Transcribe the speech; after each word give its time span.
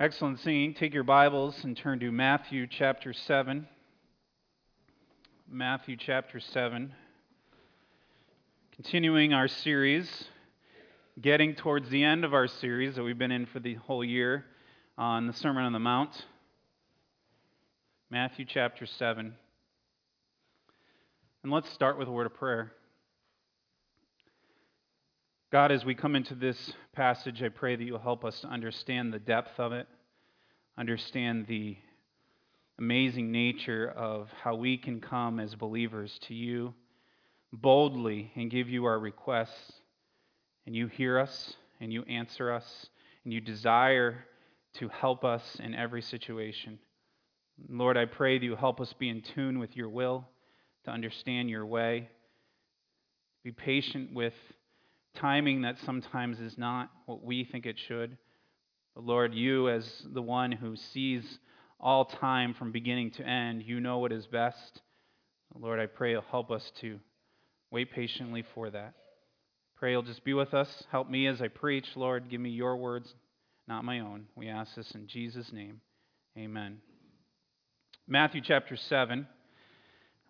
Excellent 0.00 0.38
singing. 0.38 0.74
Take 0.74 0.94
your 0.94 1.02
Bibles 1.02 1.64
and 1.64 1.76
turn 1.76 1.98
to 1.98 2.12
Matthew 2.12 2.68
chapter 2.68 3.12
7. 3.12 3.66
Matthew 5.50 5.96
chapter 5.96 6.38
7. 6.38 6.94
Continuing 8.76 9.34
our 9.34 9.48
series, 9.48 10.26
getting 11.20 11.56
towards 11.56 11.90
the 11.90 12.04
end 12.04 12.24
of 12.24 12.32
our 12.32 12.46
series 12.46 12.94
that 12.94 13.02
we've 13.02 13.18
been 13.18 13.32
in 13.32 13.46
for 13.46 13.58
the 13.58 13.74
whole 13.74 14.04
year 14.04 14.44
on 14.96 15.26
the 15.26 15.32
Sermon 15.32 15.64
on 15.64 15.72
the 15.72 15.80
Mount. 15.80 16.26
Matthew 18.08 18.44
chapter 18.44 18.86
7. 18.86 19.34
And 21.42 21.52
let's 21.52 21.70
start 21.70 21.98
with 21.98 22.06
a 22.06 22.12
word 22.12 22.26
of 22.26 22.34
prayer. 22.34 22.72
God, 25.50 25.72
as 25.72 25.82
we 25.82 25.94
come 25.94 26.14
into 26.14 26.34
this 26.34 26.74
passage, 26.92 27.42
I 27.42 27.48
pray 27.48 27.74
that 27.74 27.82
you'll 27.82 27.98
help 27.98 28.22
us 28.22 28.40
to 28.40 28.48
understand 28.48 29.14
the 29.14 29.18
depth 29.18 29.58
of 29.58 29.72
it, 29.72 29.88
understand 30.76 31.46
the 31.46 31.78
amazing 32.78 33.32
nature 33.32 33.90
of 33.96 34.28
how 34.42 34.56
we 34.56 34.76
can 34.76 35.00
come 35.00 35.40
as 35.40 35.54
believers 35.54 36.18
to 36.24 36.34
you 36.34 36.74
boldly 37.50 38.30
and 38.36 38.50
give 38.50 38.68
you 38.68 38.84
our 38.84 38.98
requests. 38.98 39.72
And 40.66 40.76
you 40.76 40.86
hear 40.86 41.18
us, 41.18 41.54
and 41.80 41.90
you 41.90 42.02
answer 42.02 42.52
us, 42.52 42.90
and 43.24 43.32
you 43.32 43.40
desire 43.40 44.26
to 44.74 44.88
help 44.88 45.24
us 45.24 45.56
in 45.60 45.74
every 45.74 46.02
situation. 46.02 46.78
Lord, 47.70 47.96
I 47.96 48.04
pray 48.04 48.38
that 48.38 48.44
you 48.44 48.54
help 48.54 48.82
us 48.82 48.92
be 48.92 49.08
in 49.08 49.22
tune 49.22 49.58
with 49.58 49.74
your 49.74 49.88
will, 49.88 50.28
to 50.84 50.90
understand 50.90 51.48
your 51.48 51.64
way, 51.64 52.10
be 53.44 53.50
patient 53.50 54.12
with 54.12 54.34
timing 55.18 55.62
that 55.62 55.76
sometimes 55.84 56.40
is 56.40 56.56
not 56.56 56.90
what 57.06 57.22
we 57.22 57.44
think 57.44 57.66
it 57.66 57.78
should. 57.78 58.16
But 58.94 59.04
Lord, 59.04 59.34
you, 59.34 59.68
as 59.68 59.84
the 60.12 60.22
one 60.22 60.52
who 60.52 60.76
sees 60.76 61.38
all 61.80 62.04
time 62.04 62.54
from 62.54 62.72
beginning 62.72 63.12
to 63.12 63.26
end, 63.26 63.62
you 63.62 63.80
know 63.80 63.98
what 63.98 64.12
is 64.12 64.26
best. 64.26 64.80
Lord, 65.54 65.80
I 65.80 65.86
pray 65.86 66.12
you'll 66.12 66.22
help 66.30 66.50
us 66.50 66.70
to 66.80 66.98
wait 67.70 67.92
patiently 67.92 68.44
for 68.54 68.70
that. 68.70 68.94
Pray 69.76 69.92
you'll 69.92 70.02
just 70.02 70.24
be 70.24 70.34
with 70.34 70.54
us. 70.54 70.84
Help 70.90 71.08
me 71.08 71.26
as 71.26 71.40
I 71.40 71.48
preach. 71.48 71.86
Lord, 71.94 72.28
give 72.28 72.40
me 72.40 72.50
your 72.50 72.76
words, 72.76 73.14
not 73.66 73.84
my 73.84 74.00
own. 74.00 74.26
We 74.34 74.48
ask 74.48 74.74
this 74.74 74.90
in 74.92 75.06
Jesus' 75.06 75.52
name. 75.52 75.80
Amen. 76.36 76.78
Matthew 78.06 78.40
chapter 78.40 78.76
7. 78.76 79.26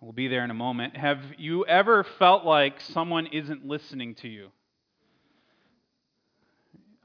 We'll 0.01 0.13
be 0.13 0.29
there 0.29 0.45
in 0.45 0.51
a 0.51 0.55
moment. 0.55 0.97
Have 0.97 1.21
you 1.39 1.65
ever 1.67 2.05
felt 2.19 2.45
like 2.45 2.81
someone 2.81 3.27
isn't 3.29 3.67
listening 3.67 4.15
to 4.17 4.29
you? 4.29 4.51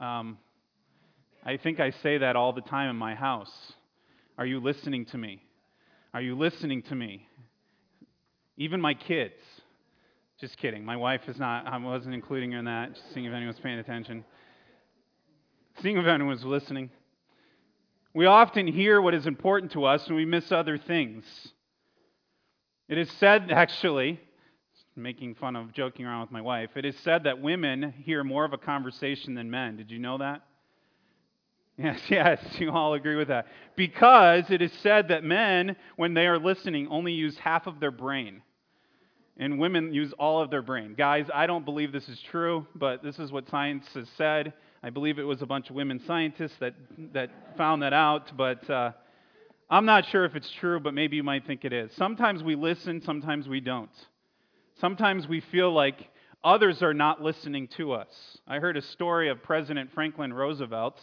Um, 0.04 0.38
I 1.46 1.56
think 1.56 1.80
I 1.80 1.92
say 2.04 2.18
that 2.18 2.36
all 2.36 2.52
the 2.52 2.62
time 2.62 2.90
in 2.90 2.98
my 2.98 3.16
house. 3.16 3.74
Are 4.38 4.46
you 4.46 4.60
listening 4.60 5.06
to 5.08 5.18
me? 5.18 5.42
Are 6.14 6.22
you 6.22 6.38
listening 6.38 6.82
to 6.84 6.96
me? 6.96 7.26
Even 8.58 8.82
my 8.82 8.96
kids. 8.96 9.40
Just 10.42 10.58
kidding. 10.58 10.84
My 10.84 10.98
wife 10.98 11.22
is 11.30 11.40
not, 11.40 11.68
I 11.68 11.78
wasn't 11.78 12.16
including 12.16 12.52
her 12.52 12.60
in 12.60 12.66
that, 12.66 12.96
just 12.96 13.14
seeing 13.14 13.26
if 13.26 13.34
anyone's 13.34 13.62
paying 13.62 13.80
attention. 13.80 14.26
Seeing 15.82 15.98
if 15.98 16.06
anyone's 16.06 16.44
listening. 16.44 16.90
We 18.14 18.26
often 18.26 18.68
hear 18.68 19.02
what 19.02 19.14
is 19.14 19.26
important 19.26 19.72
to 19.72 19.86
us 19.86 20.06
and 20.08 20.18
we 20.18 20.26
miss 20.26 20.52
other 20.52 20.78
things. 20.78 21.24
It 22.90 22.98
is 22.98 23.10
said, 23.20 23.52
actually, 23.52 24.20
making 24.96 25.36
fun 25.36 25.56
of 25.56 25.74
joking 25.74 26.06
around 26.06 26.22
with 26.22 26.32
my 26.32 26.42
wife. 26.42 26.72
It 26.76 26.86
is 26.86 26.96
said 27.00 27.24
that 27.24 27.42
women 27.42 27.94
hear 28.04 28.24
more 28.24 28.46
of 28.46 28.54
a 28.54 28.58
conversation 28.58 29.34
than 29.34 29.50
men. 29.50 29.78
Did 29.78 29.92
you 29.92 30.00
know 30.00 30.18
that? 30.20 30.42
Yes, 31.76 32.00
yes, 32.08 32.40
you 32.60 32.70
all 32.70 32.94
agree 32.94 33.16
with 33.16 33.30
that. 33.30 33.48
Because 33.76 34.52
it 34.52 34.62
is 34.62 34.72
said 34.84 35.08
that 35.08 35.24
men, 35.24 35.76
when 35.96 36.14
they 36.14 36.28
are 36.28 36.38
listening, 36.38 36.88
only 36.90 37.14
use 37.14 37.36
half 37.40 37.66
of 37.66 37.80
their 37.80 37.90
brain. 37.90 38.44
And 39.38 39.58
women 39.58 39.92
use 39.92 40.14
all 40.20 40.40
of 40.40 40.52
their 40.52 40.62
brain. 40.62 40.94
Guys, 40.96 41.26
I 41.34 41.48
don't 41.48 41.66
believe 41.66 41.92
this 41.92 42.08
is 42.08 42.22
true, 42.30 42.68
but 42.76 43.02
this 43.02 43.18
is 43.18 43.32
what 43.32 43.50
science 43.50 43.88
has 43.96 44.08
said. 44.18 44.54
I 44.84 44.92
believe 44.92 45.18
it 45.18 45.24
was 45.24 45.42
a 45.42 45.48
bunch 45.48 45.72
of 45.72 45.76
women 45.76 46.00
scientists 46.06 46.56
that, 46.60 46.76
that 47.14 47.32
found 47.58 47.82
that 47.82 47.94
out, 47.94 48.32
but 48.38 48.70
uh, 48.70 48.92
I'm 49.68 49.86
not 49.86 50.06
sure 50.06 50.26
if 50.26 50.36
it's 50.36 50.52
true, 50.52 50.80
but 50.80 50.94
maybe 50.94 51.16
you 51.16 51.24
might 51.24 51.48
think 51.48 51.66
it 51.66 51.74
is. 51.74 51.92
Sometimes 51.96 52.44
we 52.44 52.54
listen, 52.54 53.02
sometimes 53.02 53.48
we 53.48 53.60
don't. 53.60 53.90
Sometimes 54.80 55.28
we 55.28 55.42
feel 55.52 55.72
like 55.72 56.10
others 56.44 56.82
are 56.82 56.94
not 56.94 57.22
listening 57.22 57.68
to 57.78 57.94
us. 57.94 58.08
I 58.48 58.60
heard 58.60 58.78
a 58.78 58.82
story 58.82 59.30
of 59.30 59.44
President 59.44 59.92
Franklin 59.94 60.34
Roosevelt. 60.34 61.00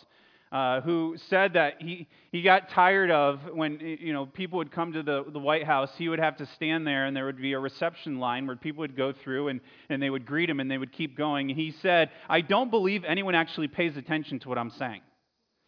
Uh, 0.53 0.81
who 0.81 1.15
said 1.29 1.53
that 1.53 1.75
he, 1.79 2.09
he 2.33 2.43
got 2.43 2.69
tired 2.71 3.09
of 3.09 3.39
when 3.55 3.79
you 3.79 4.13
know 4.13 4.27
people 4.27 4.57
would 4.57 4.73
come 4.73 4.93
to 4.93 5.01
the, 5.01 5.25
the 5.33 5.39
White 5.39 5.65
House, 5.65 5.93
he 5.97 6.09
would 6.09 6.19
have 6.19 6.37
to 6.39 6.47
stand 6.57 6.85
there 6.85 7.07
and 7.07 7.17
there 7.17 7.25
would 7.25 7.41
be 7.41 7.53
a 7.53 7.59
reception 7.61 8.19
line 8.19 8.49
where 8.49 8.57
people 8.57 8.81
would 8.81 8.97
go 8.97 9.13
through 9.13 9.47
and, 9.47 9.61
and 9.91 10.03
they 10.03 10.11
would 10.11 10.27
greet 10.27 10.51
him 10.51 10.59
and 10.59 10.69
they 10.69 10.77
would 10.77 10.91
keep 10.91 11.17
going. 11.17 11.51
And 11.51 11.57
he 11.57 11.71
said, 11.71 12.11
I 12.29 12.41
don't 12.41 12.69
believe 12.69 13.05
anyone 13.05 13.37
actually 13.37 13.69
pays 13.69 13.97
attention 13.97 14.41
to 14.41 14.49
what 14.49 14.59
I'm 14.59 14.71
saying. 14.71 15.03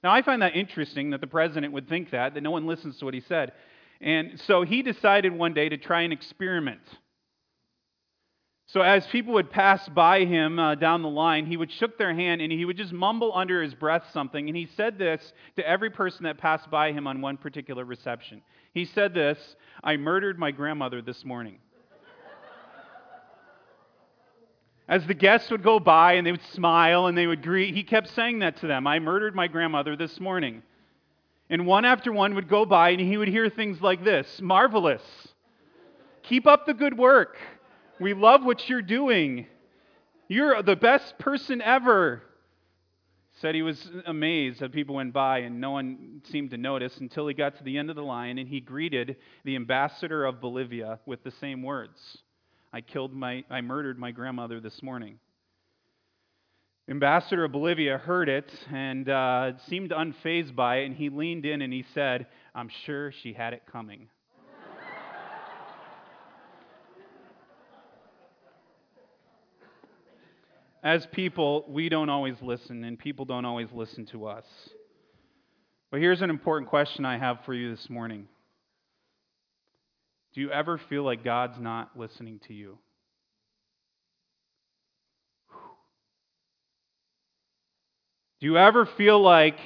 Now, 0.02 0.10
I 0.10 0.22
find 0.22 0.42
that 0.42 0.56
interesting 0.56 1.10
that 1.10 1.20
the 1.20 1.28
president 1.28 1.72
would 1.74 1.88
think 1.88 2.10
that, 2.10 2.34
that 2.34 2.40
no 2.40 2.50
one 2.50 2.66
listens 2.66 2.98
to 2.98 3.04
what 3.04 3.14
he 3.14 3.20
said. 3.20 3.52
And 4.00 4.40
so 4.48 4.62
he 4.62 4.82
decided 4.82 5.32
one 5.32 5.54
day 5.54 5.68
to 5.68 5.76
try 5.76 6.02
an 6.02 6.10
experiment. 6.10 6.80
So 8.72 8.80
as 8.80 9.06
people 9.08 9.34
would 9.34 9.50
pass 9.50 9.86
by 9.90 10.24
him 10.24 10.58
uh, 10.58 10.76
down 10.76 11.02
the 11.02 11.08
line, 11.10 11.44
he 11.44 11.58
would 11.58 11.70
shook 11.70 11.98
their 11.98 12.14
hand 12.14 12.40
and 12.40 12.50
he 12.50 12.64
would 12.64 12.78
just 12.78 12.90
mumble 12.90 13.30
under 13.34 13.62
his 13.62 13.74
breath 13.74 14.04
something. 14.14 14.48
And 14.48 14.56
he 14.56 14.64
said 14.64 14.98
this 14.98 15.34
to 15.56 15.68
every 15.68 15.90
person 15.90 16.24
that 16.24 16.38
passed 16.38 16.70
by 16.70 16.90
him 16.90 17.06
on 17.06 17.20
one 17.20 17.36
particular 17.36 17.84
reception. 17.84 18.40
He 18.72 18.86
said 18.86 19.12
this, 19.12 19.56
"I 19.84 19.98
murdered 19.98 20.38
my 20.38 20.52
grandmother 20.52 21.02
this 21.02 21.22
morning." 21.22 21.58
As 24.88 25.06
the 25.06 25.12
guests 25.12 25.50
would 25.50 25.62
go 25.62 25.78
by 25.78 26.14
and 26.14 26.26
they 26.26 26.32
would 26.32 26.42
smile 26.44 27.08
and 27.08 27.18
they 27.18 27.26
would 27.26 27.42
greet, 27.42 27.74
he 27.74 27.82
kept 27.82 28.08
saying 28.08 28.38
that 28.38 28.56
to 28.58 28.66
them. 28.66 28.86
I 28.86 28.98
murdered 29.00 29.34
my 29.34 29.48
grandmother 29.48 29.96
this 29.96 30.18
morning. 30.18 30.62
And 31.50 31.66
one 31.66 31.84
after 31.84 32.10
one 32.10 32.34
would 32.36 32.48
go 32.48 32.64
by 32.64 32.90
and 32.90 33.00
he 33.00 33.18
would 33.18 33.28
hear 33.28 33.50
things 33.50 33.82
like 33.82 34.02
this 34.02 34.40
Marvelous. 34.40 35.02
Keep 36.22 36.46
up 36.46 36.64
the 36.64 36.72
good 36.72 36.96
work. 36.96 37.36
We 38.00 38.14
love 38.14 38.44
what 38.44 38.68
you're 38.68 38.82
doing. 38.82 39.46
You're 40.28 40.62
the 40.62 40.76
best 40.76 41.18
person 41.18 41.60
ever. 41.60 42.22
Said 43.40 43.54
he 43.54 43.62
was 43.62 43.90
amazed 44.06 44.60
that 44.60 44.72
people 44.72 44.96
went 44.96 45.12
by 45.12 45.38
and 45.38 45.60
no 45.60 45.70
one 45.70 46.20
seemed 46.30 46.50
to 46.50 46.58
notice 46.58 46.96
until 46.98 47.26
he 47.26 47.34
got 47.34 47.56
to 47.56 47.64
the 47.64 47.78
end 47.78 47.88
of 47.90 47.96
the 47.96 48.02
line 48.02 48.38
and 48.38 48.48
he 48.48 48.60
greeted 48.60 49.16
the 49.44 49.56
ambassador 49.56 50.24
of 50.24 50.40
Bolivia 50.40 51.00
with 51.06 51.24
the 51.24 51.30
same 51.30 51.62
words 51.62 52.18
I 52.74 52.80
killed 52.80 53.12
my, 53.12 53.44
I 53.50 53.60
murdered 53.60 53.98
my 53.98 54.12
grandmother 54.12 54.58
this 54.58 54.82
morning. 54.82 55.18
Ambassador 56.88 57.44
of 57.44 57.52
Bolivia 57.52 57.98
heard 57.98 58.30
it 58.30 58.50
and 58.72 59.08
uh, 59.08 59.52
seemed 59.68 59.90
unfazed 59.90 60.54
by 60.54 60.78
it, 60.78 60.86
and 60.86 60.96
he 60.96 61.10
leaned 61.10 61.44
in 61.44 61.60
and 61.60 61.72
he 61.72 61.84
said, 61.94 62.26
I'm 62.54 62.70
sure 62.86 63.12
she 63.12 63.34
had 63.34 63.52
it 63.52 63.62
coming. 63.70 64.08
As 70.82 71.06
people, 71.12 71.64
we 71.68 71.88
don't 71.88 72.08
always 72.08 72.34
listen, 72.42 72.84
and 72.84 72.98
people 72.98 73.24
don't 73.24 73.44
always 73.44 73.68
listen 73.72 74.06
to 74.06 74.26
us. 74.26 74.44
But 75.90 76.00
here's 76.00 76.22
an 76.22 76.30
important 76.30 76.70
question 76.70 77.04
I 77.04 77.18
have 77.18 77.44
for 77.44 77.54
you 77.54 77.70
this 77.74 77.88
morning 77.88 78.26
Do 80.34 80.40
you 80.40 80.50
ever 80.50 80.80
feel 80.88 81.04
like 81.04 81.22
God's 81.22 81.60
not 81.60 81.90
listening 81.96 82.40
to 82.48 82.54
you? 82.54 82.78
Do 88.40 88.46
you 88.46 88.58
ever 88.58 88.86
feel 88.86 89.22
like 89.22 89.58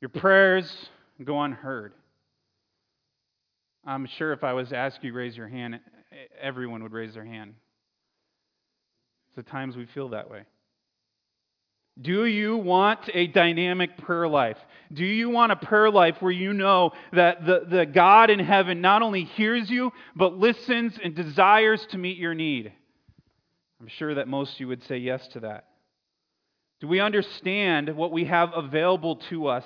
your 0.00 0.08
prayers 0.08 0.74
go 1.22 1.42
unheard? 1.42 1.92
I'm 3.84 4.06
sure 4.16 4.32
if 4.32 4.42
I 4.42 4.54
was 4.54 4.70
to 4.70 4.76
ask 4.76 4.96
you 5.02 5.12
raise 5.12 5.36
your 5.36 5.48
hand, 5.48 5.78
everyone 6.40 6.82
would 6.82 6.92
raise 6.92 7.12
their 7.12 7.24
hand. 7.26 7.54
The 9.36 9.42
times 9.42 9.76
we 9.76 9.86
feel 9.86 10.10
that 10.10 10.30
way. 10.30 10.44
Do 12.00 12.24
you 12.24 12.56
want 12.56 13.08
a 13.14 13.28
dynamic 13.28 13.96
prayer 13.98 14.26
life? 14.26 14.58
Do 14.92 15.04
you 15.04 15.30
want 15.30 15.52
a 15.52 15.56
prayer 15.56 15.90
life 15.90 16.16
where 16.20 16.32
you 16.32 16.52
know 16.52 16.90
that 17.12 17.46
the, 17.46 17.66
the 17.68 17.86
God 17.86 18.30
in 18.30 18.40
heaven 18.40 18.80
not 18.80 19.02
only 19.02 19.24
hears 19.24 19.70
you, 19.70 19.92
but 20.16 20.36
listens 20.36 20.98
and 21.02 21.14
desires 21.14 21.86
to 21.90 21.98
meet 21.98 22.18
your 22.18 22.34
need? 22.34 22.72
I'm 23.80 23.86
sure 23.86 24.14
that 24.14 24.26
most 24.26 24.54
of 24.54 24.60
you 24.60 24.68
would 24.68 24.82
say 24.84 24.98
yes 24.98 25.26
to 25.28 25.40
that. 25.40 25.66
Do 26.80 26.88
we 26.88 26.98
understand 26.98 27.94
what 27.96 28.10
we 28.10 28.24
have 28.24 28.50
available 28.54 29.16
to 29.30 29.46
us 29.46 29.64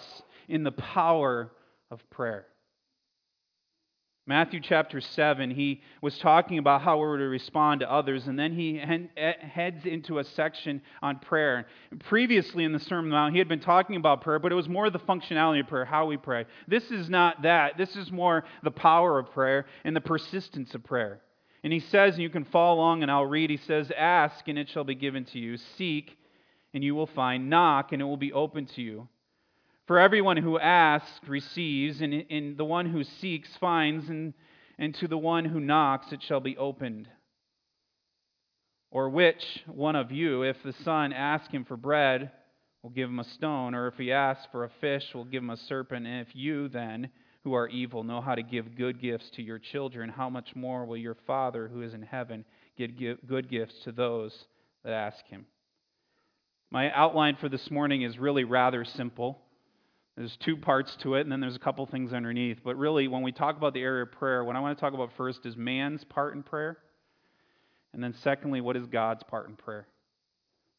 in 0.48 0.64
the 0.64 0.72
power 0.72 1.50
of 1.90 2.00
prayer? 2.10 2.46
Matthew 4.28 4.60
chapter 4.60 5.00
7, 5.00 5.50
he 5.50 5.80
was 6.02 6.18
talking 6.18 6.58
about 6.58 6.82
how 6.82 6.98
we're 6.98 7.16
to 7.16 7.24
respond 7.24 7.80
to 7.80 7.90
others, 7.90 8.26
and 8.26 8.38
then 8.38 8.52
he 8.52 8.76
heads 8.76 9.86
into 9.86 10.18
a 10.18 10.24
section 10.24 10.82
on 11.00 11.18
prayer. 11.18 11.66
Previously 12.10 12.64
in 12.64 12.74
the 12.74 12.78
Sermon 12.78 13.06
on 13.06 13.08
the 13.08 13.16
Mount, 13.16 13.32
he 13.32 13.38
had 13.38 13.48
been 13.48 13.58
talking 13.58 13.96
about 13.96 14.20
prayer, 14.20 14.38
but 14.38 14.52
it 14.52 14.54
was 14.54 14.68
more 14.68 14.90
the 14.90 14.98
functionality 14.98 15.60
of 15.60 15.66
prayer, 15.66 15.86
how 15.86 16.04
we 16.04 16.18
pray. 16.18 16.44
This 16.66 16.90
is 16.90 17.08
not 17.08 17.40
that. 17.40 17.78
This 17.78 17.96
is 17.96 18.12
more 18.12 18.44
the 18.62 18.70
power 18.70 19.18
of 19.18 19.32
prayer 19.32 19.64
and 19.82 19.96
the 19.96 20.02
persistence 20.02 20.74
of 20.74 20.84
prayer. 20.84 21.22
And 21.64 21.72
he 21.72 21.80
says, 21.80 22.12
and 22.12 22.22
you 22.22 22.28
can 22.28 22.44
follow 22.44 22.74
along 22.74 23.02
and 23.02 23.10
I'll 23.10 23.24
read, 23.24 23.48
he 23.48 23.56
says, 23.56 23.90
Ask 23.96 24.46
and 24.46 24.58
it 24.58 24.68
shall 24.68 24.84
be 24.84 24.94
given 24.94 25.24
to 25.24 25.38
you. 25.38 25.56
Seek 25.78 26.18
and 26.74 26.84
you 26.84 26.94
will 26.94 27.06
find. 27.06 27.48
Knock 27.48 27.92
and 27.92 28.02
it 28.02 28.04
will 28.04 28.18
be 28.18 28.34
open 28.34 28.66
to 28.66 28.82
you. 28.82 29.08
For 29.88 29.98
everyone 29.98 30.36
who 30.36 30.58
asks 30.58 31.26
receives, 31.26 32.02
and, 32.02 32.12
and 32.28 32.58
the 32.58 32.64
one 32.64 32.84
who 32.84 33.04
seeks 33.04 33.48
finds, 33.58 34.10
and, 34.10 34.34
and 34.78 34.94
to 34.96 35.08
the 35.08 35.16
one 35.16 35.46
who 35.46 35.60
knocks 35.60 36.12
it 36.12 36.22
shall 36.22 36.40
be 36.40 36.58
opened. 36.58 37.08
Or 38.90 39.08
which 39.08 39.42
one 39.66 39.96
of 39.96 40.12
you, 40.12 40.42
if 40.42 40.62
the 40.62 40.74
son 40.84 41.14
asks 41.14 41.50
him 41.52 41.64
for 41.64 41.78
bread, 41.78 42.30
will 42.82 42.90
give 42.90 43.08
him 43.08 43.18
a 43.18 43.24
stone, 43.24 43.74
or 43.74 43.88
if 43.88 43.94
he 43.94 44.12
asks 44.12 44.46
for 44.52 44.64
a 44.64 44.70
fish, 44.82 45.04
will 45.14 45.24
give 45.24 45.42
him 45.42 45.48
a 45.48 45.56
serpent? 45.56 46.06
And 46.06 46.20
if 46.20 46.36
you 46.36 46.68
then, 46.68 47.08
who 47.44 47.54
are 47.54 47.68
evil, 47.68 48.04
know 48.04 48.20
how 48.20 48.34
to 48.34 48.42
give 48.42 48.76
good 48.76 49.00
gifts 49.00 49.30
to 49.36 49.42
your 49.42 49.58
children, 49.58 50.10
how 50.10 50.28
much 50.28 50.54
more 50.54 50.84
will 50.84 50.98
your 50.98 51.16
Father 51.26 51.66
who 51.66 51.80
is 51.80 51.94
in 51.94 52.02
heaven 52.02 52.44
give 52.76 52.90
good 53.26 53.50
gifts 53.50 53.74
to 53.84 53.92
those 53.92 54.34
that 54.84 54.92
ask 54.92 55.24
him? 55.28 55.46
My 56.70 56.92
outline 56.92 57.36
for 57.40 57.48
this 57.48 57.70
morning 57.70 58.02
is 58.02 58.18
really 58.18 58.44
rather 58.44 58.84
simple. 58.84 59.38
There's 60.18 60.36
two 60.38 60.56
parts 60.56 60.96
to 61.02 61.14
it, 61.14 61.20
and 61.20 61.30
then 61.30 61.38
there's 61.38 61.54
a 61.54 61.60
couple 61.60 61.86
things 61.86 62.12
underneath. 62.12 62.58
But 62.64 62.76
really, 62.76 63.06
when 63.06 63.22
we 63.22 63.30
talk 63.30 63.56
about 63.56 63.72
the 63.72 63.82
area 63.82 64.02
of 64.02 64.10
prayer, 64.10 64.42
what 64.42 64.56
I 64.56 64.60
want 64.60 64.76
to 64.76 64.80
talk 64.80 64.92
about 64.92 65.12
first 65.16 65.46
is 65.46 65.56
man's 65.56 66.02
part 66.02 66.34
in 66.34 66.42
prayer. 66.42 66.76
And 67.92 68.02
then, 68.02 68.12
secondly, 68.24 68.60
what 68.60 68.76
is 68.76 68.84
God's 68.86 69.22
part 69.22 69.48
in 69.48 69.54
prayer? 69.54 69.86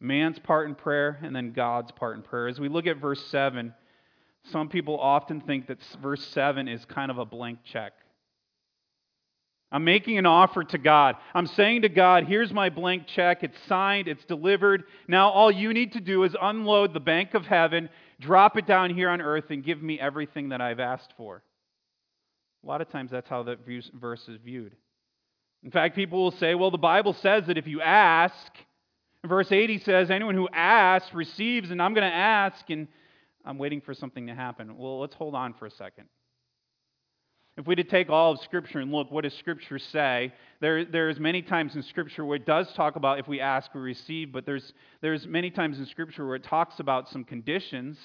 Man's 0.02 0.40
part 0.40 0.68
in 0.68 0.76
prayer, 0.76 1.20
and 1.24 1.34
then 1.34 1.54
God's 1.54 1.90
part 1.94 2.18
in 2.18 2.22
prayer. 2.22 2.50
As 2.50 2.60
we 2.60 2.68
look 2.68 2.86
at 2.86 2.98
verse 2.98 3.24
7, 3.28 3.74
some 4.52 4.68
people 4.68 5.00
often 5.00 5.40
think 5.40 5.68
that 5.68 5.78
verse 6.02 6.26
7 6.28 6.68
is 6.68 6.84
kind 6.84 7.10
of 7.10 7.18
a 7.18 7.26
blank 7.26 7.60
check. 7.64 7.94
I'm 9.72 9.86
making 9.86 10.18
an 10.18 10.26
offer 10.26 10.64
to 10.64 10.78
God. 10.78 11.16
I'm 11.34 11.48
saying 11.48 11.84
to 11.84 11.90
God, 11.90 12.26
here's 12.26 12.52
my 12.52 12.70
blank 12.70 13.06
check. 13.08 13.44
It's 13.44 13.58
signed, 13.68 14.08
it's 14.08 14.26
delivered. 14.26 14.84
Now 15.08 15.30
all 15.30 15.52
you 15.52 15.74
need 15.74 15.94
to 15.94 16.02
do 16.02 16.24
is 16.24 16.36
unload 16.42 16.94
the 16.94 17.00
bank 17.00 17.36
of 17.36 17.46
heaven 17.46 17.88
drop 18.20 18.58
it 18.58 18.66
down 18.66 18.94
here 18.94 19.10
on 19.10 19.22
earth 19.22 19.46
and 19.50 19.64
give 19.64 19.82
me 19.82 20.00
everything 20.00 20.50
that 20.50 20.62
I've 20.62 20.80
asked 20.80 21.14
for. 21.18 21.42
A 22.64 22.68
lot 22.68 22.82
of 22.82 22.90
times 22.90 23.12
that's 23.12 23.30
how 23.30 23.44
that 23.44 23.60
verse 23.66 24.28
is 24.28 24.38
viewed. 24.44 24.76
In 25.64 25.72
fact, 25.72 25.96
people 25.96 26.22
will 26.22 26.32
say, 26.32 26.56
well, 26.56 26.72
the 26.72 26.78
Bible 26.78 27.14
says 27.14 27.48
that 27.48 27.58
if 27.58 27.68
you 27.68 27.82
ask, 27.82 28.52
verse 29.26 29.52
80 29.52 29.80
says, 29.80 30.12
anyone 30.12 30.36
who 30.36 30.50
asks 30.54 31.14
receives, 31.14 31.72
and 31.72 31.82
I'm 31.82 31.94
going 31.94 32.10
to 32.10 32.16
ask, 32.16 32.70
and 32.70 32.88
I'm 33.46 33.58
waiting 33.58 33.82
for 33.82 33.94
something 33.94 34.28
to 34.28 34.36
happen. 34.36 34.78
Well, 34.78 35.00
let's 35.00 35.16
hold 35.16 35.36
on 35.36 35.54
for 35.54 35.66
a 35.66 35.72
second. 35.72 36.06
If 37.60 37.68
we 37.68 37.76
to 37.76 37.84
take 37.84 38.10
all 38.10 38.32
of 38.32 38.40
Scripture 38.40 38.80
and 38.80 38.90
look, 38.90 39.12
what 39.12 39.26
does 39.26 39.34
Scripture 39.34 39.80
say? 39.80 40.32
There, 40.62 40.86
there's 40.86 41.20
many 41.20 41.42
times 41.42 41.76
in 41.76 41.84
Scripture 41.84 42.24
where 42.24 42.38
it 42.38 42.46
does 42.46 42.72
talk 42.72 42.96
about 42.96 43.20
if 43.20 43.28
we 43.28 43.42
ask, 43.42 43.76
we 43.76 43.82
receive, 43.82 44.32
but 44.32 44.46
there's, 44.46 44.72
there's 45.02 45.28
many 45.28 45.52
times 45.52 45.78
in 45.78 45.86
Scripture 45.88 46.26
where 46.26 46.38
it 46.38 46.46
talks 46.46 46.80
about 46.80 47.10
some 47.10 47.26
conditions. 47.26 47.98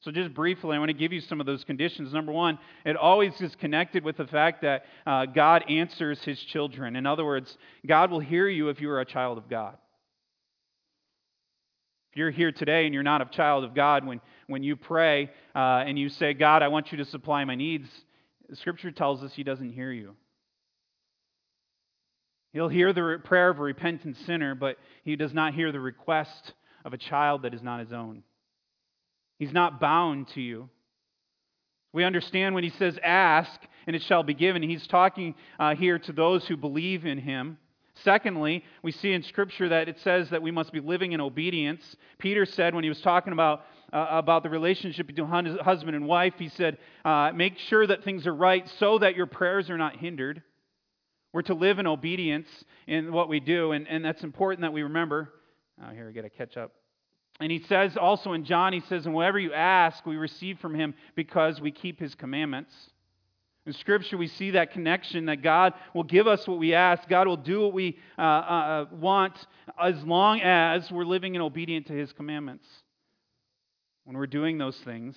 So, 0.00 0.10
just 0.10 0.34
briefly, 0.34 0.74
I 0.74 0.80
want 0.80 0.88
to 0.88 0.94
give 0.94 1.12
you 1.12 1.20
some 1.20 1.38
of 1.38 1.46
those 1.46 1.62
conditions. 1.62 2.12
Number 2.12 2.32
one, 2.32 2.58
it 2.84 2.96
always 2.96 3.40
is 3.40 3.54
connected 3.54 4.02
with 4.02 4.16
the 4.16 4.26
fact 4.26 4.62
that 4.62 4.84
uh, 5.06 5.26
God 5.26 5.70
answers 5.70 6.20
his 6.24 6.40
children. 6.40 6.96
In 6.96 7.06
other 7.06 7.24
words, 7.24 7.56
God 7.86 8.10
will 8.10 8.18
hear 8.18 8.48
you 8.48 8.68
if 8.68 8.80
you 8.80 8.90
are 8.90 9.00
a 9.00 9.06
child 9.06 9.38
of 9.38 9.48
God. 9.48 9.76
If 12.10 12.16
you're 12.16 12.32
here 12.32 12.50
today 12.50 12.84
and 12.86 12.92
you're 12.92 13.04
not 13.04 13.22
a 13.22 13.26
child 13.26 13.62
of 13.62 13.76
God, 13.76 14.04
when, 14.04 14.20
when 14.48 14.64
you 14.64 14.74
pray 14.74 15.30
uh, 15.54 15.84
and 15.86 15.96
you 15.96 16.08
say, 16.08 16.34
God, 16.34 16.64
I 16.64 16.68
want 16.68 16.90
you 16.90 16.98
to 16.98 17.04
supply 17.04 17.44
my 17.44 17.54
needs, 17.54 17.88
Scripture 18.54 18.90
tells 18.90 19.22
us 19.22 19.32
he 19.34 19.42
doesn't 19.42 19.72
hear 19.72 19.92
you. 19.92 20.14
He'll 22.52 22.68
hear 22.68 22.92
the 22.92 23.20
prayer 23.22 23.50
of 23.50 23.58
a 23.58 23.62
repentant 23.62 24.16
sinner, 24.26 24.54
but 24.54 24.76
he 25.04 25.16
does 25.16 25.34
not 25.34 25.54
hear 25.54 25.70
the 25.70 25.80
request 25.80 26.54
of 26.84 26.92
a 26.92 26.98
child 26.98 27.42
that 27.42 27.52
is 27.52 27.62
not 27.62 27.80
his 27.80 27.92
own. 27.92 28.22
He's 29.38 29.52
not 29.52 29.80
bound 29.80 30.28
to 30.28 30.40
you. 30.40 30.68
We 31.92 32.04
understand 32.04 32.54
when 32.54 32.64
he 32.64 32.70
says, 32.70 32.98
Ask, 33.02 33.60
and 33.86 33.94
it 33.94 34.02
shall 34.02 34.22
be 34.22 34.34
given. 34.34 34.62
He's 34.62 34.86
talking 34.86 35.34
uh, 35.58 35.74
here 35.74 35.98
to 35.98 36.12
those 36.12 36.46
who 36.46 36.56
believe 36.56 37.06
in 37.06 37.18
him. 37.18 37.58
Secondly, 38.04 38.64
we 38.82 38.92
see 38.92 39.12
in 39.12 39.22
Scripture 39.22 39.68
that 39.70 39.88
it 39.88 39.98
says 40.00 40.30
that 40.30 40.42
we 40.42 40.50
must 40.50 40.72
be 40.72 40.80
living 40.80 41.12
in 41.12 41.20
obedience. 41.20 41.82
Peter 42.18 42.46
said 42.46 42.74
when 42.74 42.84
he 42.84 42.90
was 42.90 43.00
talking 43.00 43.32
about, 43.32 43.62
uh, 43.92 44.06
about 44.10 44.42
the 44.42 44.50
relationship 44.50 45.06
between 45.06 45.28
husband 45.58 45.96
and 45.96 46.06
wife, 46.06 46.34
he 46.38 46.48
said, 46.48 46.78
uh, 47.04 47.32
Make 47.34 47.58
sure 47.58 47.86
that 47.86 48.04
things 48.04 48.26
are 48.26 48.34
right 48.34 48.68
so 48.78 48.98
that 48.98 49.16
your 49.16 49.26
prayers 49.26 49.70
are 49.70 49.78
not 49.78 49.96
hindered. 49.96 50.42
We're 51.32 51.42
to 51.42 51.54
live 51.54 51.78
in 51.78 51.86
obedience 51.86 52.48
in 52.86 53.12
what 53.12 53.28
we 53.28 53.40
do, 53.40 53.72
and, 53.72 53.86
and 53.86 54.04
that's 54.04 54.22
important 54.22 54.62
that 54.62 54.72
we 54.72 54.82
remember. 54.82 55.32
Oh, 55.82 55.92
here 55.92 56.06
we 56.06 56.12
got 56.12 56.24
a 56.24 56.30
catch 56.30 56.56
up. 56.56 56.72
And 57.40 57.52
he 57.52 57.60
says 57.60 57.96
also 57.96 58.32
in 58.32 58.44
John, 58.44 58.72
he 58.72 58.80
says, 58.80 59.06
And 59.06 59.14
whatever 59.14 59.38
you 59.38 59.52
ask, 59.52 60.04
we 60.04 60.16
receive 60.16 60.58
from 60.58 60.74
him 60.74 60.94
because 61.14 61.60
we 61.60 61.70
keep 61.70 62.00
his 62.00 62.14
commandments. 62.14 62.72
In 63.68 63.74
Scripture, 63.74 64.16
we 64.16 64.28
see 64.28 64.52
that 64.52 64.72
connection 64.72 65.26
that 65.26 65.42
God 65.42 65.74
will 65.92 66.02
give 66.02 66.26
us 66.26 66.48
what 66.48 66.58
we 66.58 66.72
ask. 66.72 67.06
God 67.06 67.26
will 67.26 67.36
do 67.36 67.60
what 67.60 67.74
we 67.74 67.98
uh, 68.16 68.22
uh, 68.22 68.86
want 68.90 69.34
as 69.78 70.02
long 70.04 70.40
as 70.40 70.90
we're 70.90 71.04
living 71.04 71.34
in 71.34 71.42
obedience 71.42 71.86
to 71.88 71.92
His 71.92 72.10
commandments. 72.14 72.64
When 74.08 74.16
we're 74.16 74.26
doing 74.26 74.56
those 74.56 74.78
things, 74.86 75.14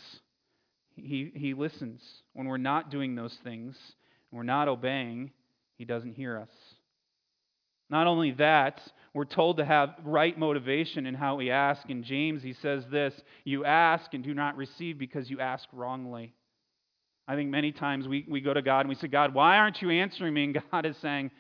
He, 0.97 1.31
he 1.33 1.53
listens. 1.53 2.03
When 2.33 2.45
we're 2.45 2.57
not 2.57 2.91
doing 2.91 3.15
those 3.15 3.37
things, 3.41 3.77
and 4.29 4.37
we're 4.37 4.43
not 4.43 4.67
obeying, 4.67 5.31
He 5.77 5.85
doesn't 5.85 6.15
hear 6.15 6.37
us. 6.37 6.49
Not 7.89 8.07
only 8.07 8.31
that, 8.31 8.81
we're 9.13 9.23
told 9.23 9.57
to 9.57 9.65
have 9.65 9.95
right 10.03 10.37
motivation 10.37 11.05
in 11.05 11.13
how 11.13 11.35
we 11.35 11.51
ask. 11.51 11.89
In 11.89 12.03
James, 12.03 12.43
he 12.43 12.51
says 12.51 12.83
this 12.91 13.13
You 13.45 13.63
ask 13.63 14.13
and 14.13 14.25
do 14.25 14.33
not 14.33 14.57
receive 14.57 14.99
because 14.99 15.29
you 15.29 15.39
ask 15.39 15.69
wrongly. 15.71 16.33
I 17.29 17.35
think 17.35 17.49
many 17.49 17.71
times 17.71 18.09
we, 18.09 18.25
we 18.29 18.41
go 18.41 18.53
to 18.53 18.61
God 18.61 18.81
and 18.81 18.89
we 18.89 18.95
say, 18.95 19.07
God, 19.07 19.33
why 19.33 19.55
aren't 19.55 19.81
you 19.81 19.89
answering 19.89 20.33
me? 20.33 20.43
And 20.43 20.61
God 20.73 20.85
is 20.85 20.97
saying, 20.97 21.31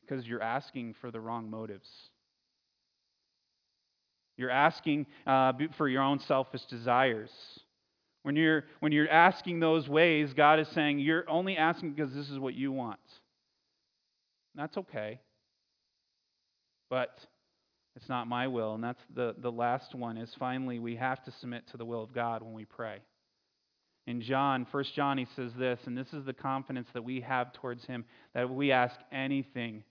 because 0.00 0.24
you're 0.26 0.42
asking 0.42 0.94
for 1.02 1.10
the 1.10 1.20
wrong 1.20 1.50
motives. 1.50 1.90
You're 4.36 4.50
asking 4.50 5.06
uh, 5.26 5.52
for 5.76 5.88
your 5.88 6.02
own 6.02 6.18
selfish 6.20 6.62
desires. 6.62 7.30
When 8.22 8.36
you're, 8.36 8.64
when 8.80 8.92
you're 8.92 9.10
asking 9.10 9.60
those 9.60 9.88
ways, 9.88 10.32
God 10.32 10.58
is 10.58 10.68
saying, 10.68 10.98
you're 10.98 11.28
only 11.28 11.56
asking 11.56 11.92
because 11.92 12.12
this 12.14 12.30
is 12.30 12.38
what 12.38 12.54
you 12.54 12.72
want. 12.72 12.98
And 14.54 14.62
that's 14.62 14.76
okay. 14.78 15.20
But 16.90 17.16
it's 17.96 18.08
not 18.08 18.26
my 18.26 18.48
will. 18.48 18.74
And 18.74 18.82
that's 18.82 19.02
the, 19.14 19.34
the 19.38 19.52
last 19.52 19.94
one 19.94 20.16
is 20.16 20.34
finally 20.38 20.78
we 20.78 20.96
have 20.96 21.22
to 21.24 21.32
submit 21.32 21.68
to 21.68 21.76
the 21.76 21.84
will 21.84 22.02
of 22.02 22.12
God 22.12 22.42
when 22.42 22.54
we 22.54 22.64
pray. 22.64 22.98
In 24.06 24.20
John, 24.20 24.66
1 24.70 24.84
John, 24.94 25.16
he 25.16 25.26
says 25.36 25.52
this, 25.58 25.80
and 25.86 25.96
this 25.96 26.12
is 26.12 26.24
the 26.24 26.34
confidence 26.34 26.88
that 26.92 27.04
we 27.04 27.20
have 27.20 27.52
towards 27.54 27.84
him 27.86 28.04
that 28.34 28.50
we 28.50 28.70
ask 28.70 28.96
anything 29.12 29.82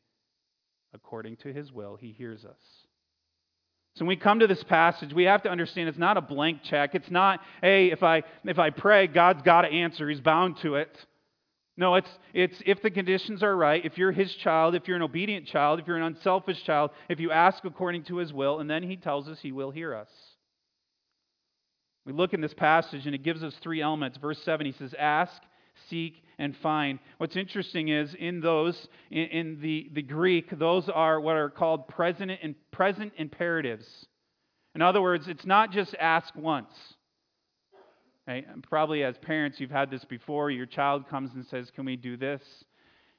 according 0.94 1.38
to 1.38 1.52
his 1.52 1.72
will, 1.72 1.96
he 1.96 2.12
hears 2.12 2.46
us. 2.46 2.83
So 3.96 4.06
when 4.06 4.10
we 4.10 4.16
come 4.16 4.40
to 4.40 4.48
this 4.48 4.64
passage, 4.64 5.14
we 5.14 5.26
have 5.26 5.44
to 5.44 5.50
understand 5.50 5.88
it's 5.88 5.98
not 5.98 6.18
a 6.18 6.22
blank 6.22 6.64
check. 6.64 6.96
It's 6.96 7.12
not, 7.12 7.42
hey, 7.62 7.92
if 7.92 8.02
I 8.02 8.24
if 8.44 8.58
I 8.58 8.72
pray, 8.72 9.08
God's 9.08 9.44
got 9.44 9.62
to 9.62 9.68
answer. 9.68 10.10
He's 10.10 10.20
bound 10.20 10.58
to 10.64 10.76
it. 10.76 10.90
No, 11.78 11.96
it's 11.96 12.10
it's 12.34 12.56
if 12.66 12.82
the 12.82 12.90
conditions 12.90 13.44
are 13.44 13.56
right, 13.56 13.84
if 13.86 13.98
you're 13.98 14.12
his 14.12 14.34
child, 14.36 14.74
if 14.74 14.88
you're 14.88 14.98
an 14.98 15.04
obedient 15.04 15.48
child, 15.48 15.80
if 15.80 15.88
you're 15.88 15.98
an 15.98 16.04
unselfish 16.04 16.64
child, 16.64 16.92
if 17.08 17.20
you 17.20 17.32
ask 17.32 17.64
according 17.66 18.04
to 18.06 18.18
his 18.18 18.34
will, 18.34 18.60
and 18.60 18.70
then 18.70 18.84
he 18.84 18.96
tells 18.96 19.28
us 19.28 19.38
he 19.42 19.52
will 19.52 19.72
hear 19.72 19.94
us. 19.94 20.10
We 22.06 22.14
look 22.14 22.34
in 22.34 22.42
this 22.42 22.54
passage 22.54 23.06
and 23.06 23.16
it 23.16 23.24
gives 23.24 23.44
us 23.44 23.54
three 23.62 23.82
elements. 23.82 24.18
Verse 24.18 24.40
7, 24.44 24.66
he 24.66 24.74
says, 24.74 24.94
Ask, 24.98 25.42
seek, 25.90 26.24
and 26.40 26.56
find. 26.58 27.00
What's 27.18 27.36
interesting 27.36 27.90
is 27.90 28.14
in 28.16 28.42
those, 28.42 28.88
in, 29.12 29.26
in 29.26 29.62
the, 29.62 29.90
the 29.94 30.02
Greek, 30.02 30.58
those 30.58 30.90
are 30.90 31.20
what 31.20 31.36
are 31.36 31.50
called 31.50 31.88
present, 31.88 32.32
and 32.42 32.56
present 32.72 33.14
imperatives. 33.18 33.86
In 34.76 34.82
other 34.82 35.02
words, 35.02 35.28
it's 35.28 35.46
not 35.46 35.72
just 35.72 35.96
ask 36.00 36.36
once. 36.36 36.74
Okay? 38.28 38.46
Probably 38.64 39.04
as 39.04 39.18
parents, 39.20 39.60
you've 39.60 39.72
had 39.72 39.92
this 39.92 40.04
before. 40.06 40.50
Your 40.50 40.66
child 40.66 41.08
comes 41.10 41.32
and 41.36 41.46
says, 41.46 41.72
Can 41.76 41.86
we 41.86 41.96
do 41.96 42.18
this? 42.18 42.42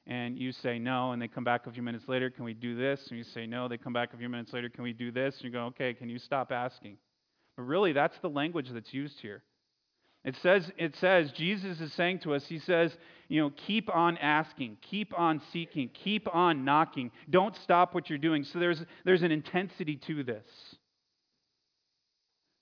And 0.07 0.37
you 0.37 0.51
say 0.51 0.77
no, 0.77 1.13
and 1.13 1.21
they 1.21 1.27
come 1.27 1.43
back 1.43 1.65
a 1.65 1.71
few 1.71 1.81
minutes 1.81 2.05
later, 2.07 2.29
Can 2.29 2.43
we 2.43 2.53
do 2.53 2.75
this? 2.75 3.07
And 3.09 3.17
you 3.17 3.23
say 3.23 3.45
no. 3.45 3.67
They 3.67 3.77
come 3.77 3.93
back 3.93 4.13
a 4.13 4.17
few 4.17 4.29
minutes 4.29 4.53
later, 4.53 4.69
Can 4.69 4.83
we 4.83 4.93
do 4.93 5.11
this? 5.11 5.35
And 5.35 5.45
you 5.45 5.51
go, 5.51 5.65
Okay, 5.67 5.93
can 5.93 6.09
you 6.09 6.19
stop 6.19 6.51
asking? 6.51 6.97
But 7.55 7.63
really, 7.63 7.93
that's 7.93 8.17
the 8.21 8.29
language 8.29 8.69
that's 8.71 8.93
used 8.93 9.19
here. 9.21 9.43
It 10.25 10.35
says, 10.41 10.71
it 10.77 10.95
says, 10.95 11.31
Jesus 11.31 11.79
is 11.79 11.93
saying 11.93 12.19
to 12.19 12.33
us, 12.33 12.43
He 12.47 12.57
says, 12.57 12.97
you 13.29 13.39
know, 13.39 13.51
keep 13.67 13.95
on 13.95 14.17
asking, 14.17 14.77
keep 14.81 15.17
on 15.17 15.39
seeking, 15.53 15.89
keep 15.89 16.27
on 16.33 16.65
knocking. 16.65 17.11
Don't 17.29 17.55
stop 17.63 17.93
what 17.93 18.09
you're 18.09 18.17
doing. 18.17 18.43
So 18.43 18.59
there's, 18.59 18.83
there's 19.05 19.21
an 19.21 19.31
intensity 19.31 19.95
to 20.07 20.23
this. 20.23 20.45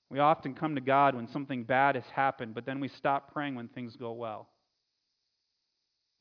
We 0.10 0.20
often 0.20 0.54
come 0.54 0.76
to 0.76 0.82
God 0.82 1.16
when 1.16 1.28
something 1.30 1.64
bad 1.64 1.96
has 1.96 2.04
happened, 2.14 2.54
but 2.54 2.66
then 2.66 2.82
we 2.82 2.90
stop 2.90 3.34
praying 3.34 3.56
when 3.56 3.70
things 3.70 3.96
go 3.96 4.12
well. 4.12 4.50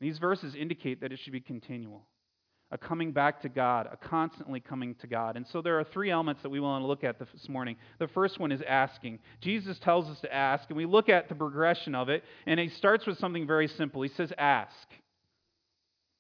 These 0.01 0.19
verses 0.19 0.55
indicate 0.55 1.01
that 1.01 1.13
it 1.13 1.19
should 1.19 1.33
be 1.33 1.41
continual 1.41 2.07
a 2.73 2.79
coming 2.79 3.13
back 3.13 3.43
to 3.43 3.51
God, 3.51 3.87
a 3.93 3.97
constantly 3.97 4.59
coming 4.59 4.95
to 4.97 5.07
God. 5.07 5.37
And 5.37 5.47
so 5.47 5.61
there 5.61 5.79
are 5.79 5.85
three 5.85 6.11
elements 6.11 6.43
that 6.43 6.49
we 6.49 6.59
want 6.59 6.83
to 6.83 6.87
look 6.87 7.05
at 7.05 7.19
this 7.19 7.49
morning. 7.49 7.77
The 7.99 8.09
first 8.09 8.41
one 8.41 8.51
is 8.51 8.63
asking. 8.67 9.19
Jesus 9.43 9.79
tells 9.79 10.09
us 10.09 10.19
to 10.21 10.35
ask, 10.35 10.65
and 10.69 10.77
we 10.77 10.87
look 10.87 11.11
at 11.11 11.29
the 11.29 11.35
progression 11.35 11.95
of 11.95 12.09
it, 12.09 12.25
and 12.47 12.59
he 12.59 12.71
starts 12.71 13.07
with 13.07 13.19
something 13.19 13.47
very 13.47 13.69
simple. 13.69 14.01
He 14.01 14.09
says, 14.09 14.33
Ask. 14.39 14.89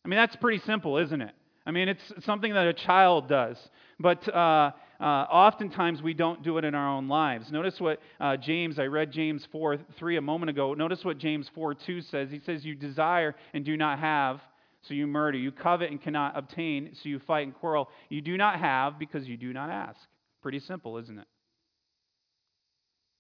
I 0.04 0.08
mean, 0.08 0.18
that's 0.18 0.36
pretty 0.36 0.62
simple, 0.66 0.98
isn't 0.98 1.22
it? 1.22 1.32
I 1.64 1.70
mean, 1.70 1.88
it's 1.88 2.02
something 2.24 2.52
that 2.52 2.66
a 2.66 2.74
child 2.74 3.28
does. 3.28 3.56
But 3.98 4.28
uh, 4.28 4.72
uh, 5.00 5.04
oftentimes 5.04 6.02
we 6.02 6.12
don't 6.12 6.42
do 6.42 6.58
it 6.58 6.64
in 6.64 6.74
our 6.74 6.88
own 6.88 7.08
lives. 7.08 7.50
Notice 7.50 7.80
what 7.80 8.00
uh, 8.20 8.36
James, 8.36 8.78
I 8.78 8.86
read 8.86 9.10
James 9.10 9.46
4 9.52 9.78
3 9.96 10.16
a 10.16 10.20
moment 10.20 10.50
ago. 10.50 10.74
Notice 10.74 11.04
what 11.04 11.18
James 11.18 11.48
4 11.54 11.74
2 11.74 12.02
says. 12.02 12.30
He 12.30 12.40
says, 12.40 12.64
You 12.64 12.74
desire 12.74 13.36
and 13.54 13.64
do 13.64 13.76
not 13.76 14.00
have 14.00 14.40
so 14.82 14.94
you 14.94 15.06
murder. 15.06 15.38
You 15.38 15.52
covet 15.52 15.90
and 15.90 16.00
cannot 16.00 16.36
obtain, 16.36 16.90
so 16.94 17.08
you 17.08 17.18
fight 17.20 17.46
and 17.46 17.54
quarrel. 17.54 17.88
You 18.08 18.20
do 18.20 18.36
not 18.36 18.58
have 18.58 18.98
because 18.98 19.26
you 19.26 19.36
do 19.36 19.52
not 19.52 19.70
ask. 19.70 19.98
Pretty 20.42 20.60
simple, 20.60 20.98
isn't 20.98 21.18
it? 21.18 21.26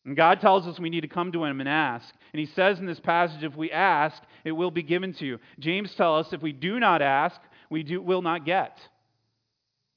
And 0.04 0.16
God 0.16 0.40
tells 0.40 0.66
us 0.66 0.80
we 0.80 0.90
need 0.90 1.02
to 1.02 1.08
come 1.08 1.30
to 1.32 1.44
Him 1.44 1.60
and 1.60 1.68
ask. 1.68 2.12
And 2.32 2.40
He 2.40 2.46
says 2.46 2.78
in 2.80 2.86
this 2.86 2.98
passage, 2.98 3.44
if 3.44 3.56
we 3.56 3.70
ask, 3.70 4.20
it 4.44 4.52
will 4.52 4.72
be 4.72 4.82
given 4.82 5.14
to 5.14 5.24
you. 5.24 5.38
James 5.60 5.94
tells 5.94 6.26
us 6.26 6.32
if 6.32 6.42
we 6.42 6.52
do 6.52 6.80
not 6.80 7.02
ask, 7.02 7.40
we 7.70 7.84
do, 7.84 8.02
will 8.02 8.22
not 8.22 8.44
get. 8.44 8.78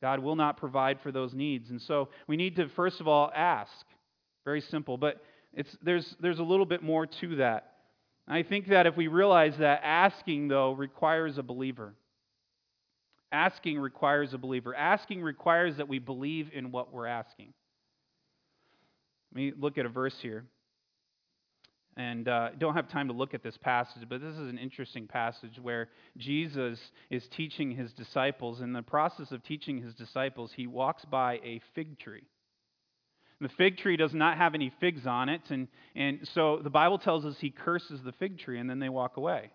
God 0.02 0.20
will 0.20 0.36
not 0.36 0.58
provide 0.58 1.00
for 1.02 1.12
those 1.12 1.34
needs. 1.34 1.72
And 1.72 1.82
so 1.82 2.10
we 2.28 2.38
need 2.38 2.58
to, 2.58 2.70
first 2.70 3.02
of 3.02 3.08
all, 3.08 3.32
ask. 3.36 3.72
Very 4.44 4.62
simple. 4.62 4.98
But 4.98 5.24
it's, 5.54 5.76
there's, 5.82 6.16
there's 6.20 6.38
a 6.38 6.44
little 6.44 6.68
bit 6.68 6.84
more 6.84 7.08
to 7.08 7.38
that. 7.38 7.75
I 8.28 8.44
think 8.44 8.70
that 8.70 8.88
if 8.88 8.98
we 8.98 9.08
realize 9.08 9.58
that 9.60 9.82
asking, 9.84 10.48
though, 10.48 10.72
requires 10.72 11.38
a 11.38 11.44
believer. 11.44 11.94
Asking 13.32 13.80
requires 13.80 14.34
a 14.34 14.38
believer. 14.38 14.74
Asking 14.74 15.22
requires 15.22 15.78
that 15.78 15.88
we 15.88 16.00
believe 16.00 16.50
in 16.54 16.72
what 16.72 16.92
we're 16.92 17.06
asking. 17.06 17.54
Let 19.32 19.38
me 19.38 19.54
look 19.60 19.78
at 19.78 19.86
a 19.86 19.90
verse 19.90 20.16
here. 20.22 20.46
And 21.98 22.28
uh, 22.28 22.50
don't 22.58 22.74
have 22.74 22.90
time 22.90 23.08
to 23.08 23.14
look 23.14 23.34
at 23.34 23.44
this 23.44 23.58
passage, 23.58 24.04
but 24.10 24.20
this 24.20 24.34
is 24.34 24.50
an 24.50 24.58
interesting 24.58 25.08
passage 25.08 25.58
where 25.62 25.88
Jesus 26.18 26.80
is 27.10 27.26
teaching 27.30 27.72
his 27.72 27.94
disciples. 27.94 28.60
In 28.60 28.74
the 28.74 28.82
process 28.82 29.32
of 29.32 29.44
teaching 29.44 29.82
his 29.82 29.94
disciples, 29.94 30.52
he 30.54 30.68
walks 30.68 31.06
by 31.06 31.36
a 31.36 31.62
fig 31.74 31.98
tree. 32.00 32.24
The 33.46 33.50
fig 33.50 33.78
tree 33.78 33.96
does 33.96 34.12
not 34.12 34.40
have 34.40 34.56
any 34.56 34.74
figs 34.80 35.06
on 35.06 35.30
it, 35.30 35.42
and, 35.50 35.68
and 35.96 36.28
so 36.34 36.62
the 36.64 36.72
Bible 36.72 36.98
tells 36.98 37.26
us 37.26 37.36
he 37.38 37.52
curses 37.52 38.02
the 38.02 38.12
fig 38.14 38.40
tree, 38.40 38.58
and 38.60 38.68
then 38.68 38.80
they 38.80 38.90
walk 38.90 39.18
away. 39.18 39.52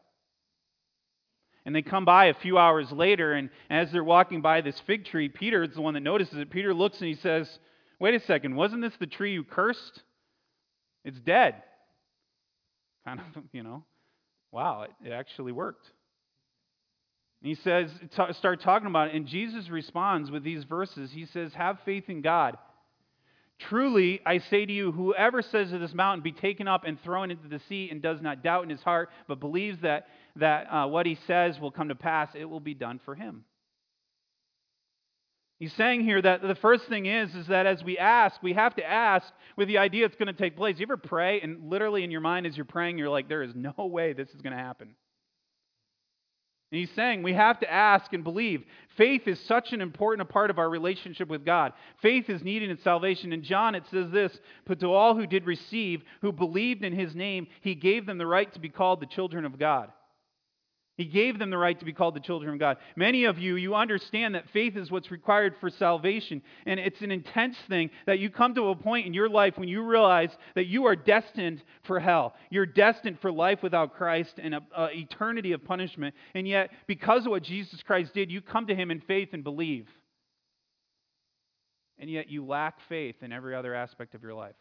And 1.66 1.74
they 1.74 1.82
come 1.82 2.04
by 2.04 2.26
a 2.26 2.34
few 2.34 2.56
hours 2.56 2.92
later, 2.92 3.32
and 3.32 3.50
as 3.68 3.90
they're 3.90 4.04
walking 4.04 4.42
by 4.42 4.60
this 4.60 4.80
fig 4.86 5.06
tree, 5.06 5.28
Peter 5.28 5.64
is 5.64 5.74
the 5.74 5.80
one 5.80 5.94
that 5.94 6.04
notices 6.04 6.38
it. 6.38 6.50
Peter 6.50 6.72
looks 6.72 7.00
and 7.00 7.08
he 7.08 7.16
says, 7.16 7.50
Wait 7.98 8.14
a 8.14 8.20
second, 8.20 8.54
wasn't 8.54 8.80
this 8.80 8.92
the 9.00 9.08
tree 9.08 9.32
you 9.32 9.42
cursed? 9.42 10.04
It's 11.04 11.18
dead. 11.18 11.56
Kind 13.04 13.18
of, 13.18 13.42
you 13.52 13.64
know, 13.64 13.82
wow, 14.52 14.82
it, 14.82 14.92
it 15.04 15.10
actually 15.10 15.50
worked. 15.50 15.90
And 17.42 17.48
he 17.48 17.56
says, 17.56 17.90
t- 18.14 18.32
start 18.34 18.62
talking 18.62 18.86
about 18.86 19.08
it, 19.08 19.16
and 19.16 19.26
Jesus 19.26 19.68
responds 19.68 20.30
with 20.30 20.44
these 20.44 20.62
verses. 20.62 21.10
He 21.10 21.26
says, 21.26 21.52
Have 21.54 21.80
faith 21.84 22.04
in 22.08 22.22
God. 22.22 22.56
Truly, 23.68 24.20
I 24.24 24.38
say 24.38 24.64
to 24.64 24.72
you, 24.72 24.90
whoever 24.90 25.42
says 25.42 25.70
to 25.70 25.78
this 25.78 25.92
mountain, 25.92 26.22
be 26.22 26.32
taken 26.32 26.66
up 26.66 26.84
and 26.84 27.00
thrown 27.02 27.30
into 27.30 27.48
the 27.48 27.60
sea, 27.68 27.88
and 27.90 28.00
does 28.00 28.20
not 28.22 28.42
doubt 28.42 28.64
in 28.64 28.70
his 28.70 28.82
heart, 28.82 29.10
but 29.28 29.38
believes 29.38 29.80
that, 29.82 30.06
that 30.36 30.66
uh, 30.70 30.86
what 30.86 31.04
he 31.04 31.18
says 31.26 31.60
will 31.60 31.70
come 31.70 31.88
to 31.88 31.94
pass, 31.94 32.30
it 32.34 32.46
will 32.46 32.60
be 32.60 32.74
done 32.74 33.00
for 33.04 33.14
him. 33.14 33.44
He's 35.58 35.74
saying 35.74 36.04
here 36.04 36.22
that 36.22 36.40
the 36.40 36.54
first 36.54 36.86
thing 36.86 37.04
is, 37.04 37.34
is 37.34 37.48
that 37.48 37.66
as 37.66 37.84
we 37.84 37.98
ask, 37.98 38.42
we 38.42 38.54
have 38.54 38.74
to 38.76 38.84
ask 38.84 39.30
with 39.58 39.68
the 39.68 39.76
idea 39.76 40.06
it's 40.06 40.16
going 40.16 40.28
to 40.28 40.32
take 40.32 40.56
place. 40.56 40.78
You 40.78 40.86
ever 40.86 40.96
pray, 40.96 41.42
and 41.42 41.68
literally 41.68 42.02
in 42.02 42.10
your 42.10 42.22
mind 42.22 42.46
as 42.46 42.56
you're 42.56 42.64
praying, 42.64 42.96
you're 42.96 43.10
like, 43.10 43.28
there 43.28 43.42
is 43.42 43.54
no 43.54 43.74
way 43.76 44.14
this 44.14 44.30
is 44.30 44.40
going 44.40 44.56
to 44.56 44.62
happen. 44.62 44.94
And 46.70 46.78
he's 46.78 46.90
saying 46.94 47.22
we 47.22 47.32
have 47.32 47.58
to 47.60 47.72
ask 47.72 48.12
and 48.12 48.22
believe. 48.22 48.62
Faith 48.96 49.26
is 49.26 49.40
such 49.40 49.72
an 49.72 49.80
important 49.80 50.28
part 50.28 50.50
of 50.50 50.58
our 50.58 50.70
relationship 50.70 51.28
with 51.28 51.44
God. 51.44 51.72
Faith 52.00 52.30
is 52.30 52.44
needed 52.44 52.70
in 52.70 52.78
salvation. 52.78 53.32
In 53.32 53.42
John, 53.42 53.74
it 53.74 53.84
says 53.90 54.10
this 54.10 54.38
But 54.66 54.78
to 54.80 54.92
all 54.92 55.16
who 55.16 55.26
did 55.26 55.46
receive, 55.46 56.02
who 56.20 56.32
believed 56.32 56.84
in 56.84 56.92
his 56.92 57.14
name, 57.14 57.48
he 57.60 57.74
gave 57.74 58.06
them 58.06 58.18
the 58.18 58.26
right 58.26 58.52
to 58.52 58.60
be 58.60 58.68
called 58.68 59.00
the 59.00 59.06
children 59.06 59.44
of 59.44 59.58
God. 59.58 59.90
He 61.00 61.06
gave 61.06 61.38
them 61.38 61.48
the 61.48 61.56
right 61.56 61.78
to 61.78 61.86
be 61.86 61.94
called 61.94 62.14
the 62.14 62.20
children 62.20 62.52
of 62.52 62.58
God. 62.58 62.76
Many 62.94 63.24
of 63.24 63.38
you, 63.38 63.56
you 63.56 63.74
understand 63.74 64.34
that 64.34 64.50
faith 64.50 64.76
is 64.76 64.90
what's 64.90 65.10
required 65.10 65.54
for 65.58 65.70
salvation. 65.70 66.42
And 66.66 66.78
it's 66.78 67.00
an 67.00 67.10
intense 67.10 67.56
thing 67.70 67.88
that 68.04 68.18
you 68.18 68.28
come 68.28 68.54
to 68.56 68.68
a 68.68 68.76
point 68.76 69.06
in 69.06 69.14
your 69.14 69.30
life 69.30 69.56
when 69.56 69.66
you 69.70 69.82
realize 69.82 70.28
that 70.56 70.66
you 70.66 70.84
are 70.84 70.94
destined 70.94 71.62
for 71.84 72.00
hell. 72.00 72.34
You're 72.50 72.66
destined 72.66 73.18
for 73.20 73.32
life 73.32 73.62
without 73.62 73.94
Christ 73.94 74.38
and 74.42 74.52
an 74.54 74.60
eternity 74.76 75.52
of 75.52 75.64
punishment. 75.64 76.14
And 76.34 76.46
yet, 76.46 76.70
because 76.86 77.24
of 77.24 77.30
what 77.30 77.44
Jesus 77.44 77.82
Christ 77.82 78.12
did, 78.12 78.30
you 78.30 78.42
come 78.42 78.66
to 78.66 78.74
him 78.74 78.90
in 78.90 79.00
faith 79.00 79.30
and 79.32 79.42
believe. 79.42 79.88
And 81.98 82.10
yet, 82.10 82.28
you 82.28 82.44
lack 82.44 82.78
faith 82.90 83.16
in 83.22 83.32
every 83.32 83.54
other 83.54 83.74
aspect 83.74 84.14
of 84.14 84.22
your 84.22 84.34
life. 84.34 84.52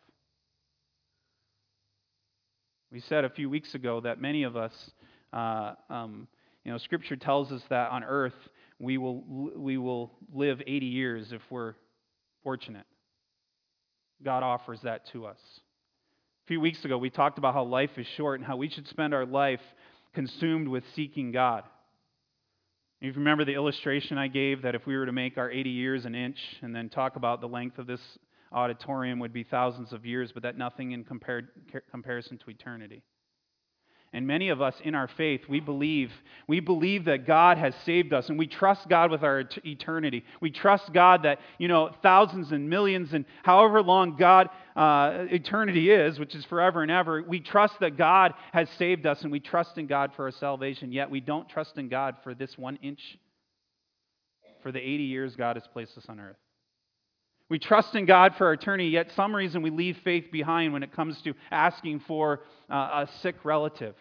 We 2.93 3.01
said 3.01 3.25
a 3.25 3.29
few 3.29 3.49
weeks 3.49 3.75
ago 3.75 3.99
that 3.99 4.21
many 4.21 4.43
of 4.43 4.55
us 4.55 4.91
uh, 5.33 5.73
um, 5.89 6.27
you 6.63 6.71
know, 6.71 6.77
Scripture 6.77 7.15
tells 7.15 7.51
us 7.51 7.61
that 7.69 7.91
on 7.91 8.03
earth 8.03 8.33
we 8.79 8.97
will, 8.97 9.23
we 9.55 9.77
will 9.77 10.11
live 10.33 10.61
80 10.65 10.85
years 10.85 11.31
if 11.31 11.41
we're 11.49 11.73
fortunate. 12.43 12.85
God 14.23 14.43
offers 14.43 14.79
that 14.83 15.07
to 15.13 15.25
us. 15.25 15.39
A 16.45 16.47
few 16.47 16.59
weeks 16.59 16.83
ago, 16.83 16.97
we 16.97 17.09
talked 17.09 17.37
about 17.37 17.53
how 17.53 17.63
life 17.63 17.91
is 17.97 18.07
short 18.17 18.39
and 18.39 18.47
how 18.47 18.57
we 18.57 18.69
should 18.69 18.87
spend 18.87 19.13
our 19.13 19.25
life 19.25 19.61
consumed 20.13 20.67
with 20.67 20.83
seeking 20.95 21.31
God. 21.31 21.63
You 23.01 23.13
remember 23.13 23.45
the 23.45 23.53
illustration 23.53 24.17
I 24.17 24.27
gave 24.27 24.63
that 24.63 24.75
if 24.75 24.85
we 24.85 24.97
were 24.97 25.05
to 25.05 25.13
make 25.13 25.37
our 25.37 25.49
80 25.49 25.69
years 25.69 26.05
an 26.05 26.15
inch 26.15 26.37
and 26.61 26.75
then 26.75 26.89
talk 26.89 27.15
about 27.15 27.39
the 27.39 27.47
length 27.47 27.77
of 27.77 27.87
this 27.87 28.01
auditorium 28.51 29.19
would 29.19 29.31
be 29.31 29.43
thousands 29.43 29.93
of 29.93 30.05
years, 30.05 30.31
but 30.33 30.43
that 30.43 30.57
nothing 30.57 30.91
in 30.91 31.05
compared, 31.05 31.47
comparison 31.91 32.37
to 32.39 32.49
eternity. 32.49 33.01
And 34.11 34.25
many 34.25 34.49
of 34.49 34.59
us 34.59 34.73
in 34.83 34.95
our 34.95 35.07
faith, 35.07 35.41
we 35.47 35.59
believe, 35.59 36.11
we 36.47 36.59
believe 36.59 37.05
that 37.05 37.27
God 37.27 37.59
has 37.59 37.75
saved 37.85 38.11
us 38.11 38.29
and 38.29 38.39
we 38.39 38.47
trust 38.47 38.89
God 38.89 39.11
with 39.11 39.21
our 39.21 39.43
eternity. 39.63 40.25
We 40.41 40.49
trust 40.49 40.91
God 40.91 41.23
that, 41.23 41.39
you 41.59 41.67
know, 41.67 41.91
thousands 42.01 42.51
and 42.51 42.67
millions 42.71 43.13
and 43.13 43.25
however 43.43 43.83
long 43.83 44.15
God, 44.15 44.49
uh, 44.75 45.25
eternity 45.29 45.91
is, 45.91 46.17
which 46.17 46.33
is 46.33 46.43
forever 46.45 46.81
and 46.81 46.89
ever, 46.89 47.21
we 47.21 47.39
trust 47.39 47.75
that 47.81 47.97
God 47.97 48.33
has 48.51 48.67
saved 48.79 49.05
us 49.05 49.21
and 49.21 49.31
we 49.31 49.39
trust 49.39 49.77
in 49.77 49.85
God 49.85 50.11
for 50.15 50.25
our 50.25 50.31
salvation. 50.31 50.91
Yet 50.91 51.11
we 51.11 51.19
don't 51.19 51.47
trust 51.47 51.77
in 51.77 51.87
God 51.87 52.15
for 52.23 52.33
this 52.33 52.57
one 52.57 52.77
inch, 52.81 53.19
for 54.63 54.71
the 54.71 54.79
80 54.79 55.03
years 55.03 55.35
God 55.35 55.55
has 55.55 55.67
placed 55.71 55.95
us 55.99 56.05
on 56.09 56.19
earth. 56.19 56.37
We 57.49 57.57
trust 57.57 57.95
in 57.95 58.05
God 58.05 58.35
for 58.35 58.47
our 58.47 58.53
eternity, 58.53 58.89
yet 58.89 59.11
some 59.15 59.35
reason 59.35 59.63
we 59.63 59.71
leave 59.71 59.97
faith 60.03 60.31
behind 60.31 60.71
when 60.71 60.83
it 60.83 60.93
comes 60.93 61.19
to 61.23 61.33
asking 61.49 62.01
for 62.01 62.41
uh, 62.69 63.05
a 63.05 63.09
sick 63.21 63.43
relative 63.43 63.95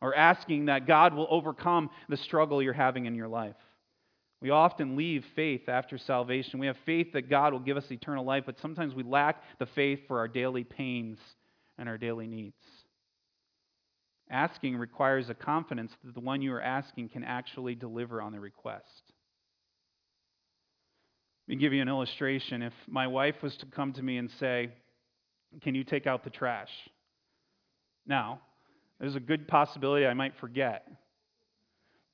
or 0.00 0.14
asking 0.14 0.66
that 0.66 0.86
God 0.86 1.14
will 1.14 1.26
overcome 1.30 1.90
the 2.08 2.16
struggle 2.16 2.62
you're 2.62 2.72
having 2.72 3.06
in 3.06 3.14
your 3.14 3.26
life. 3.26 3.56
We 4.40 4.50
often 4.50 4.94
leave 4.94 5.24
faith 5.34 5.68
after 5.68 5.96
salvation. 5.96 6.60
We 6.60 6.66
have 6.66 6.76
faith 6.84 7.14
that 7.14 7.30
God 7.30 7.52
will 7.52 7.60
give 7.60 7.78
us 7.78 7.90
eternal 7.90 8.24
life, 8.24 8.44
but 8.46 8.58
sometimes 8.60 8.94
we 8.94 9.02
lack 9.02 9.42
the 9.58 9.66
faith 9.66 10.00
for 10.06 10.18
our 10.18 10.28
daily 10.28 10.62
pains 10.62 11.18
and 11.78 11.88
our 11.88 11.98
daily 11.98 12.26
needs. 12.26 12.54
Asking 14.30 14.76
requires 14.76 15.30
a 15.30 15.34
confidence 15.34 15.92
that 16.04 16.14
the 16.14 16.20
one 16.20 16.42
you 16.42 16.52
are 16.52 16.62
asking 16.62 17.08
can 17.08 17.24
actually 17.24 17.74
deliver 17.74 18.20
on 18.20 18.32
the 18.32 18.40
request. 18.40 19.13
Let 21.46 21.56
me 21.56 21.60
give 21.60 21.72
you 21.72 21.82
an 21.82 21.88
illustration. 21.88 22.62
If 22.62 22.72
my 22.88 23.06
wife 23.06 23.36
was 23.42 23.54
to 23.58 23.66
come 23.66 23.92
to 23.94 24.02
me 24.02 24.16
and 24.16 24.30
say, 24.40 24.70
Can 25.62 25.74
you 25.74 25.84
take 25.84 26.06
out 26.06 26.24
the 26.24 26.30
trash? 26.30 26.70
Now, 28.06 28.40
there's 28.98 29.16
a 29.16 29.20
good 29.20 29.46
possibility 29.46 30.06
I 30.06 30.14
might 30.14 30.36
forget. 30.40 30.86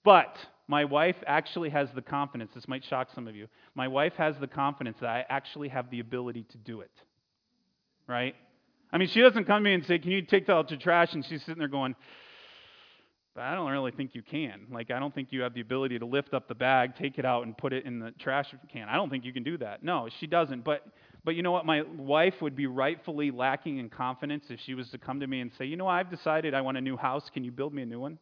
But 0.04 0.36
my 0.66 0.84
wife 0.84 1.16
actually 1.26 1.70
has 1.70 1.88
the 1.94 2.02
confidence. 2.02 2.52
This 2.54 2.66
might 2.66 2.84
shock 2.84 3.08
some 3.14 3.28
of 3.28 3.36
you. 3.36 3.48
My 3.74 3.88
wife 3.88 4.14
has 4.14 4.34
the 4.40 4.46
confidence 4.46 4.96
that 5.00 5.08
I 5.10 5.24
actually 5.28 5.68
have 5.68 5.90
the 5.90 6.00
ability 6.00 6.46
to 6.50 6.58
do 6.58 6.80
it. 6.80 6.90
Right? 8.08 8.34
I 8.92 8.98
mean, 8.98 9.08
she 9.08 9.20
doesn't 9.20 9.44
come 9.44 9.62
to 9.62 9.64
me 9.64 9.74
and 9.74 9.84
say, 9.86 9.98
Can 9.98 10.10
you 10.10 10.22
take 10.22 10.48
out 10.48 10.68
the 10.68 10.76
trash? 10.76 11.12
And 11.12 11.24
she's 11.24 11.40
sitting 11.44 11.58
there 11.60 11.68
going, 11.68 11.94
But 13.34 13.44
I 13.44 13.54
don't 13.54 13.70
really 13.70 13.92
think 13.92 14.14
you 14.14 14.22
can. 14.22 14.66
Like, 14.72 14.90
I 14.90 14.98
don't 14.98 15.14
think 15.14 15.28
you 15.30 15.42
have 15.42 15.54
the 15.54 15.60
ability 15.60 15.98
to 16.00 16.06
lift 16.06 16.34
up 16.34 16.48
the 16.48 16.54
bag, 16.54 16.96
take 16.96 17.18
it 17.18 17.24
out, 17.24 17.44
and 17.44 17.56
put 17.56 17.72
it 17.72 17.86
in 17.86 18.00
the 18.00 18.10
trash 18.12 18.52
can. 18.72 18.88
I 18.88 18.96
don't 18.96 19.08
think 19.08 19.24
you 19.24 19.32
can 19.32 19.44
do 19.44 19.56
that. 19.58 19.84
No, 19.84 20.08
she 20.18 20.26
doesn't. 20.26 20.64
But 20.64 20.84
but 21.24 21.36
you 21.36 21.42
know 21.42 21.52
what? 21.52 21.66
My 21.66 21.82
wife 21.82 22.34
would 22.40 22.56
be 22.56 22.66
rightfully 22.66 23.30
lacking 23.30 23.78
in 23.78 23.88
confidence 23.90 24.46
if 24.48 24.58
she 24.60 24.74
was 24.74 24.88
to 24.90 24.98
come 24.98 25.20
to 25.20 25.26
me 25.26 25.40
and 25.40 25.50
say, 25.58 25.66
You 25.66 25.76
know, 25.76 25.86
I've 25.86 26.10
decided 26.10 26.54
I 26.54 26.60
want 26.62 26.76
a 26.76 26.80
new 26.80 26.96
house. 26.96 27.30
Can 27.32 27.44
you 27.44 27.52
build 27.52 27.74
me 27.74 27.82
a 27.82 27.86
new 27.86 28.00
one? 28.00 28.18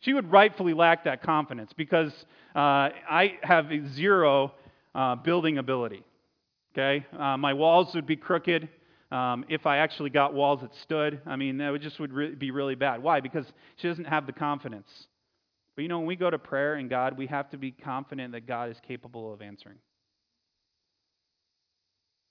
She 0.00 0.12
would 0.12 0.30
rightfully 0.30 0.74
lack 0.74 1.04
that 1.04 1.22
confidence 1.22 1.72
because 1.76 2.12
uh, 2.54 2.90
I 3.10 3.38
have 3.42 3.66
zero 3.94 4.52
uh, 4.94 5.16
building 5.16 5.58
ability. 5.58 6.04
Okay? 6.72 7.04
Uh, 7.18 7.36
my 7.36 7.54
walls 7.54 7.94
would 7.94 8.06
be 8.06 8.14
crooked. 8.14 8.68
Um, 9.10 9.44
if 9.48 9.66
I 9.66 9.78
actually 9.78 10.10
got 10.10 10.34
walls 10.34 10.60
that 10.60 10.74
stood, 10.82 11.20
I 11.26 11.36
mean, 11.36 11.58
that 11.58 11.70
would 11.70 11.80
just 11.80 11.98
would 11.98 12.12
re- 12.12 12.34
be 12.34 12.50
really 12.50 12.74
bad. 12.74 13.02
Why? 13.02 13.20
Because 13.20 13.46
she 13.76 13.88
doesn't 13.88 14.04
have 14.04 14.26
the 14.26 14.32
confidence. 14.32 14.88
But 15.74 15.82
you 15.82 15.88
know, 15.88 15.98
when 15.98 16.06
we 16.06 16.16
go 16.16 16.28
to 16.28 16.38
prayer 16.38 16.74
and 16.74 16.90
God, 16.90 17.16
we 17.16 17.26
have 17.28 17.48
to 17.50 17.56
be 17.56 17.70
confident 17.70 18.32
that 18.32 18.46
God 18.46 18.70
is 18.70 18.76
capable 18.86 19.32
of 19.32 19.40
answering. 19.40 19.78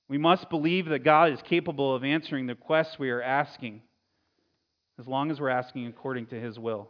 We 0.07 0.17
must 0.17 0.49
believe 0.49 0.87
that 0.89 1.03
God 1.03 1.31
is 1.31 1.39
capable 1.41 1.95
of 1.95 2.03
answering 2.03 2.45
the 2.45 2.53
requests 2.53 2.99
we 2.99 3.09
are 3.09 3.21
asking, 3.21 3.81
as 4.99 5.07
long 5.07 5.31
as 5.31 5.39
we're 5.39 5.49
asking 5.49 5.87
according 5.87 6.27
to 6.27 6.39
His 6.39 6.59
will 6.59 6.89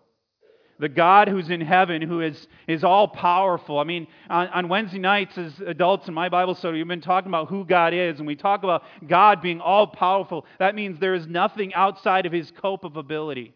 the 0.79 0.89
God 0.89 1.27
who's 1.27 1.49
in 1.49 1.61
heaven, 1.61 2.01
who 2.01 2.21
is, 2.21 2.47
is 2.67 2.83
all 2.83 3.07
powerful. 3.07 3.79
I 3.79 3.83
mean, 3.83 4.07
on, 4.29 4.47
on 4.49 4.69
Wednesday 4.69 4.99
nights, 4.99 5.37
as 5.37 5.59
adults 5.65 6.07
in 6.07 6.13
my 6.13 6.29
Bible 6.29 6.53
study, 6.55 6.77
we've 6.77 6.87
been 6.87 7.01
talking 7.01 7.29
about 7.29 7.49
who 7.49 7.65
God 7.65 7.93
is, 7.93 8.19
and 8.19 8.27
we 8.27 8.35
talk 8.35 8.63
about 8.63 8.83
God 9.07 9.41
being 9.41 9.59
all 9.59 9.87
powerful. 9.87 10.45
That 10.59 10.75
means 10.75 10.99
there 10.99 11.15
is 11.15 11.25
nothing 11.27 11.73
outside 11.73 12.25
of 12.25 12.31
his 12.31 12.49
scope 12.49 12.83
of 12.83 12.95
ability. 12.95 13.53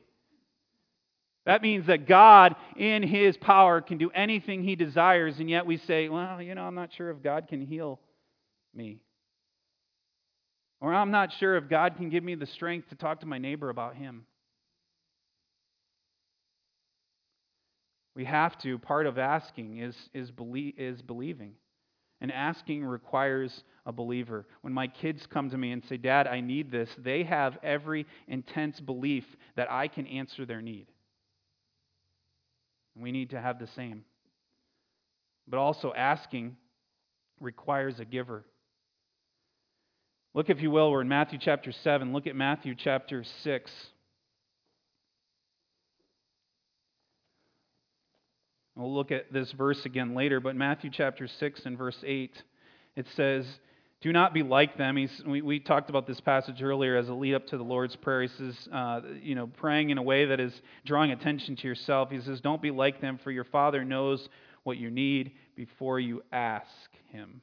That 1.45 1.61
means 1.61 1.87
that 1.87 2.07
God, 2.07 2.55
in 2.75 3.03
his 3.03 3.37
power, 3.37 3.81
can 3.81 3.97
do 3.97 4.11
anything 4.11 4.63
he 4.63 4.75
desires, 4.75 5.39
and 5.39 5.49
yet 5.49 5.65
we 5.65 5.77
say, 5.77 6.09
well, 6.09 6.41
you 6.41 6.55
know, 6.55 6.63
I'm 6.63 6.75
not 6.75 6.93
sure 6.93 7.09
if 7.09 7.21
God 7.21 7.47
can 7.47 7.61
heal 7.65 7.99
me. 8.73 8.99
Or 10.79 10.93
I'm 10.93 11.11
not 11.11 11.31
sure 11.33 11.57
if 11.57 11.69
God 11.69 11.97
can 11.97 12.09
give 12.09 12.23
me 12.23 12.33
the 12.33 12.47
strength 12.47 12.89
to 12.89 12.95
talk 12.95 13.19
to 13.19 13.27
my 13.27 13.37
neighbor 13.37 13.69
about 13.69 13.95
him. 13.95 14.25
We 18.15 18.25
have 18.25 18.57
to. 18.59 18.77
Part 18.77 19.07
of 19.07 19.17
asking 19.17 19.77
is, 19.77 19.95
is, 20.13 20.31
belie- 20.31 20.73
is 20.77 21.01
believing. 21.01 21.53
And 22.19 22.31
asking 22.31 22.85
requires 22.85 23.63
a 23.85 23.91
believer. 23.91 24.45
When 24.61 24.73
my 24.73 24.87
kids 24.87 25.25
come 25.25 25.49
to 25.49 25.57
me 25.57 25.71
and 25.71 25.83
say, 25.85 25.97
Dad, 25.97 26.27
I 26.27 26.39
need 26.39 26.71
this, 26.71 26.89
they 26.97 27.23
have 27.23 27.57
every 27.63 28.05
intense 28.27 28.79
belief 28.79 29.25
that 29.55 29.71
I 29.71 29.87
can 29.87 30.05
answer 30.05 30.45
their 30.45 30.61
need. 30.61 30.87
We 32.95 33.11
need 33.11 33.31
to 33.31 33.41
have 33.41 33.59
the 33.59 33.67
same. 33.67 34.03
But 35.47 35.57
also, 35.57 35.93
asking 35.93 36.57
requires 37.39 37.99
a 37.99 38.05
giver. 38.05 38.45
Look, 40.33 40.49
if 40.49 40.61
you 40.61 40.71
will, 40.71 40.91
we're 40.91 41.01
in 41.01 41.09
Matthew 41.09 41.39
chapter 41.41 41.71
7. 41.71 42.13
Look 42.13 42.27
at 42.27 42.35
Matthew 42.35 42.75
chapter 42.75 43.23
6. 43.43 43.71
We'll 48.75 48.93
look 48.93 49.11
at 49.11 49.33
this 49.33 49.51
verse 49.51 49.85
again 49.85 50.15
later, 50.15 50.39
but 50.39 50.55
Matthew 50.55 50.89
chapter 50.91 51.27
6 51.27 51.65
and 51.65 51.77
verse 51.77 51.97
8, 52.05 52.41
it 52.95 53.05
says, 53.15 53.45
Do 53.99 54.13
not 54.13 54.33
be 54.33 54.43
like 54.43 54.77
them. 54.77 54.95
He's, 54.95 55.21
we, 55.25 55.41
we 55.41 55.59
talked 55.59 55.89
about 55.89 56.07
this 56.07 56.21
passage 56.21 56.61
earlier 56.63 56.95
as 56.95 57.09
a 57.09 57.13
lead 57.13 57.33
up 57.33 57.47
to 57.47 57.57
the 57.57 57.63
Lord's 57.63 57.97
Prayer. 57.97 58.21
He 58.21 58.29
says, 58.29 58.69
uh, 58.71 59.01
you 59.21 59.35
know, 59.35 59.47
praying 59.47 59.89
in 59.89 59.97
a 59.97 60.03
way 60.03 60.25
that 60.25 60.39
is 60.39 60.53
drawing 60.85 61.11
attention 61.11 61.57
to 61.57 61.67
yourself. 61.67 62.11
He 62.11 62.21
says, 62.21 62.39
Don't 62.39 62.61
be 62.61 62.71
like 62.71 63.01
them, 63.01 63.19
for 63.21 63.31
your 63.31 63.43
Father 63.43 63.83
knows 63.83 64.27
what 64.63 64.77
you 64.77 64.89
need 64.89 65.33
before 65.55 65.99
you 65.99 66.23
ask 66.31 66.67
Him. 67.09 67.41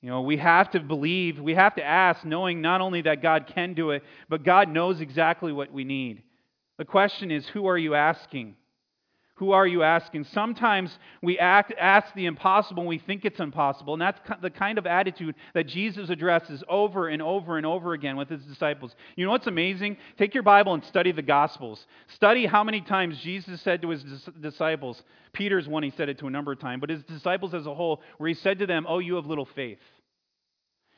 You 0.00 0.10
know, 0.10 0.22
we 0.22 0.36
have 0.36 0.70
to 0.72 0.80
believe, 0.80 1.40
we 1.40 1.54
have 1.54 1.74
to 1.76 1.84
ask, 1.84 2.24
knowing 2.24 2.60
not 2.60 2.80
only 2.80 3.02
that 3.02 3.22
God 3.22 3.50
can 3.52 3.74
do 3.74 3.90
it, 3.90 4.02
but 4.28 4.44
God 4.44 4.68
knows 4.68 5.00
exactly 5.00 5.52
what 5.52 5.72
we 5.72 5.84
need. 5.84 6.22
The 6.76 6.84
question 6.84 7.30
is, 7.30 7.46
who 7.48 7.66
are 7.66 7.78
you 7.78 7.94
asking? 7.94 8.54
Who 9.38 9.52
are 9.52 9.66
you 9.66 9.84
asking? 9.84 10.24
Sometimes 10.24 10.96
we 11.22 11.38
act, 11.38 11.72
ask 11.78 12.12
the 12.14 12.26
impossible 12.26 12.82
and 12.82 12.88
we 12.88 12.98
think 12.98 13.24
it's 13.24 13.38
impossible. 13.38 13.92
And 13.92 14.02
that's 14.02 14.18
the 14.42 14.50
kind 14.50 14.78
of 14.78 14.86
attitude 14.86 15.36
that 15.54 15.68
Jesus 15.68 16.10
addresses 16.10 16.64
over 16.68 17.06
and 17.06 17.22
over 17.22 17.56
and 17.56 17.64
over 17.64 17.92
again 17.92 18.16
with 18.16 18.28
his 18.28 18.42
disciples. 18.42 18.96
You 19.14 19.24
know 19.24 19.30
what's 19.30 19.46
amazing? 19.46 19.96
Take 20.18 20.34
your 20.34 20.42
Bible 20.42 20.74
and 20.74 20.84
study 20.84 21.12
the 21.12 21.22
Gospels. 21.22 21.86
Study 22.08 22.46
how 22.46 22.64
many 22.64 22.80
times 22.80 23.16
Jesus 23.20 23.62
said 23.62 23.80
to 23.82 23.90
his 23.90 24.02
disciples, 24.40 25.00
Peter's 25.32 25.68
one, 25.68 25.84
he 25.84 25.90
said 25.90 26.08
it 26.08 26.18
to 26.18 26.26
a 26.26 26.30
number 26.30 26.50
of 26.50 26.58
times, 26.58 26.80
but 26.80 26.90
his 26.90 27.04
disciples 27.04 27.54
as 27.54 27.64
a 27.66 27.74
whole, 27.74 28.02
where 28.16 28.28
he 28.28 28.34
said 28.34 28.58
to 28.58 28.66
them, 28.66 28.86
Oh, 28.88 28.98
you 28.98 29.14
have 29.14 29.26
little 29.26 29.48
faith. 29.54 29.78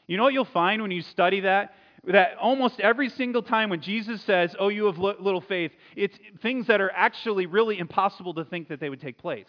You 0.06 0.16
know 0.16 0.24
what 0.24 0.32
you'll 0.32 0.46
find 0.46 0.80
when 0.80 0.90
you 0.90 1.02
study 1.02 1.40
that? 1.40 1.74
That 2.06 2.36
almost 2.40 2.80
every 2.80 3.08
single 3.10 3.42
time 3.42 3.70
when 3.70 3.80
Jesus 3.80 4.22
says, 4.22 4.54
Oh, 4.58 4.68
you 4.68 4.86
have 4.86 4.98
little 4.98 5.40
faith, 5.40 5.72
it's 5.96 6.16
things 6.42 6.66
that 6.68 6.80
are 6.80 6.90
actually 6.94 7.46
really 7.46 7.78
impossible 7.78 8.34
to 8.34 8.44
think 8.44 8.68
that 8.68 8.80
they 8.80 8.88
would 8.88 9.00
take 9.00 9.18
place. 9.18 9.48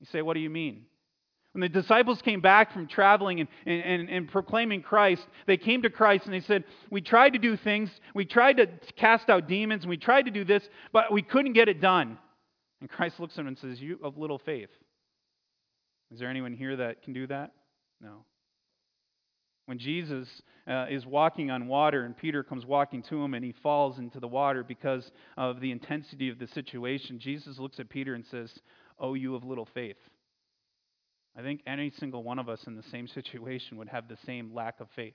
You 0.00 0.06
say, 0.10 0.22
What 0.22 0.34
do 0.34 0.40
you 0.40 0.50
mean? 0.50 0.86
When 1.52 1.62
the 1.62 1.68
disciples 1.68 2.22
came 2.22 2.40
back 2.40 2.72
from 2.72 2.86
traveling 2.86 3.40
and, 3.40 3.48
and, 3.66 4.08
and, 4.08 4.28
proclaiming 4.28 4.82
Christ, 4.82 5.26
they 5.48 5.56
came 5.56 5.82
to 5.82 5.90
Christ 5.90 6.26
and 6.26 6.32
they 6.32 6.40
said, 6.40 6.64
We 6.90 7.00
tried 7.00 7.32
to 7.32 7.38
do 7.38 7.56
things, 7.56 7.90
we 8.14 8.24
tried 8.24 8.58
to 8.58 8.68
cast 8.96 9.28
out 9.28 9.48
demons, 9.48 9.86
we 9.86 9.96
tried 9.96 10.26
to 10.26 10.30
do 10.30 10.44
this, 10.44 10.68
but 10.92 11.12
we 11.12 11.22
couldn't 11.22 11.54
get 11.54 11.68
it 11.68 11.80
done. 11.80 12.18
And 12.80 12.88
Christ 12.88 13.18
looks 13.18 13.34
at 13.34 13.38
them 13.38 13.48
and 13.48 13.58
says, 13.58 13.80
You 13.80 13.98
have 14.04 14.16
little 14.16 14.38
faith. 14.38 14.70
Is 16.12 16.18
there 16.18 16.28
anyone 16.28 16.52
here 16.52 16.76
that 16.76 17.02
can 17.02 17.12
do 17.12 17.26
that? 17.28 17.52
No. 18.00 18.24
When 19.70 19.78
Jesus 19.78 20.26
uh, 20.66 20.86
is 20.90 21.06
walking 21.06 21.52
on 21.52 21.68
water 21.68 22.04
and 22.04 22.16
Peter 22.16 22.42
comes 22.42 22.66
walking 22.66 23.04
to 23.04 23.22
him 23.22 23.34
and 23.34 23.44
he 23.44 23.54
falls 23.62 24.00
into 24.00 24.18
the 24.18 24.26
water 24.26 24.64
because 24.64 25.08
of 25.36 25.60
the 25.60 25.70
intensity 25.70 26.28
of 26.28 26.40
the 26.40 26.48
situation, 26.48 27.20
Jesus 27.20 27.56
looks 27.60 27.78
at 27.78 27.88
Peter 27.88 28.16
and 28.16 28.26
says, 28.32 28.52
Oh, 28.98 29.14
you 29.14 29.36
of 29.36 29.44
little 29.44 29.68
faith. 29.72 29.94
I 31.38 31.42
think 31.42 31.60
any 31.68 31.90
single 32.00 32.24
one 32.24 32.40
of 32.40 32.48
us 32.48 32.64
in 32.66 32.74
the 32.74 32.82
same 32.90 33.06
situation 33.14 33.76
would 33.76 33.88
have 33.90 34.08
the 34.08 34.18
same 34.26 34.52
lack 34.52 34.80
of 34.80 34.88
faith. 34.96 35.14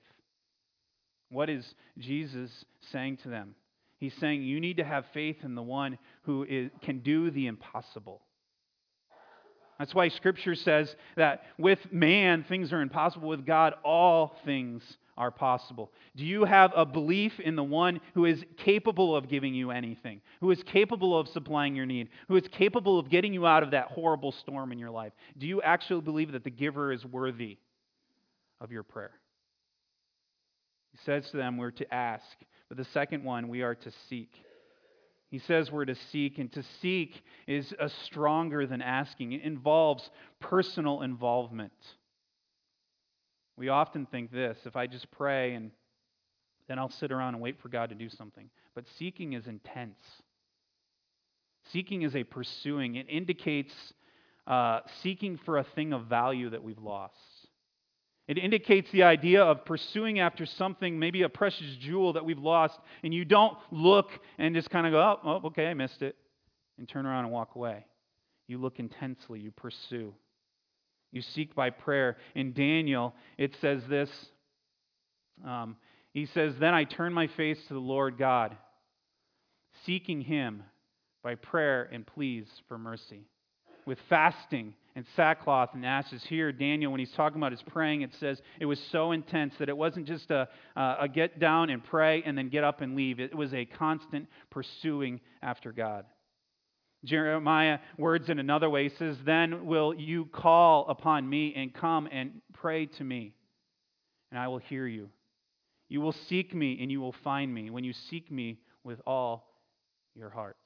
What 1.28 1.50
is 1.50 1.74
Jesus 1.98 2.50
saying 2.90 3.18
to 3.24 3.28
them? 3.28 3.56
He's 3.98 4.14
saying 4.22 4.42
you 4.42 4.58
need 4.58 4.78
to 4.78 4.84
have 4.84 5.04
faith 5.12 5.36
in 5.42 5.54
the 5.54 5.62
one 5.62 5.98
who 6.22 6.46
is, 6.48 6.70
can 6.82 7.00
do 7.00 7.30
the 7.30 7.46
impossible. 7.46 8.22
That's 9.78 9.94
why 9.94 10.08
Scripture 10.08 10.54
says 10.54 10.94
that 11.16 11.42
with 11.58 11.78
man, 11.92 12.44
things 12.48 12.72
are 12.72 12.80
impossible. 12.80 13.28
With 13.28 13.44
God, 13.44 13.74
all 13.84 14.36
things 14.44 14.82
are 15.16 15.30
possible. 15.30 15.92
Do 16.14 16.24
you 16.24 16.44
have 16.44 16.72
a 16.76 16.84
belief 16.84 17.40
in 17.40 17.56
the 17.56 17.64
one 17.64 18.00
who 18.14 18.26
is 18.26 18.44
capable 18.58 19.16
of 19.16 19.28
giving 19.28 19.54
you 19.54 19.70
anything, 19.70 20.20
who 20.40 20.50
is 20.50 20.62
capable 20.64 21.18
of 21.18 21.28
supplying 21.28 21.74
your 21.74 21.86
need, 21.86 22.08
who 22.28 22.36
is 22.36 22.46
capable 22.48 22.98
of 22.98 23.08
getting 23.10 23.32
you 23.32 23.46
out 23.46 23.62
of 23.62 23.70
that 23.70 23.88
horrible 23.88 24.32
storm 24.32 24.72
in 24.72 24.78
your 24.78 24.90
life? 24.90 25.12
Do 25.38 25.46
you 25.46 25.62
actually 25.62 26.02
believe 26.02 26.32
that 26.32 26.44
the 26.44 26.50
giver 26.50 26.92
is 26.92 27.04
worthy 27.04 27.58
of 28.60 28.70
your 28.70 28.82
prayer? 28.82 29.12
He 30.92 30.98
says 31.04 31.30
to 31.30 31.36
them, 31.36 31.56
We're 31.56 31.70
to 31.72 31.94
ask. 31.94 32.24
But 32.68 32.78
the 32.78 32.86
second 32.92 33.24
one, 33.24 33.48
we 33.48 33.62
are 33.62 33.74
to 33.74 33.92
seek. 34.08 34.30
He 35.36 35.40
says 35.40 35.70
we're 35.70 35.84
to 35.84 35.94
seek, 35.94 36.38
and 36.38 36.50
to 36.54 36.62
seek 36.80 37.22
is 37.46 37.74
a 37.78 37.90
stronger 38.06 38.66
than 38.66 38.80
asking. 38.80 39.32
It 39.32 39.42
involves 39.42 40.08
personal 40.40 41.02
involvement. 41.02 41.74
We 43.58 43.68
often 43.68 44.06
think 44.06 44.32
this 44.32 44.56
if 44.64 44.76
I 44.76 44.86
just 44.86 45.10
pray 45.10 45.52
and 45.52 45.72
then 46.68 46.78
I'll 46.78 46.88
sit 46.88 47.12
around 47.12 47.34
and 47.34 47.42
wait 47.42 47.60
for 47.60 47.68
God 47.68 47.90
to 47.90 47.94
do 47.94 48.08
something. 48.08 48.48
But 48.74 48.86
seeking 48.98 49.34
is 49.34 49.46
intense. 49.46 50.00
Seeking 51.70 52.00
is 52.00 52.16
a 52.16 52.24
pursuing, 52.24 52.94
it 52.94 53.04
indicates 53.06 53.74
uh, 54.46 54.80
seeking 55.02 55.38
for 55.44 55.58
a 55.58 55.64
thing 55.64 55.92
of 55.92 56.06
value 56.06 56.48
that 56.48 56.62
we've 56.62 56.78
lost. 56.78 57.14
It 58.28 58.38
indicates 58.38 58.90
the 58.90 59.04
idea 59.04 59.42
of 59.42 59.64
pursuing 59.64 60.18
after 60.18 60.46
something, 60.46 60.98
maybe 60.98 61.22
a 61.22 61.28
precious 61.28 61.76
jewel 61.76 62.14
that 62.14 62.24
we've 62.24 62.38
lost, 62.38 62.78
and 63.04 63.14
you 63.14 63.24
don't 63.24 63.56
look 63.70 64.10
and 64.38 64.54
just 64.54 64.68
kind 64.68 64.86
of 64.86 64.92
go, 64.92 65.00
oh, 65.00 65.20
oh, 65.24 65.46
okay, 65.48 65.68
I 65.68 65.74
missed 65.74 66.02
it, 66.02 66.16
and 66.78 66.88
turn 66.88 67.06
around 67.06 67.24
and 67.24 67.32
walk 67.32 67.54
away. 67.54 67.86
You 68.48 68.58
look 68.58 68.80
intensely, 68.80 69.38
you 69.38 69.52
pursue. 69.52 70.12
You 71.12 71.22
seek 71.22 71.54
by 71.54 71.70
prayer. 71.70 72.16
In 72.34 72.52
Daniel, 72.52 73.14
it 73.38 73.54
says 73.60 73.82
this 73.88 74.10
um, 75.44 75.76
He 76.12 76.26
says, 76.26 76.54
Then 76.58 76.74
I 76.74 76.84
turn 76.84 77.12
my 77.12 77.28
face 77.28 77.58
to 77.68 77.74
the 77.74 77.80
Lord 77.80 78.18
God, 78.18 78.56
seeking 79.84 80.20
Him 80.20 80.64
by 81.22 81.36
prayer 81.36 81.88
and 81.92 82.04
pleas 82.06 82.46
for 82.68 82.76
mercy, 82.76 83.28
with 83.84 83.98
fasting 84.08 84.74
and 84.96 85.04
sackcloth 85.14 85.74
and 85.74 85.84
ashes. 85.84 86.24
Here, 86.24 86.50
Daniel, 86.50 86.90
when 86.90 86.98
he's 86.98 87.12
talking 87.12 87.36
about 87.36 87.52
his 87.52 87.62
praying, 87.62 88.00
it 88.00 88.14
says 88.18 88.40
it 88.58 88.64
was 88.64 88.80
so 88.90 89.12
intense 89.12 89.52
that 89.58 89.68
it 89.68 89.76
wasn't 89.76 90.06
just 90.06 90.30
a, 90.30 90.48
a 90.74 91.06
get 91.06 91.38
down 91.38 91.68
and 91.68 91.84
pray 91.84 92.22
and 92.24 92.36
then 92.36 92.48
get 92.48 92.64
up 92.64 92.80
and 92.80 92.96
leave. 92.96 93.20
It 93.20 93.34
was 93.34 93.52
a 93.52 93.66
constant 93.66 94.26
pursuing 94.50 95.20
after 95.42 95.70
God. 95.70 96.06
Jeremiah 97.04 97.78
words 97.98 98.30
in 98.30 98.38
another 98.38 98.70
way 98.70 98.88
says, 98.88 99.18
Then 99.24 99.66
will 99.66 99.92
you 99.94 100.24
call 100.24 100.86
upon 100.88 101.28
me 101.28 101.52
and 101.54 101.74
come 101.74 102.08
and 102.10 102.40
pray 102.54 102.86
to 102.86 103.04
me, 103.04 103.34
and 104.30 104.40
I 104.40 104.48
will 104.48 104.58
hear 104.58 104.86
you. 104.86 105.10
You 105.90 106.00
will 106.00 106.16
seek 106.28 106.54
me 106.54 106.78
and 106.80 106.90
you 106.90 107.00
will 107.02 107.14
find 107.22 107.52
me 107.52 107.68
when 107.68 107.84
you 107.84 107.92
seek 108.10 108.32
me 108.32 108.58
with 108.82 109.00
all 109.06 109.46
your 110.14 110.30
heart. 110.30 110.56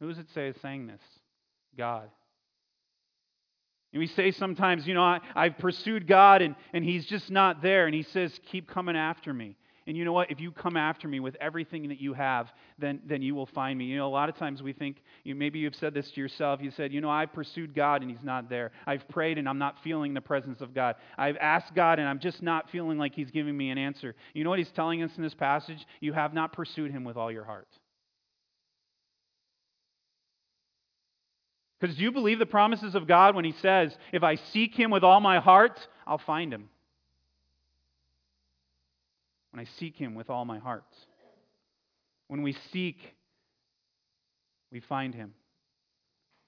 Who 0.00 0.08
does 0.08 0.18
it 0.18 0.26
say 0.34 0.48
is 0.48 0.56
saying 0.62 0.86
this? 0.86 1.00
God. 1.76 2.08
And 3.94 4.00
we 4.00 4.08
say 4.08 4.32
sometimes, 4.32 4.88
you 4.88 4.94
know, 4.94 5.04
I, 5.04 5.20
have 5.36 5.56
pursued 5.56 6.08
God 6.08 6.42
and, 6.42 6.56
and 6.72 6.84
He's 6.84 7.06
just 7.06 7.30
not 7.30 7.62
there. 7.62 7.86
And 7.86 7.94
He 7.94 8.02
says, 8.02 8.38
keep 8.50 8.68
coming 8.68 8.96
after 8.96 9.32
me. 9.32 9.56
And 9.86 9.96
you 9.96 10.04
know 10.04 10.12
what? 10.12 10.32
If 10.32 10.40
you 10.40 10.50
come 10.50 10.76
after 10.76 11.06
me 11.06 11.20
with 11.20 11.36
everything 11.40 11.88
that 11.88 12.00
you 12.00 12.12
have, 12.12 12.48
then, 12.76 13.00
then 13.06 13.22
you 13.22 13.36
will 13.36 13.46
find 13.46 13.78
me. 13.78 13.84
You 13.84 13.98
know, 13.98 14.08
a 14.08 14.10
lot 14.10 14.28
of 14.28 14.36
times 14.36 14.62
we 14.62 14.72
think, 14.72 14.96
you, 15.22 15.36
maybe 15.36 15.60
you've 15.60 15.76
said 15.76 15.94
this 15.94 16.10
to 16.10 16.20
yourself. 16.20 16.60
You 16.60 16.72
said, 16.72 16.92
you 16.92 17.00
know, 17.00 17.10
I've 17.10 17.32
pursued 17.32 17.72
God 17.72 18.02
and 18.02 18.10
He's 18.10 18.24
not 18.24 18.48
there. 18.50 18.72
I've 18.84 19.06
prayed 19.10 19.38
and 19.38 19.48
I'm 19.48 19.58
not 19.58 19.76
feeling 19.84 20.12
the 20.12 20.20
presence 20.20 20.60
of 20.60 20.74
God. 20.74 20.96
I've 21.16 21.36
asked 21.36 21.72
God 21.72 22.00
and 22.00 22.08
I'm 22.08 22.18
just 22.18 22.42
not 22.42 22.70
feeling 22.70 22.98
like 22.98 23.14
He's 23.14 23.30
giving 23.30 23.56
me 23.56 23.70
an 23.70 23.78
answer. 23.78 24.16
You 24.32 24.42
know 24.42 24.50
what 24.50 24.58
He's 24.58 24.72
telling 24.72 25.04
us 25.04 25.12
in 25.16 25.22
this 25.22 25.34
passage? 25.34 25.86
You 26.00 26.14
have 26.14 26.34
not 26.34 26.52
pursued 26.52 26.90
Him 26.90 27.04
with 27.04 27.16
all 27.16 27.30
your 27.30 27.44
heart. 27.44 27.68
Because 31.80 31.96
do 31.96 32.02
you 32.02 32.12
believe 32.12 32.38
the 32.38 32.46
promises 32.46 32.94
of 32.94 33.06
God 33.06 33.34
when 33.34 33.44
He 33.44 33.54
says, 33.60 33.96
if 34.12 34.22
I 34.22 34.36
seek 34.36 34.74
Him 34.74 34.90
with 34.90 35.04
all 35.04 35.20
my 35.20 35.40
heart, 35.40 35.78
I'll 36.06 36.18
find 36.18 36.52
Him? 36.52 36.68
When 39.52 39.60
I 39.60 39.68
seek 39.78 39.96
Him 39.96 40.14
with 40.14 40.30
all 40.30 40.44
my 40.44 40.58
heart. 40.58 40.84
When 42.28 42.42
we 42.42 42.56
seek, 42.72 42.98
we 44.72 44.80
find 44.80 45.14
Him. 45.14 45.34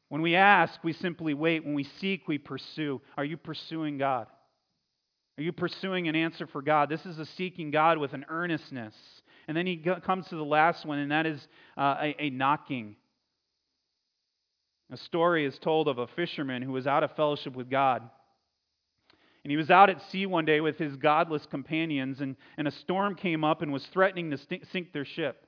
When 0.08 0.22
we 0.22 0.36
ask, 0.36 0.82
we 0.84 0.92
simply 0.92 1.34
wait. 1.34 1.64
When 1.64 1.74
we 1.74 1.88
seek, 2.00 2.28
we 2.28 2.38
pursue. 2.38 3.00
Are 3.16 3.24
you 3.24 3.36
pursuing 3.36 3.98
God? 3.98 4.28
Are 5.38 5.42
you 5.42 5.52
pursuing 5.52 6.08
an 6.08 6.16
answer 6.16 6.46
for 6.46 6.62
God? 6.62 6.88
This 6.88 7.04
is 7.04 7.18
a 7.18 7.26
seeking 7.26 7.70
God 7.70 7.98
with 7.98 8.14
an 8.14 8.24
earnestness. 8.28 8.94
And 9.48 9.56
then 9.56 9.66
he 9.66 9.76
comes 9.76 10.26
to 10.28 10.36
the 10.36 10.44
last 10.44 10.86
one, 10.86 10.98
and 10.98 11.10
that 11.12 11.26
is 11.26 11.46
uh, 11.76 11.96
a, 12.00 12.16
a 12.18 12.30
knocking. 12.30 12.96
A 14.90 14.96
story 14.96 15.44
is 15.44 15.58
told 15.58 15.88
of 15.88 15.98
a 15.98 16.06
fisherman 16.06 16.62
who 16.62 16.72
was 16.72 16.86
out 16.86 17.02
of 17.02 17.16
fellowship 17.16 17.56
with 17.56 17.68
God. 17.68 18.08
And 19.42 19.50
he 19.50 19.56
was 19.56 19.70
out 19.70 19.90
at 19.90 20.02
sea 20.10 20.26
one 20.26 20.44
day 20.44 20.60
with 20.60 20.76
his 20.76 20.96
godless 20.96 21.46
companions, 21.46 22.20
and, 22.20 22.36
and 22.56 22.66
a 22.66 22.72
storm 22.72 23.14
came 23.14 23.44
up 23.44 23.62
and 23.62 23.72
was 23.72 23.86
threatening 23.92 24.30
to 24.30 24.38
sink 24.72 24.92
their 24.92 25.04
ship. 25.04 25.46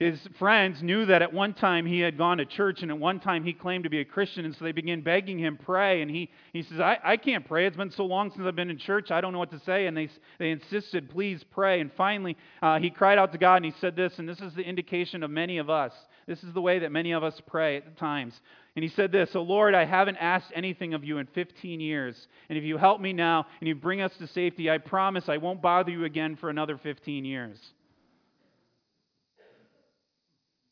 His 0.00 0.20
friends 0.38 0.80
knew 0.80 1.06
that 1.06 1.22
at 1.22 1.32
one 1.32 1.54
time 1.54 1.84
he 1.84 1.98
had 1.98 2.16
gone 2.16 2.38
to 2.38 2.44
church 2.44 2.82
and 2.82 2.90
at 2.92 2.98
one 2.98 3.18
time 3.18 3.42
he 3.42 3.52
claimed 3.52 3.82
to 3.82 3.90
be 3.90 3.98
a 3.98 4.04
Christian, 4.04 4.44
and 4.44 4.54
so 4.54 4.64
they 4.64 4.70
began 4.70 5.00
begging 5.00 5.40
him, 5.40 5.56
pray. 5.56 6.02
And 6.02 6.10
he, 6.10 6.30
he 6.52 6.62
says, 6.62 6.78
I, 6.78 6.98
I 7.02 7.16
can't 7.16 7.44
pray. 7.44 7.66
It's 7.66 7.76
been 7.76 7.90
so 7.90 8.04
long 8.04 8.30
since 8.30 8.44
I've 8.46 8.54
been 8.54 8.70
in 8.70 8.78
church, 8.78 9.10
I 9.10 9.20
don't 9.20 9.32
know 9.32 9.40
what 9.40 9.50
to 9.50 9.60
say. 9.60 9.86
And 9.86 9.96
they, 9.96 10.08
they 10.38 10.50
insisted, 10.50 11.10
please 11.10 11.44
pray. 11.50 11.80
And 11.80 11.90
finally, 11.96 12.36
uh, 12.62 12.78
he 12.78 12.90
cried 12.90 13.18
out 13.18 13.32
to 13.32 13.38
God 13.38 13.56
and 13.56 13.64
he 13.64 13.74
said 13.80 13.96
this, 13.96 14.20
and 14.20 14.28
this 14.28 14.40
is 14.40 14.54
the 14.54 14.62
indication 14.62 15.24
of 15.24 15.32
many 15.32 15.58
of 15.58 15.68
us. 15.68 15.92
This 16.28 16.44
is 16.44 16.52
the 16.52 16.60
way 16.60 16.80
that 16.80 16.92
many 16.92 17.12
of 17.12 17.24
us 17.24 17.40
pray 17.46 17.78
at 17.78 17.96
times. 17.96 18.38
And 18.76 18.82
he 18.82 18.90
said 18.90 19.10
this, 19.10 19.30
So 19.32 19.40
Lord, 19.40 19.74
I 19.74 19.86
haven't 19.86 20.18
asked 20.18 20.52
anything 20.54 20.92
of 20.92 21.02
you 21.02 21.16
in 21.16 21.26
15 21.26 21.80
years. 21.80 22.28
And 22.50 22.58
if 22.58 22.64
you 22.64 22.76
help 22.76 23.00
me 23.00 23.14
now 23.14 23.46
and 23.60 23.66
you 23.66 23.74
bring 23.74 24.02
us 24.02 24.12
to 24.18 24.26
safety, 24.26 24.70
I 24.70 24.76
promise 24.76 25.24
I 25.30 25.38
won't 25.38 25.62
bother 25.62 25.90
you 25.90 26.04
again 26.04 26.36
for 26.36 26.50
another 26.50 26.76
15 26.76 27.24
years. 27.24 27.58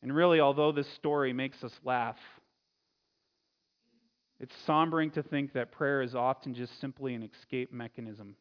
And 0.03 0.15
really, 0.15 0.39
although 0.39 0.71
this 0.71 0.87
story 0.93 1.33
makes 1.33 1.63
us 1.63 1.73
laugh, 1.83 2.17
it's 4.39 4.53
sombering 4.67 5.11
to 5.13 5.23
think 5.23 5.53
that 5.53 5.71
prayer 5.71 6.03
is 6.03 6.13
often 6.13 6.53
just 6.53 6.79
simply 6.79 7.15
an 7.15 7.23
escape 7.23 7.73
mechanism 7.73 8.35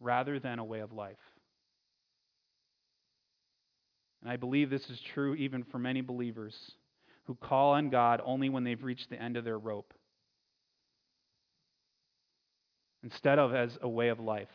rather 0.00 0.38
than 0.38 0.58
a 0.58 0.64
way 0.64 0.80
of 0.80 0.92
life. 0.92 1.16
And 4.22 4.30
I 4.30 4.36
believe 4.36 4.70
this 4.70 4.88
is 4.88 5.00
true 5.14 5.34
even 5.34 5.64
for 5.64 5.78
many 5.78 6.00
believers 6.00 6.54
who 7.24 7.34
call 7.34 7.72
on 7.72 7.90
God 7.90 8.20
only 8.24 8.48
when 8.48 8.64
they've 8.64 8.82
reached 8.82 9.10
the 9.10 9.20
end 9.20 9.36
of 9.36 9.44
their 9.44 9.58
rope, 9.58 9.92
instead 13.02 13.38
of 13.38 13.54
as 13.54 13.76
a 13.82 13.88
way 13.88 14.08
of 14.08 14.20
life. 14.20 14.48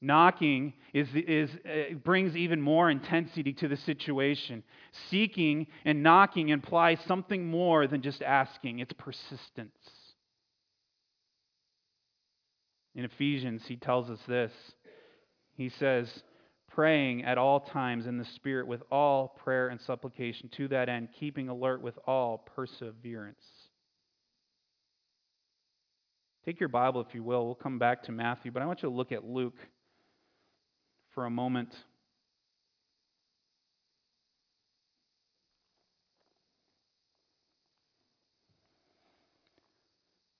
Knocking 0.00 0.72
is, 0.94 1.08
is, 1.14 1.50
uh, 1.66 1.94
brings 2.02 2.34
even 2.34 2.60
more 2.60 2.90
intensity 2.90 3.52
to 3.52 3.68
the 3.68 3.76
situation. 3.76 4.62
Seeking 5.10 5.66
and 5.84 6.02
knocking 6.02 6.48
implies 6.48 6.98
something 7.06 7.46
more 7.46 7.86
than 7.86 8.00
just 8.00 8.22
asking, 8.22 8.78
it's 8.78 8.94
persistence. 8.94 9.76
In 12.94 13.04
Ephesians, 13.04 13.62
he 13.68 13.76
tells 13.76 14.08
us 14.08 14.20
this. 14.26 14.52
He 15.54 15.68
says, 15.68 16.08
praying 16.70 17.24
at 17.24 17.38
all 17.38 17.60
times 17.60 18.06
in 18.06 18.16
the 18.16 18.24
Spirit 18.36 18.66
with 18.66 18.82
all 18.90 19.28
prayer 19.28 19.68
and 19.68 19.80
supplication, 19.80 20.48
to 20.56 20.68
that 20.68 20.88
end, 20.88 21.08
keeping 21.18 21.48
alert 21.48 21.82
with 21.82 21.98
all 22.06 22.38
perseverance. 22.56 23.44
Take 26.44 26.58
your 26.58 26.68
Bible, 26.68 27.00
if 27.02 27.14
you 27.14 27.22
will. 27.22 27.44
We'll 27.44 27.54
come 27.54 27.78
back 27.78 28.04
to 28.04 28.12
Matthew, 28.12 28.50
but 28.50 28.62
I 28.62 28.66
want 28.66 28.82
you 28.82 28.88
to 28.88 28.94
look 28.94 29.12
at 29.12 29.24
Luke 29.24 29.58
for 31.14 31.26
a 31.26 31.30
moment. 31.30 31.74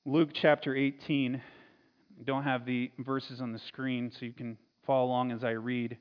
Luke 0.07 0.31
chapter 0.33 0.75
18. 0.75 1.37
I 1.37 2.23
don't 2.25 2.45
have 2.45 2.65
the 2.65 2.91
verses 2.99 3.41
on 3.41 3.53
the 3.53 3.59
screen, 3.69 4.11
so 4.11 4.25
you 4.25 4.33
can 4.33 4.57
follow 4.87 5.07
along 5.07 5.33
as 5.33 5.45
I 5.45 5.51
read. 5.51 5.99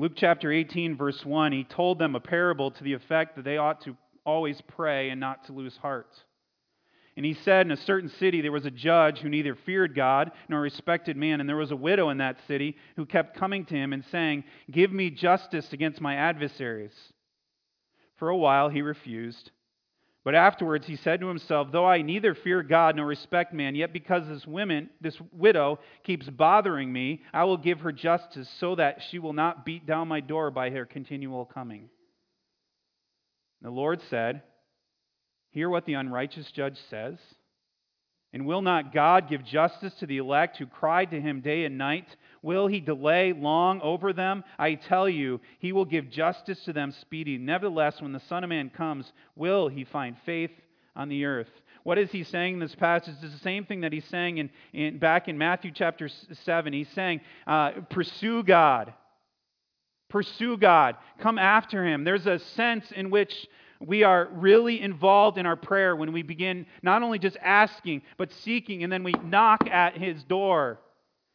Luke 0.00 0.12
chapter 0.16 0.50
18, 0.50 0.96
verse 0.96 1.26
1, 1.26 1.52
he 1.52 1.62
told 1.62 1.98
them 1.98 2.14
a 2.14 2.20
parable 2.20 2.70
to 2.70 2.82
the 2.84 2.94
effect 2.94 3.36
that 3.36 3.44
they 3.44 3.58
ought 3.58 3.82
to 3.82 3.94
always 4.24 4.58
pray 4.62 5.10
and 5.10 5.20
not 5.20 5.44
to 5.44 5.52
lose 5.52 5.76
heart. 5.76 6.08
And 7.18 7.26
he 7.26 7.34
said, 7.34 7.66
In 7.66 7.72
a 7.72 7.76
certain 7.76 8.08
city 8.08 8.40
there 8.40 8.50
was 8.50 8.64
a 8.64 8.70
judge 8.70 9.18
who 9.18 9.28
neither 9.28 9.54
feared 9.54 9.94
God 9.94 10.32
nor 10.48 10.62
respected 10.62 11.18
man, 11.18 11.38
and 11.38 11.46
there 11.46 11.54
was 11.54 11.70
a 11.70 11.76
widow 11.76 12.08
in 12.08 12.16
that 12.16 12.38
city 12.48 12.78
who 12.96 13.04
kept 13.04 13.36
coming 13.36 13.66
to 13.66 13.74
him 13.74 13.92
and 13.92 14.02
saying, 14.06 14.44
Give 14.70 14.90
me 14.90 15.10
justice 15.10 15.70
against 15.74 16.00
my 16.00 16.14
adversaries. 16.14 16.94
For 18.16 18.30
a 18.30 18.36
while 18.38 18.70
he 18.70 18.80
refused. 18.80 19.50
But 20.22 20.34
afterwards 20.34 20.86
he 20.86 20.96
said 20.96 21.20
to 21.20 21.28
himself, 21.28 21.72
Though 21.72 21.86
I 21.86 22.02
neither 22.02 22.34
fear 22.34 22.62
God 22.62 22.96
nor 22.96 23.06
respect 23.06 23.54
man, 23.54 23.74
yet 23.74 23.92
because 23.92 24.28
this 24.28 24.46
woman, 24.46 24.90
this 25.00 25.18
widow, 25.32 25.78
keeps 26.04 26.28
bothering 26.28 26.92
me, 26.92 27.22
I 27.32 27.44
will 27.44 27.56
give 27.56 27.80
her 27.80 27.92
justice 27.92 28.48
so 28.58 28.74
that 28.74 29.02
she 29.08 29.18
will 29.18 29.32
not 29.32 29.64
beat 29.64 29.86
down 29.86 30.08
my 30.08 30.20
door 30.20 30.50
by 30.50 30.70
her 30.70 30.84
continual 30.84 31.46
coming. 31.46 31.88
The 33.62 33.70
Lord 33.70 34.02
said, 34.10 34.42
Hear 35.50 35.70
what 35.70 35.86
the 35.86 35.94
unrighteous 35.94 36.50
judge 36.52 36.78
says. 36.90 37.16
And 38.32 38.46
will 38.46 38.62
not 38.62 38.92
God 38.92 39.28
give 39.28 39.44
justice 39.44 39.92
to 39.94 40.06
the 40.06 40.18
elect 40.18 40.56
who 40.56 40.66
cried 40.66 41.10
to 41.10 41.20
him 41.20 41.40
day 41.40 41.64
and 41.64 41.76
night? 41.76 42.06
Will 42.42 42.68
he 42.68 42.78
delay 42.78 43.32
long 43.32 43.80
over 43.80 44.12
them? 44.12 44.44
I 44.58 44.74
tell 44.74 45.08
you, 45.08 45.40
he 45.58 45.72
will 45.72 45.84
give 45.84 46.10
justice 46.10 46.62
to 46.64 46.72
them 46.72 46.92
speedy. 46.92 47.38
Nevertheless, 47.38 48.00
when 48.00 48.12
the 48.12 48.20
Son 48.20 48.44
of 48.44 48.50
Man 48.50 48.70
comes, 48.70 49.12
will 49.34 49.68
he 49.68 49.84
find 49.84 50.16
faith 50.24 50.52
on 50.94 51.08
the 51.08 51.24
earth? 51.24 51.50
What 51.82 51.98
is 51.98 52.10
he 52.10 52.22
saying 52.22 52.54
in 52.54 52.60
this 52.60 52.74
passage? 52.74 53.14
It's 53.20 53.32
the 53.32 53.40
same 53.40 53.64
thing 53.64 53.80
that 53.80 53.92
he's 53.92 54.04
saying 54.06 54.38
in, 54.38 54.50
in 54.72 54.98
back 54.98 55.28
in 55.28 55.36
Matthew 55.36 55.72
chapter 55.74 56.08
7. 56.08 56.72
He's 56.72 56.88
saying, 56.90 57.22
uh, 57.46 57.72
pursue 57.90 58.44
God. 58.44 58.92
Pursue 60.08 60.56
God. 60.56 60.96
Come 61.20 61.38
after 61.38 61.84
him. 61.84 62.04
There's 62.04 62.26
a 62.26 62.38
sense 62.38 62.92
in 62.92 63.10
which 63.10 63.34
we 63.80 64.02
are 64.02 64.28
really 64.32 64.80
involved 64.80 65.38
in 65.38 65.46
our 65.46 65.56
prayer 65.56 65.96
when 65.96 66.12
we 66.12 66.22
begin 66.22 66.66
not 66.82 67.02
only 67.02 67.18
just 67.18 67.38
asking, 67.42 68.02
but 68.18 68.30
seeking, 68.30 68.84
and 68.84 68.92
then 68.92 69.02
we 69.02 69.12
knock 69.24 69.66
at 69.70 69.96
his 69.96 70.22
door. 70.24 70.78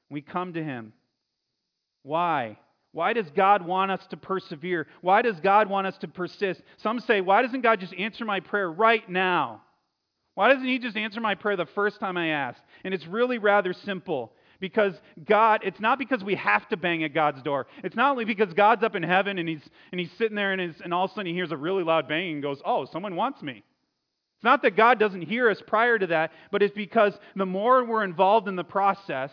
We 0.09 0.21
come 0.21 0.53
to 0.53 0.63
him. 0.63 0.93
Why? 2.03 2.57
Why 2.91 3.13
does 3.13 3.29
God 3.31 3.65
want 3.65 3.91
us 3.91 4.05
to 4.07 4.17
persevere? 4.17 4.87
Why 5.01 5.23
does 5.23 5.39
God 5.39 5.69
want 5.69 5.87
us 5.87 5.97
to 5.97 6.07
persist? 6.07 6.61
Some 6.77 6.99
say, 6.99 7.19
why 7.19 7.41
doesn't 7.41 7.61
God 7.61 7.79
just 7.79 7.95
answer 7.95 8.23
my 8.23 8.39
prayer 8.39 8.71
right 8.71 9.07
now? 9.09 9.63
Why 10.35 10.49
doesn't 10.49 10.67
He 10.67 10.79
just 10.79 10.97
answer 10.97 11.21
my 11.21 11.35
prayer 11.35 11.55
the 11.55 11.65
first 11.65 11.99
time 11.99 12.17
I 12.17 12.27
ask? 12.27 12.61
And 12.83 12.93
it's 12.93 13.07
really 13.07 13.37
rather 13.37 13.73
simple 13.73 14.33
Because 14.59 14.93
God, 15.23 15.61
it's 15.63 15.79
not 15.79 15.99
because 15.99 16.23
we 16.23 16.35
have 16.35 16.67
to 16.69 16.77
bang 16.77 17.03
at 17.03 17.13
God's 17.13 17.41
door. 17.41 17.67
It's 17.83 17.95
not 17.95 18.11
only 18.11 18.25
because 18.25 18.53
God's 18.53 18.83
up 18.83 18.95
in 18.95 19.03
heaven 19.03 19.37
and 19.37 19.47
he's, 19.47 19.63
and 19.91 19.99
he's 19.99 20.11
sitting 20.17 20.35
there 20.35 20.51
and, 20.51 20.61
his, 20.61 20.75
and 20.83 20.93
all 20.93 21.05
of 21.05 21.11
a 21.11 21.13
sudden 21.13 21.27
he 21.27 21.33
hears 21.33 21.51
a 21.51 21.57
really 21.57 21.83
loud 21.83 22.07
banging 22.07 22.35
and 22.35 22.43
goes, 22.43 22.61
Oh, 22.65 22.85
someone 22.85 23.15
wants 23.15 23.41
me. 23.41 23.63
It's 24.37 24.43
not 24.43 24.61
that 24.63 24.75
God 24.75 24.99
doesn't 24.99 25.23
hear 25.23 25.49
us 25.49 25.61
prior 25.65 25.97
to 25.97 26.07
that, 26.07 26.31
but 26.51 26.61
it's 26.61 26.75
because 26.75 27.13
the 27.35 27.45
more 27.45 27.83
we're 27.85 28.03
involved 28.03 28.47
in 28.47 28.55
the 28.55 28.63
process, 28.63 29.31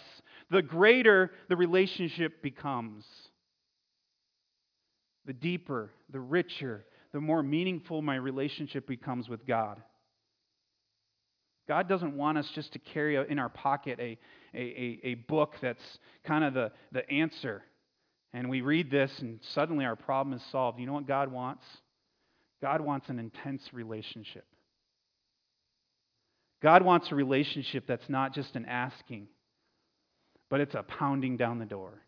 the 0.50 0.62
greater 0.62 1.32
the 1.48 1.56
relationship 1.56 2.42
becomes. 2.42 3.04
The 5.26 5.32
deeper, 5.32 5.90
the 6.10 6.20
richer, 6.20 6.84
the 7.12 7.20
more 7.20 7.42
meaningful 7.42 8.02
my 8.02 8.16
relationship 8.16 8.86
becomes 8.86 9.28
with 9.28 9.46
God. 9.46 9.82
God 11.68 11.88
doesn't 11.88 12.16
want 12.16 12.38
us 12.38 12.50
just 12.54 12.72
to 12.72 12.78
carry 12.78 13.16
in 13.30 13.38
our 13.38 13.48
pocket 13.48 13.98
a, 14.00 14.18
a, 14.54 15.00
a, 15.04 15.14
book 15.14 15.54
that's 15.62 15.82
kind 16.24 16.42
of 16.42 16.54
the, 16.54 16.72
the 16.90 17.08
answer. 17.08 17.62
And 18.32 18.50
we 18.50 18.62
read 18.62 18.90
this, 18.90 19.12
and 19.20 19.38
suddenly 19.54 19.84
our 19.84 19.94
problem 19.94 20.36
is 20.36 20.42
solved. 20.50 20.80
You 20.80 20.86
know 20.86 20.94
what 20.94 21.06
God 21.06 21.30
wants? 21.30 21.64
God 22.60 22.80
wants 22.80 23.08
an 23.08 23.18
intense 23.18 23.62
relationship. 23.72 24.44
God 26.62 26.82
wants 26.82 27.10
a 27.10 27.14
relationship 27.14 27.84
that's 27.86 28.08
not 28.08 28.34
just 28.34 28.54
an 28.56 28.64
asking, 28.66 29.28
but 30.48 30.60
it's 30.60 30.74
a 30.74 30.82
pounding 30.82 31.36
down 31.36 31.58
the 31.58 31.64
door. 31.64 32.02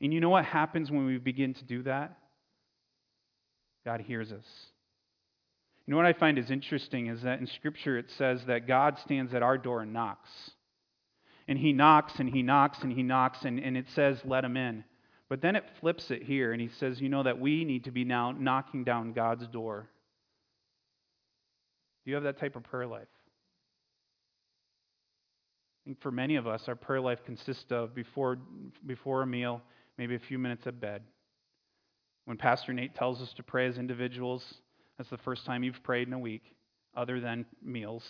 And 0.00 0.12
you 0.12 0.20
know 0.20 0.28
what 0.28 0.44
happens 0.44 0.90
when 0.90 1.06
we 1.06 1.18
begin 1.18 1.54
to 1.54 1.64
do 1.64 1.82
that? 1.84 2.18
God 3.84 4.00
hears 4.00 4.30
us. 4.32 4.44
You 5.88 5.92
know 5.92 5.96
what 5.96 6.06
I 6.06 6.12
find 6.12 6.38
is 6.38 6.50
interesting 6.50 7.06
is 7.06 7.22
that 7.22 7.40
in 7.40 7.46
Scripture 7.46 7.96
it 7.96 8.10
says 8.18 8.44
that 8.44 8.68
God 8.68 8.98
stands 8.98 9.32
at 9.32 9.42
our 9.42 9.56
door 9.56 9.80
and 9.80 9.94
knocks. 9.94 10.28
And 11.48 11.58
he 11.58 11.72
knocks 11.72 12.12
and 12.18 12.28
he 12.28 12.42
knocks 12.42 12.82
and 12.82 12.92
he 12.92 13.02
knocks, 13.02 13.38
and, 13.46 13.58
and 13.58 13.74
it 13.74 13.86
says, 13.94 14.20
let 14.26 14.44
him 14.44 14.58
in. 14.58 14.84
But 15.30 15.40
then 15.40 15.56
it 15.56 15.64
flips 15.80 16.10
it 16.10 16.22
here, 16.22 16.52
and 16.52 16.60
he 16.60 16.68
says, 16.78 17.00
you 17.00 17.08
know, 17.08 17.22
that 17.22 17.40
we 17.40 17.64
need 17.64 17.84
to 17.84 17.90
be 17.90 18.04
now 18.04 18.32
knocking 18.32 18.84
down 18.84 19.14
God's 19.14 19.46
door. 19.46 19.88
Do 22.04 22.10
you 22.10 22.16
have 22.16 22.24
that 22.24 22.38
type 22.38 22.54
of 22.54 22.64
prayer 22.64 22.86
life? 22.86 23.08
I 25.72 25.80
think 25.86 26.02
for 26.02 26.10
many 26.10 26.36
of 26.36 26.46
us, 26.46 26.68
our 26.68 26.76
prayer 26.76 27.00
life 27.00 27.24
consists 27.24 27.72
of 27.72 27.94
before, 27.94 28.36
before 28.84 29.22
a 29.22 29.26
meal, 29.26 29.62
maybe 29.96 30.16
a 30.16 30.18
few 30.18 30.38
minutes 30.38 30.66
at 30.66 30.78
bed. 30.80 31.00
When 32.26 32.36
Pastor 32.36 32.74
Nate 32.74 32.94
tells 32.94 33.22
us 33.22 33.32
to 33.38 33.42
pray 33.42 33.66
as 33.66 33.78
individuals, 33.78 34.44
that's 34.98 35.10
the 35.10 35.18
first 35.18 35.46
time 35.46 35.62
you've 35.62 35.82
prayed 35.84 36.08
in 36.08 36.12
a 36.12 36.18
week, 36.18 36.42
other 36.96 37.20
than 37.20 37.46
meals. 37.62 38.02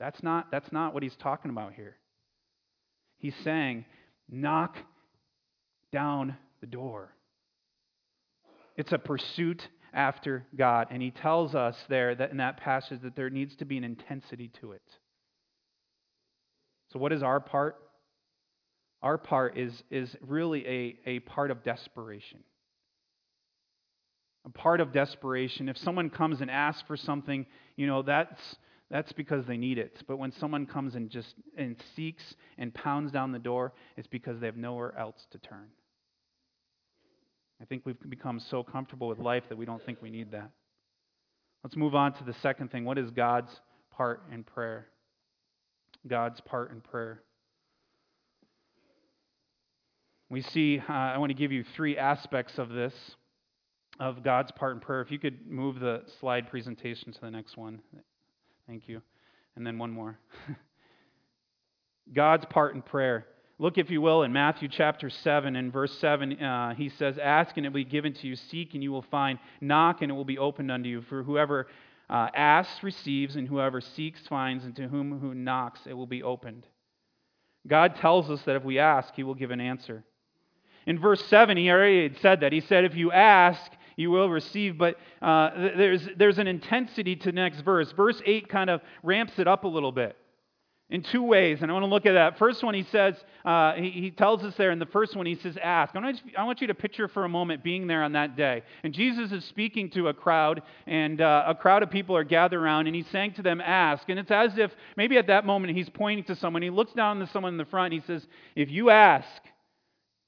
That's 0.00 0.20
not, 0.22 0.50
that's 0.50 0.72
not 0.72 0.92
what 0.92 1.04
he's 1.04 1.16
talking 1.16 1.50
about 1.50 1.74
here. 1.74 1.96
He's 3.18 3.34
saying, 3.44 3.84
knock 4.28 4.76
down 5.92 6.36
the 6.60 6.66
door. 6.66 7.14
It's 8.76 8.92
a 8.92 8.98
pursuit 8.98 9.66
after 9.92 10.44
God. 10.56 10.88
And 10.90 11.02
he 11.02 11.12
tells 11.12 11.54
us 11.54 11.76
there 11.88 12.14
that 12.16 12.30
in 12.30 12.36
that 12.38 12.58
passage 12.58 13.00
that 13.02 13.16
there 13.16 13.30
needs 13.30 13.56
to 13.56 13.64
be 13.64 13.76
an 13.76 13.84
intensity 13.84 14.50
to 14.60 14.72
it. 14.72 14.82
So, 16.92 16.98
what 16.98 17.12
is 17.12 17.22
our 17.22 17.40
part? 17.40 17.76
Our 19.02 19.18
part 19.18 19.56
is, 19.56 19.82
is 19.90 20.16
really 20.26 20.66
a, 20.66 20.98
a 21.06 21.18
part 21.20 21.52
of 21.52 21.62
desperation 21.62 22.40
a 24.44 24.50
part 24.50 24.80
of 24.80 24.92
desperation. 24.92 25.68
If 25.68 25.76
someone 25.78 26.10
comes 26.10 26.40
and 26.40 26.50
asks 26.50 26.82
for 26.86 26.96
something, 26.96 27.46
you 27.76 27.86
know, 27.86 28.02
that's 28.02 28.56
that's 28.90 29.12
because 29.12 29.44
they 29.46 29.58
need 29.58 29.78
it. 29.78 30.02
But 30.06 30.18
when 30.18 30.32
someone 30.32 30.64
comes 30.64 30.94
and 30.94 31.10
just 31.10 31.34
and 31.56 31.76
seeks 31.94 32.22
and 32.56 32.72
pounds 32.72 33.12
down 33.12 33.32
the 33.32 33.38
door, 33.38 33.72
it's 33.96 34.06
because 34.06 34.40
they 34.40 34.46
have 34.46 34.56
nowhere 34.56 34.96
else 34.98 35.26
to 35.32 35.38
turn. 35.38 35.68
I 37.60 37.64
think 37.64 37.82
we've 37.84 37.96
become 38.08 38.40
so 38.40 38.62
comfortable 38.62 39.08
with 39.08 39.18
life 39.18 39.44
that 39.48 39.58
we 39.58 39.66
don't 39.66 39.84
think 39.84 40.00
we 40.00 40.10
need 40.10 40.30
that. 40.30 40.50
Let's 41.64 41.76
move 41.76 41.94
on 41.94 42.12
to 42.14 42.24
the 42.24 42.34
second 42.34 42.70
thing. 42.70 42.84
What 42.84 42.98
is 42.98 43.10
God's 43.10 43.50
part 43.90 44.22
in 44.32 44.44
prayer? 44.44 44.86
God's 46.06 46.40
part 46.40 46.70
in 46.70 46.80
prayer. 46.80 47.20
We 50.30 50.42
see, 50.42 50.78
uh, 50.78 50.92
I 50.92 51.18
want 51.18 51.30
to 51.30 51.34
give 51.34 51.52
you 51.52 51.64
three 51.74 51.96
aspects 51.96 52.58
of 52.58 52.68
this 52.68 52.94
of 53.98 54.22
God's 54.22 54.52
part 54.52 54.74
in 54.74 54.80
prayer. 54.80 55.00
If 55.00 55.10
you 55.10 55.18
could 55.18 55.46
move 55.46 55.80
the 55.80 56.02
slide 56.20 56.48
presentation 56.48 57.12
to 57.12 57.20
the 57.20 57.30
next 57.30 57.56
one. 57.56 57.80
Thank 58.66 58.88
you. 58.88 59.02
And 59.56 59.66
then 59.66 59.78
one 59.78 59.90
more. 59.90 60.18
God's 62.14 62.46
part 62.46 62.74
in 62.74 62.82
prayer. 62.82 63.26
Look, 63.58 63.76
if 63.76 63.90
you 63.90 64.00
will, 64.00 64.22
in 64.22 64.32
Matthew 64.32 64.68
chapter 64.68 65.10
7 65.10 65.56
and 65.56 65.72
verse 65.72 65.92
7, 65.98 66.40
uh, 66.40 66.74
he 66.74 66.90
says, 66.90 67.18
Ask 67.18 67.56
and 67.56 67.66
it 67.66 67.70
will 67.70 67.74
be 67.74 67.84
given 67.84 68.12
to 68.14 68.26
you, 68.28 68.36
seek 68.36 68.74
and 68.74 68.82
you 68.82 68.92
will 68.92 69.04
find, 69.10 69.38
knock 69.60 70.00
and 70.00 70.12
it 70.12 70.14
will 70.14 70.24
be 70.24 70.38
opened 70.38 70.70
unto 70.70 70.88
you. 70.88 71.02
For 71.02 71.24
whoever 71.24 71.66
uh, 72.08 72.28
asks 72.34 72.82
receives, 72.84 73.34
and 73.34 73.48
whoever 73.48 73.80
seeks 73.80 74.20
finds, 74.28 74.64
and 74.64 74.76
to 74.76 74.86
whom 74.86 75.18
who 75.18 75.34
knocks 75.34 75.80
it 75.86 75.94
will 75.94 76.06
be 76.06 76.22
opened. 76.22 76.66
God 77.66 77.96
tells 77.96 78.30
us 78.30 78.40
that 78.42 78.56
if 78.56 78.64
we 78.64 78.78
ask, 78.78 79.12
he 79.14 79.24
will 79.24 79.34
give 79.34 79.50
an 79.50 79.60
answer. 79.60 80.04
In 80.86 80.98
verse 80.98 81.22
7, 81.26 81.56
he 81.56 81.70
already 81.70 82.04
had 82.04 82.18
said 82.20 82.40
that. 82.40 82.52
He 82.52 82.60
said, 82.62 82.84
If 82.84 82.94
you 82.94 83.12
ask, 83.12 83.70
you 83.98 84.10
will 84.10 84.30
receive. 84.30 84.78
But 84.78 84.96
uh, 85.20 85.50
there's, 85.76 86.08
there's 86.16 86.38
an 86.38 86.46
intensity 86.46 87.16
to 87.16 87.26
the 87.26 87.32
next 87.32 87.60
verse. 87.60 87.92
Verse 87.92 88.22
8 88.24 88.48
kind 88.48 88.70
of 88.70 88.80
ramps 89.02 89.38
it 89.38 89.46
up 89.46 89.64
a 89.64 89.68
little 89.68 89.92
bit 89.92 90.16
in 90.88 91.02
two 91.02 91.22
ways. 91.22 91.58
And 91.60 91.70
I 91.70 91.74
want 91.74 91.82
to 91.82 91.88
look 91.88 92.06
at 92.06 92.12
that. 92.12 92.38
First 92.38 92.62
one, 92.62 92.74
he 92.74 92.84
says, 92.84 93.14
uh, 93.44 93.74
he, 93.74 93.90
he, 93.90 94.10
tells 94.10 94.42
us 94.44 94.54
there 94.56 94.70
in 94.70 94.78
the 94.78 94.86
first 94.86 95.16
one, 95.16 95.26
he 95.26 95.34
says, 95.34 95.58
ask. 95.62 95.94
I 95.94 96.00
want, 96.00 96.22
I 96.38 96.44
want 96.44 96.60
you 96.60 96.68
to 96.68 96.74
picture 96.74 97.08
for 97.08 97.24
a 97.24 97.28
moment 97.28 97.62
being 97.62 97.86
there 97.86 98.02
on 98.04 98.12
that 98.12 98.36
day. 98.36 98.62
And 98.84 98.94
Jesus 98.94 99.32
is 99.32 99.44
speaking 99.44 99.90
to 99.90 100.08
a 100.08 100.14
crowd, 100.14 100.62
and 100.86 101.20
uh, 101.20 101.44
a 101.46 101.54
crowd 101.54 101.82
of 101.82 101.90
people 101.90 102.16
are 102.16 102.24
gathered 102.24 102.62
around, 102.62 102.86
and 102.86 102.96
he's 102.96 103.08
saying 103.08 103.34
to 103.34 103.42
them, 103.42 103.60
ask. 103.60 104.08
And 104.08 104.18
it's 104.18 104.30
as 104.30 104.56
if 104.56 104.70
maybe 104.96 105.18
at 105.18 105.26
that 105.26 105.44
moment 105.44 105.76
he's 105.76 105.90
pointing 105.90 106.24
to 106.26 106.36
someone. 106.36 106.62
He 106.62 106.70
looks 106.70 106.92
down 106.92 107.18
to 107.18 107.26
someone 107.26 107.54
in 107.54 107.58
the 107.58 107.66
front, 107.66 107.92
and 107.92 108.02
he 108.02 108.06
says, 108.06 108.26
if 108.54 108.70
you 108.70 108.90
ask, 108.90 109.28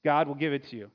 God 0.03 0.27
will 0.27 0.35
give 0.35 0.53
it 0.53 0.69
to 0.69 0.75
you. 0.75 0.91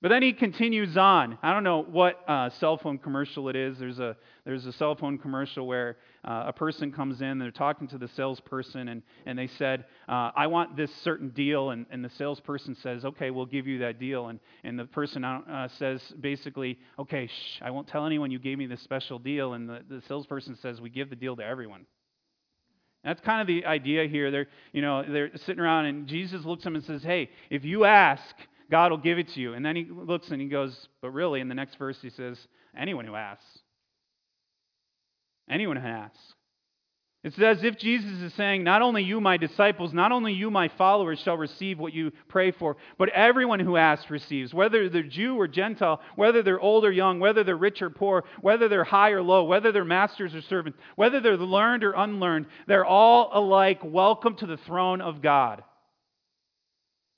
But 0.00 0.10
then 0.10 0.22
he 0.22 0.32
continues 0.32 0.96
on. 0.96 1.38
I 1.42 1.52
don't 1.52 1.64
know 1.64 1.82
what 1.82 2.20
uh, 2.28 2.50
cell 2.50 2.76
phone 2.76 2.98
commercial 2.98 3.48
it 3.48 3.56
is. 3.56 3.80
There's 3.80 3.98
a, 3.98 4.16
there's 4.44 4.64
a 4.64 4.72
cell 4.72 4.94
phone 4.94 5.18
commercial 5.18 5.66
where 5.66 5.96
uh, 6.24 6.44
a 6.46 6.52
person 6.52 6.92
comes 6.92 7.20
in, 7.20 7.40
they're 7.40 7.50
talking 7.50 7.88
to 7.88 7.98
the 7.98 8.06
salesperson, 8.06 8.88
and, 8.88 9.02
and 9.26 9.36
they 9.36 9.48
said, 9.48 9.86
uh, 10.08 10.30
I 10.36 10.46
want 10.46 10.76
this 10.76 10.94
certain 11.02 11.30
deal. 11.30 11.70
And, 11.70 11.84
and 11.90 12.04
the 12.04 12.10
salesperson 12.10 12.76
says, 12.76 13.04
Okay, 13.04 13.30
we'll 13.30 13.46
give 13.46 13.66
you 13.66 13.80
that 13.80 13.98
deal. 13.98 14.28
And, 14.28 14.38
and 14.62 14.78
the 14.78 14.84
person 14.84 15.24
uh, 15.24 15.66
says, 15.78 16.00
basically, 16.20 16.78
Okay, 17.00 17.26
shh, 17.26 17.60
I 17.60 17.72
won't 17.72 17.88
tell 17.88 18.06
anyone 18.06 18.30
you 18.30 18.38
gave 18.38 18.56
me 18.56 18.66
this 18.66 18.82
special 18.82 19.18
deal. 19.18 19.54
And 19.54 19.68
the, 19.68 19.80
the 19.88 20.00
salesperson 20.06 20.56
says, 20.62 20.80
We 20.80 20.90
give 20.90 21.10
the 21.10 21.16
deal 21.16 21.34
to 21.34 21.44
everyone. 21.44 21.86
That's 23.02 23.20
kind 23.20 23.40
of 23.40 23.48
the 23.48 23.64
idea 23.66 24.06
here. 24.06 24.30
They're, 24.30 24.48
you 24.72 24.82
know, 24.82 25.02
they're 25.02 25.36
sitting 25.38 25.60
around, 25.60 25.86
and 25.86 26.06
Jesus 26.06 26.44
looks 26.44 26.60
at 26.60 26.64
them 26.64 26.76
and 26.76 26.84
says, 26.84 27.02
Hey, 27.02 27.30
if 27.50 27.64
you 27.64 27.84
ask, 27.84 28.36
God 28.70 28.90
will 28.90 28.98
give 28.98 29.18
it 29.18 29.28
to 29.34 29.40
you. 29.40 29.54
And 29.54 29.64
then 29.64 29.76
he 29.76 29.86
looks 29.90 30.30
and 30.30 30.40
he 30.40 30.48
goes, 30.48 30.88
But 31.00 31.10
really, 31.10 31.40
in 31.40 31.48
the 31.48 31.54
next 31.54 31.76
verse, 31.76 31.98
he 32.02 32.10
says, 32.10 32.38
Anyone 32.76 33.06
who 33.06 33.14
asks. 33.14 33.44
Anyone 35.50 35.76
who 35.76 35.86
asks. 35.86 36.18
It's 37.24 37.38
as 37.40 37.64
if 37.64 37.76
Jesus 37.76 38.22
is 38.22 38.32
saying, 38.34 38.62
Not 38.62 38.80
only 38.80 39.02
you, 39.02 39.20
my 39.20 39.38
disciples, 39.38 39.92
not 39.92 40.12
only 40.12 40.34
you, 40.34 40.50
my 40.50 40.68
followers, 40.68 41.18
shall 41.18 41.36
receive 41.36 41.78
what 41.78 41.92
you 41.92 42.12
pray 42.28 42.52
for, 42.52 42.76
but 42.96 43.08
everyone 43.08 43.58
who 43.58 43.76
asks 43.76 44.08
receives, 44.08 44.54
whether 44.54 44.88
they're 44.88 45.02
Jew 45.02 45.34
or 45.36 45.48
Gentile, 45.48 46.00
whether 46.14 46.42
they're 46.42 46.60
old 46.60 46.84
or 46.84 46.92
young, 46.92 47.18
whether 47.18 47.42
they're 47.42 47.56
rich 47.56 47.82
or 47.82 47.90
poor, 47.90 48.24
whether 48.40 48.68
they're 48.68 48.84
high 48.84 49.10
or 49.10 49.22
low, 49.22 49.44
whether 49.44 49.72
they're 49.72 49.84
masters 49.84 50.34
or 50.34 50.42
servants, 50.42 50.78
whether 50.94 51.20
they're 51.20 51.36
learned 51.36 51.82
or 51.82 51.92
unlearned, 51.92 52.46
they're 52.68 52.86
all 52.86 53.30
alike 53.32 53.80
welcome 53.82 54.36
to 54.36 54.46
the 54.46 54.58
throne 54.58 55.00
of 55.00 55.20
God. 55.20 55.64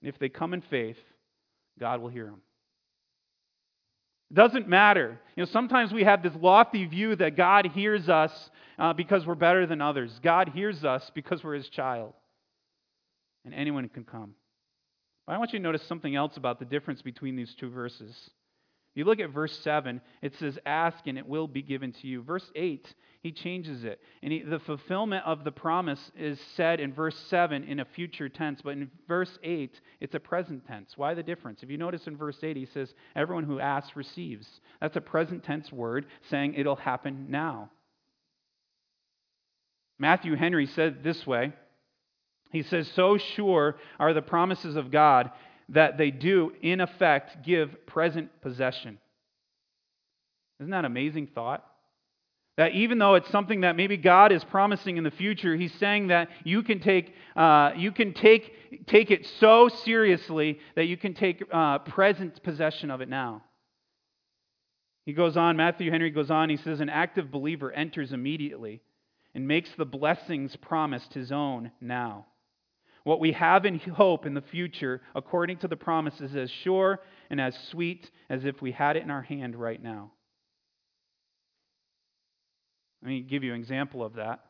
And 0.01 0.09
if 0.09 0.19
they 0.19 0.31
come 0.31 0.55
in 0.55 0.63
faith, 0.63 0.97
God 1.81 2.01
will 2.01 2.11
hear 2.11 2.27
them. 2.27 2.41
It 4.31 4.35
doesn't 4.35 4.69
matter. 4.69 5.19
You 5.35 5.45
know, 5.45 5.51
sometimes 5.51 5.93
we 5.93 6.05
have 6.05 6.23
this 6.23 6.35
lofty 6.41 6.85
view 6.85 7.17
that 7.17 7.37
God 7.37 7.67
hears 7.67 8.09
us 8.09 8.31
uh, 8.79 8.93
because 8.93 9.27
we're 9.27 9.35
better 9.35 9.67
than 9.67 9.81
others. 9.81 10.13
God 10.23 10.51
hears 10.51 10.85
us 10.85 11.11
because 11.15 11.43
we're 11.43 11.55
his 11.55 11.69
child. 11.69 12.13
And 13.45 13.55
anyone 13.55 13.89
can 13.89 14.05
come. 14.05 14.35
But 15.27 15.35
I 15.35 15.39
want 15.39 15.53
you 15.53 15.59
to 15.59 15.63
notice 15.63 15.83
something 15.89 16.15
else 16.15 16.37
about 16.37 16.59
the 16.59 16.65
difference 16.65 17.03
between 17.03 17.35
these 17.35 17.55
two 17.59 17.71
verses. 17.71 18.31
You 18.95 19.05
look 19.05 19.21
at 19.21 19.31
verse 19.31 19.57
7, 19.61 20.01
it 20.21 20.35
says, 20.37 20.59
Ask 20.67 21.07
and 21.07 21.17
it 21.17 21.29
will 21.29 21.47
be 21.47 21.63
given 21.63 21.93
to 21.93 22.09
you. 22.09 22.23
Verse 22.23 22.51
8, 22.57 22.93
he 23.23 23.31
changes 23.31 23.85
it. 23.85 24.01
And 24.23 24.33
he, 24.33 24.43
the 24.43 24.59
fulfillment 24.59 25.25
of 25.25 25.45
the 25.45 25.53
promise 25.53 26.11
is 26.19 26.41
said 26.57 26.81
in 26.81 26.93
verse 26.93 27.17
7 27.29 27.63
in 27.63 27.79
a 27.79 27.85
future 27.85 28.29
tense, 28.29 28.61
but 28.63 28.71
in 28.71 28.91
verse 29.07 29.39
8, 29.45 29.81
it's 30.01 30.15
a 30.17 30.21
present 30.21 30.67
tense. 30.67 30.95
Why 30.97 31.15
the 31.15 31.23
difference? 31.23 31.63
If 31.63 31.71
you 31.71 31.79
notice 31.79 32.09
in 32.09 32.17
verse 32.17 32.39
8, 32.43 32.57
he 32.57 32.67
says, 32.67 32.93
Everyone 33.15 33.45
who 33.45 33.61
asks 33.61 33.95
receives. 33.95 34.49
That's 34.81 34.97
a 34.97 35.01
present 35.01 35.45
tense 35.45 35.71
word 35.71 36.07
saying 36.29 36.55
it'll 36.55 36.77
happen 36.77 37.27
now. 37.29 37.71
Matthew 40.01 40.35
Henry 40.35 40.67
said 40.67 41.05
this 41.05 41.25
way 41.27 41.53
He 42.51 42.65
says, 42.65 42.91
So 42.97 43.19
sure 43.19 43.77
are 44.01 44.15
the 44.15 44.23
promises 44.23 44.75
of 44.75 44.91
God 44.91 45.31
that 45.71 45.99
they 45.99 46.11
do, 46.11 46.53
in 46.63 46.81
effect, 46.81 47.45
give 47.45 47.87
present 47.87 48.29
possession. 48.43 48.99
Isn't 50.61 50.71
that 50.71 50.81
an 50.81 50.85
amazing 50.85 51.29
thought? 51.29 51.65
That 52.57 52.73
even 52.73 52.99
though 52.99 53.15
it's 53.15 53.31
something 53.31 53.63
that 53.63 53.77
maybe 53.77 53.97
God 53.97 54.33
is 54.33 54.45
promising 54.45 54.99
in 54.99 55.05
the 55.05 55.11
future, 55.11 55.57
He's 55.57 55.73
saying 55.75 56.09
that 56.09 56.29
you 56.45 56.63
can 56.63 56.81
take, 56.81 57.15
uh, 57.35 57.71
you 57.77 57.93
can 57.93 58.13
take, 58.13 58.87
take 58.87 59.11
it 59.11 59.27
so 59.39 59.69
seriously 59.69 60.59
that 60.77 60.85
you 60.85 60.97
can 60.97 61.15
take 61.15 61.43
uh, 61.51 61.79
present 61.79 62.43
possession 62.43 62.91
of 62.91 63.01
it 63.01 63.09
now. 63.09 63.43
He 65.07 65.15
goes 65.15 65.37
on, 65.37 65.57
Matthew 65.57 65.91
Henry 65.91 66.11
goes 66.11 66.31
on, 66.31 66.51
he 66.51 66.57
says, 66.57 66.81
An 66.81 66.91
active 66.91 67.31
believer 67.31 67.73
enters 67.73 68.13
immediately 68.13 68.83
and 69.35 69.49
makes 69.49 69.71
the 69.77 69.87
blessings 69.87 70.57
promised 70.57 71.15
his 71.15 71.33
own 71.33 71.71
now. 71.81 72.27
What 73.05 73.21
we 73.21 73.33
have 73.33 73.65
in 73.65 73.79
hope 73.79 74.27
in 74.27 74.35
the 74.35 74.43
future, 74.43 75.01
according 75.15 75.59
to 75.59 75.69
the 75.69 75.77
promises, 75.77 76.33
is 76.33 76.37
as 76.37 76.51
sure 76.63 77.01
and 77.31 77.41
as 77.41 77.57
sweet 77.71 78.11
as 78.29 78.45
if 78.45 78.61
we 78.61 78.73
had 78.73 78.97
it 78.97 79.03
in 79.03 79.11
our 79.11 79.23
hand 79.23 79.57
right 79.57 79.83
now. 79.83 80.13
Let 83.03 83.09
me 83.09 83.21
give 83.23 83.43
you 83.43 83.55
an 83.55 83.61
example 83.61 84.05
of 84.05 84.15
that. 84.15 84.41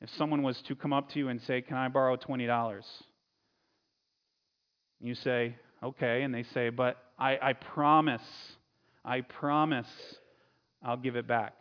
If 0.00 0.08
someone 0.16 0.42
was 0.42 0.60
to 0.68 0.74
come 0.74 0.94
up 0.94 1.10
to 1.10 1.18
you 1.18 1.28
and 1.28 1.40
say, 1.42 1.60
Can 1.60 1.76
I 1.76 1.88
borrow 1.88 2.16
$20? 2.16 2.82
You 5.00 5.14
say, 5.14 5.56
Okay. 5.82 6.22
And 6.22 6.34
they 6.34 6.44
say, 6.54 6.70
But 6.70 6.96
I, 7.18 7.38
I 7.40 7.52
promise, 7.52 8.22
I 9.04 9.20
promise 9.20 9.86
I'll 10.82 10.96
give 10.96 11.16
it 11.16 11.26
back. 11.26 11.54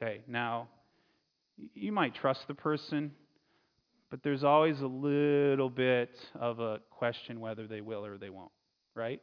Okay, 0.00 0.22
now, 0.26 0.68
you 1.74 1.92
might 1.92 2.14
trust 2.14 2.46
the 2.48 2.54
person, 2.54 3.12
but 4.10 4.22
there's 4.22 4.44
always 4.44 4.80
a 4.80 4.86
little 4.86 5.70
bit 5.70 6.16
of 6.38 6.60
a 6.60 6.80
question 6.90 7.40
whether 7.40 7.66
they 7.66 7.80
will 7.80 8.04
or 8.04 8.18
they 8.18 8.30
won't, 8.30 8.52
right? 8.94 9.20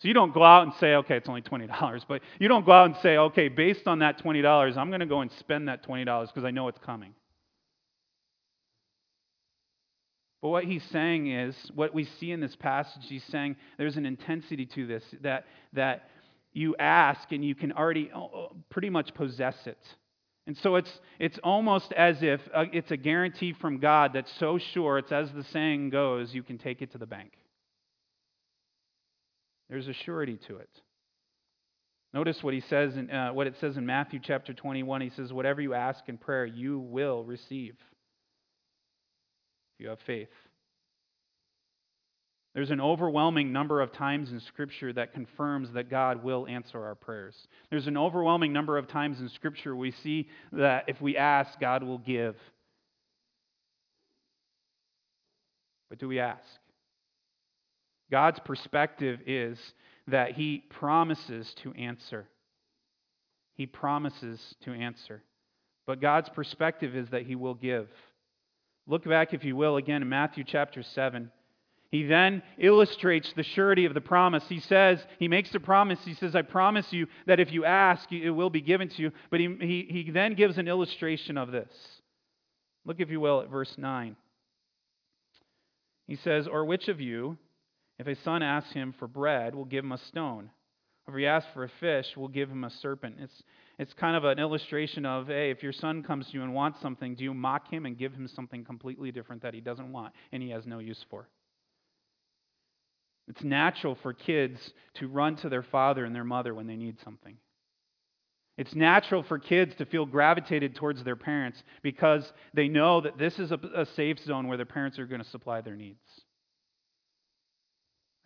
So 0.00 0.08
you 0.08 0.14
don't 0.14 0.34
go 0.34 0.44
out 0.44 0.64
and 0.64 0.72
say, 0.80 0.94
okay, 0.96 1.16
it's 1.16 1.28
only 1.28 1.42
$20, 1.42 2.02
but 2.08 2.22
you 2.38 2.48
don't 2.48 2.66
go 2.66 2.72
out 2.72 2.86
and 2.86 2.96
say, 3.02 3.16
okay, 3.16 3.48
based 3.48 3.86
on 3.86 4.00
that 4.00 4.22
$20, 4.22 4.76
I'm 4.76 4.88
going 4.88 5.00
to 5.00 5.06
go 5.06 5.20
and 5.20 5.30
spend 5.38 5.68
that 5.68 5.86
$20 5.86 6.26
because 6.26 6.44
I 6.44 6.50
know 6.50 6.68
it's 6.68 6.78
coming. 6.84 7.14
But 10.42 10.50
what 10.50 10.64
he's 10.64 10.84
saying 10.92 11.32
is, 11.32 11.56
what 11.74 11.94
we 11.94 12.06
see 12.20 12.30
in 12.30 12.40
this 12.40 12.54
passage, 12.54 13.02
he's 13.08 13.24
saying 13.30 13.56
there's 13.78 13.96
an 13.96 14.04
intensity 14.04 14.66
to 14.66 14.86
this 14.86 15.02
that, 15.22 15.46
that 15.72 16.10
you 16.52 16.76
ask 16.78 17.32
and 17.32 17.42
you 17.42 17.54
can 17.54 17.72
already 17.72 18.10
uh, 18.14 18.24
uh, 18.24 18.48
pretty 18.68 18.90
much 18.90 19.14
possess 19.14 19.56
it. 19.64 19.78
And 20.46 20.56
so 20.58 20.76
it's, 20.76 20.90
it's 21.18 21.38
almost 21.42 21.92
as 21.92 22.18
if 22.20 22.40
uh, 22.54 22.64
it's 22.72 22.90
a 22.90 22.96
guarantee 22.96 23.54
from 23.54 23.78
God 23.78 24.12
that's 24.12 24.30
so 24.38 24.58
sure, 24.58 24.98
it's 24.98 25.10
as 25.10 25.32
the 25.32 25.44
saying 25.44 25.90
goes, 25.90 26.34
you 26.34 26.42
can 26.42 26.58
take 26.58 26.82
it 26.82 26.92
to 26.92 26.98
the 26.98 27.06
bank. 27.06 27.32
There's 29.70 29.88
a 29.88 29.94
surety 29.94 30.38
to 30.48 30.56
it. 30.56 30.68
Notice 32.12 32.42
what 32.42 32.54
he 32.54 32.60
says 32.60 32.96
in 32.96 33.10
uh, 33.10 33.32
what 33.32 33.46
it 33.46 33.56
says 33.60 33.76
in 33.76 33.86
Matthew 33.86 34.20
chapter 34.22 34.52
21. 34.52 35.00
He 35.00 35.10
says, 35.10 35.32
"Whatever 35.32 35.60
you 35.60 35.74
ask 35.74 36.08
in 36.08 36.16
prayer, 36.16 36.46
you 36.46 36.78
will 36.78 37.24
receive 37.24 37.74
if 39.74 39.80
you 39.80 39.88
have 39.88 39.98
faith." 40.06 40.28
There's 42.54 42.70
an 42.70 42.80
overwhelming 42.80 43.52
number 43.52 43.80
of 43.80 43.92
times 43.92 44.30
in 44.30 44.38
Scripture 44.38 44.92
that 44.92 45.12
confirms 45.12 45.72
that 45.72 45.90
God 45.90 46.22
will 46.22 46.46
answer 46.46 46.84
our 46.84 46.94
prayers. 46.94 47.34
There's 47.68 47.88
an 47.88 47.96
overwhelming 47.96 48.52
number 48.52 48.78
of 48.78 48.86
times 48.86 49.20
in 49.20 49.28
Scripture 49.28 49.74
we 49.74 49.90
see 49.90 50.28
that 50.52 50.84
if 50.86 51.00
we 51.00 51.16
ask, 51.16 51.58
God 51.58 51.82
will 51.82 51.98
give. 51.98 52.36
But 55.90 55.98
do 55.98 56.06
we 56.06 56.20
ask? 56.20 56.42
God's 58.10 58.38
perspective 58.44 59.18
is 59.26 59.58
that 60.06 60.32
He 60.32 60.62
promises 60.70 61.52
to 61.64 61.72
answer. 61.72 62.28
He 63.54 63.66
promises 63.66 64.40
to 64.64 64.70
answer. 64.70 65.22
But 65.86 66.00
God's 66.00 66.28
perspective 66.28 66.94
is 66.94 67.08
that 67.10 67.22
He 67.22 67.34
will 67.34 67.54
give. 67.54 67.88
Look 68.86 69.04
back, 69.04 69.34
if 69.34 69.44
you 69.44 69.56
will, 69.56 69.76
again 69.76 70.02
in 70.02 70.08
Matthew 70.08 70.44
chapter 70.46 70.84
7. 70.84 71.32
He 71.94 72.02
then 72.02 72.42
illustrates 72.58 73.32
the 73.34 73.44
surety 73.44 73.84
of 73.84 73.94
the 73.94 74.00
promise. 74.00 74.42
He 74.48 74.58
says, 74.58 74.98
He 75.20 75.28
makes 75.28 75.50
the 75.50 75.60
promise. 75.60 76.00
He 76.04 76.14
says, 76.14 76.34
I 76.34 76.42
promise 76.42 76.92
you 76.92 77.06
that 77.26 77.38
if 77.38 77.52
you 77.52 77.64
ask, 77.64 78.10
it 78.10 78.32
will 78.32 78.50
be 78.50 78.62
given 78.62 78.88
to 78.88 79.00
you. 79.00 79.12
But 79.30 79.38
he, 79.38 79.56
he, 79.60 80.02
he 80.02 80.10
then 80.10 80.34
gives 80.34 80.58
an 80.58 80.66
illustration 80.66 81.38
of 81.38 81.52
this. 81.52 81.72
Look, 82.84 82.98
if 82.98 83.10
you 83.10 83.20
will, 83.20 83.42
at 83.42 83.48
verse 83.48 83.72
9. 83.78 84.16
He 86.08 86.16
says, 86.16 86.48
Or 86.48 86.64
which 86.64 86.88
of 86.88 87.00
you, 87.00 87.38
if 88.00 88.08
a 88.08 88.16
son 88.24 88.42
asks 88.42 88.72
him 88.72 88.92
for 88.98 89.06
bread, 89.06 89.54
will 89.54 89.64
give 89.64 89.84
him 89.84 89.92
a 89.92 89.98
stone. 89.98 90.50
If 91.06 91.14
he 91.14 91.28
asks 91.28 91.48
for 91.54 91.62
a 91.62 91.70
fish, 91.78 92.08
we'll 92.16 92.26
give 92.26 92.50
him 92.50 92.64
a 92.64 92.70
serpent. 92.70 93.18
It's, 93.20 93.42
it's 93.78 93.92
kind 93.92 94.16
of 94.16 94.24
an 94.24 94.40
illustration 94.40 95.06
of, 95.06 95.28
hey, 95.28 95.52
if 95.52 95.62
your 95.62 95.72
son 95.72 96.02
comes 96.02 96.26
to 96.26 96.32
you 96.32 96.42
and 96.42 96.54
wants 96.54 96.80
something, 96.80 97.14
do 97.14 97.22
you 97.22 97.34
mock 97.34 97.70
him 97.70 97.86
and 97.86 97.96
give 97.96 98.14
him 98.14 98.26
something 98.26 98.64
completely 98.64 99.12
different 99.12 99.42
that 99.42 99.54
he 99.54 99.60
doesn't 99.60 99.92
want 99.92 100.12
and 100.32 100.42
he 100.42 100.50
has 100.50 100.66
no 100.66 100.80
use 100.80 101.04
for? 101.08 101.28
It's 103.28 103.42
natural 103.42 103.94
for 103.94 104.12
kids 104.12 104.72
to 104.94 105.08
run 105.08 105.36
to 105.36 105.48
their 105.48 105.62
father 105.62 106.04
and 106.04 106.14
their 106.14 106.24
mother 106.24 106.54
when 106.54 106.66
they 106.66 106.76
need 106.76 107.00
something. 107.04 107.36
It's 108.56 108.74
natural 108.74 109.22
for 109.22 109.38
kids 109.38 109.74
to 109.76 109.86
feel 109.86 110.06
gravitated 110.06 110.76
towards 110.76 111.02
their 111.02 111.16
parents 111.16 111.62
because 111.82 112.32
they 112.52 112.68
know 112.68 113.00
that 113.00 113.18
this 113.18 113.38
is 113.38 113.50
a, 113.50 113.58
a 113.74 113.86
safe 113.86 114.20
zone 114.20 114.46
where 114.46 114.56
their 114.56 114.66
parents 114.66 114.98
are 114.98 115.06
going 115.06 115.22
to 115.22 115.28
supply 115.28 115.60
their 115.60 115.74
needs 115.74 115.98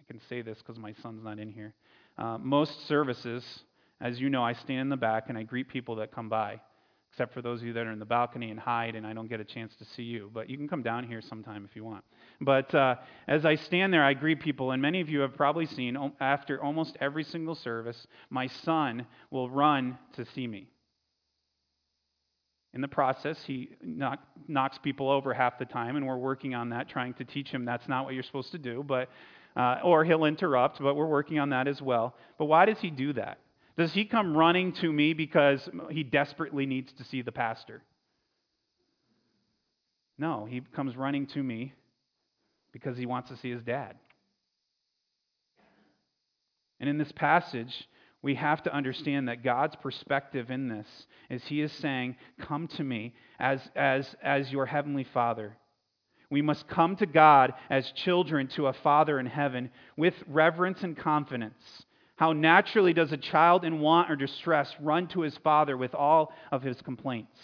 I 0.09 0.13
can 0.13 0.21
say 0.29 0.43
this 0.43 0.59
because 0.59 0.79
my 0.79 0.95
son's 1.03 1.23
not 1.23 1.39
in 1.39 1.51
here. 1.51 1.75
Uh, 2.17 2.39
most 2.39 2.87
services, 2.89 3.45
as 4.01 4.21
you 4.21 4.31
know, 4.31 4.43
I 4.43 4.55
stand 4.55 4.81
in 4.81 4.89
the 4.89 4.97
back 4.97 5.29
and 5.29 5.37
I 5.37 5.43
greet 5.43 5.69
people 5.69 5.97
that 5.97 6.13
come 6.13 6.29
by, 6.29 6.61
except 7.11 7.35
for 7.35 7.43
those 7.43 7.61
of 7.61 7.67
you 7.67 7.73
that 7.73 7.87
are 7.87 7.93
in 7.93 7.99
the 7.99 8.05
balcony 8.05 8.51
and 8.51 8.61
hide, 8.61 8.95
and 8.95 9.07
I 9.07 9.13
don't 9.13 9.29
get 9.29 9.41
a 9.41 9.45
chance 9.45 9.75
to 9.77 9.85
see 9.85 10.03
you. 10.03 10.31
But 10.33 10.49
you 10.49 10.57
can 10.57 10.69
come 10.69 10.83
down 10.83 11.05
here 11.05 11.21
sometime 11.21 11.67
if 11.69 11.75
you 11.75 11.85
want. 11.85 12.05
But 12.41 12.75
uh, 12.75 12.97
as 13.27 13.45
I 13.45 13.57
stand 13.57 13.93
there, 13.93 14.05
I 14.05 14.15
greet 14.15 14.41
people, 14.41 14.71
and 14.71 14.81
many 14.81 15.01
of 15.01 15.09
you 15.09 15.21
have 15.21 15.35
probably 15.35 15.67
seen 15.67 15.97
after 16.21 16.63
almost 16.63 16.97
every 17.01 17.25
single 17.25 17.55
service, 17.55 18.07
my 18.31 18.47
son 18.47 19.07
will 19.31 19.51
run 19.51 19.99
to 20.15 20.25
see 20.27 20.47
me. 20.47 20.69
In 22.75 22.83
the 22.83 22.89
process, 22.89 23.43
he 23.47 23.71
knock, 23.83 24.21
knocks 24.47 24.79
people 24.79 25.11
over 25.11 25.33
half 25.33 25.59
the 25.59 25.65
time, 25.65 25.97
and 25.97 26.07
we're 26.07 26.19
working 26.19 26.55
on 26.55 26.69
that, 26.71 26.89
trying 26.89 27.15
to 27.15 27.25
teach 27.25 27.49
him 27.49 27.65
that's 27.65 27.89
not 27.89 28.05
what 28.05 28.15
you're 28.15 28.23
supposed 28.23 28.53
to 28.53 28.59
do. 28.59 28.85
But 28.87 29.09
uh, 29.57 29.81
or 29.83 30.05
he'll 30.05 30.25
interrupt, 30.25 30.79
but 30.81 30.95
we're 30.95 31.07
working 31.07 31.39
on 31.41 31.51
that 31.51 31.67
as 31.67 31.83
well. 31.83 32.15
But 32.39 32.45
why 32.45 32.67
does 32.67 32.79
he 32.79 32.91
do 32.91 33.13
that? 33.15 33.39
Does 33.79 33.93
he 33.93 34.05
come 34.05 34.37
running 34.37 34.73
to 34.73 34.93
me 34.93 35.13
because 35.13 35.69
he 35.89 36.03
desperately 36.03 36.67
needs 36.67 36.93
to 36.95 37.05
see 37.05 37.23
the 37.23 37.31
pastor? 37.31 37.81
No, 40.19 40.47
he 40.51 40.61
comes 40.61 40.97
running 40.97 41.29
to 41.29 41.43
me 41.45 41.73
because 42.73 42.99
he 42.99 43.07
wants 43.07 43.31
to 43.31 43.37
see 43.37 43.53
his 43.53 43.63
dad. 43.63 43.95
And 46.81 46.91
in 46.91 46.99
this 46.99 47.13
passage, 47.13 47.89
we 48.21 48.35
have 48.35 48.65
to 48.65 48.75
understand 48.75 49.29
that 49.29 49.45
God's 49.45 49.77
perspective 49.77 50.51
in 50.51 50.69
this 50.69 50.87
is 51.31 51.45
He 51.45 51.61
is 51.61 51.73
saying, 51.73 52.17
Come 52.41 52.67
to 52.69 52.83
me 52.85 53.15
as, 53.39 53.61
as, 53.77 54.13
as 54.21 54.51
your 54.51 54.67
heavenly 54.67 55.05
Father. 55.05 55.57
We 56.31 56.43
must 56.43 56.67
come 56.67 56.97
to 56.97 57.07
God 57.07 57.55
as 57.71 57.91
children 57.93 58.49
to 58.49 58.67
a 58.67 58.73
Father 58.73 59.21
in 59.21 59.27
heaven 59.27 59.71
with 59.97 60.15
reverence 60.27 60.83
and 60.83 60.97
confidence. 60.97 61.85
How 62.19 62.33
naturally 62.33 62.93
does 62.93 63.13
a 63.13 63.17
child 63.17 63.65
in 63.65 63.81
want 63.81 64.11
or 64.11 64.17
distress 64.17 64.73
run 64.81 65.07
to 65.09 65.21
his 65.23 65.37
father 65.39 65.77
with 65.77 65.95
all 65.95 66.33
of 66.53 66.63
his 66.63 66.81
complaints? 66.83 67.39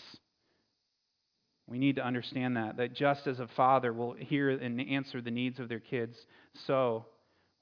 We 1.66 1.78
need 1.78 1.96
to 1.96 2.04
understand 2.04 2.56
that, 2.56 2.76
that 2.76 2.92
just 2.92 3.26
as 3.26 3.40
a 3.40 3.46
father 3.46 3.92
will 3.92 4.14
hear 4.14 4.50
and 4.50 4.80
answer 4.80 5.22
the 5.22 5.30
needs 5.30 5.58
of 5.60 5.68
their 5.68 5.80
kids, 5.80 6.18
so 6.66 7.06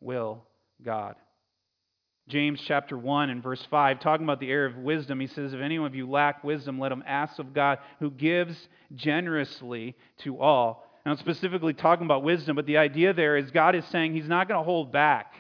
will 0.01 0.43
God. 0.83 1.15
James 2.29 2.61
chapter 2.67 2.97
1 2.97 3.31
and 3.31 3.43
verse 3.43 3.65
5, 3.71 4.01
talking 4.01 4.25
about 4.25 4.41
the 4.41 4.51
air 4.51 4.65
of 4.65 4.77
wisdom, 4.77 5.21
he 5.21 5.27
says, 5.27 5.53
If 5.53 5.61
any 5.61 5.77
of 5.77 5.95
you 5.95 6.11
lack 6.11 6.43
wisdom, 6.43 6.81
let 6.81 6.93
him 6.93 7.05
ask 7.07 7.39
of 7.39 7.53
God, 7.53 7.79
who 8.01 8.11
gives 8.11 8.57
generously 8.95 9.95
to 10.19 10.41
all 10.41 10.85
and 11.05 11.13
I'm 11.13 11.19
specifically 11.19 11.75
talking 11.75 12.07
about 12.07 12.23
wisdom, 12.23 12.55
but 12.55 12.67
the 12.67 12.79
idea 12.79 13.13
there 13.13 13.37
is 13.37 13.51
God 13.51 13.75
is 13.75 13.85
saying 13.87 14.15
He's 14.15 14.29
not 14.29 14.49
going 14.49 14.59
to 14.59 14.65
hold 14.65 14.93
back. 14.93 15.33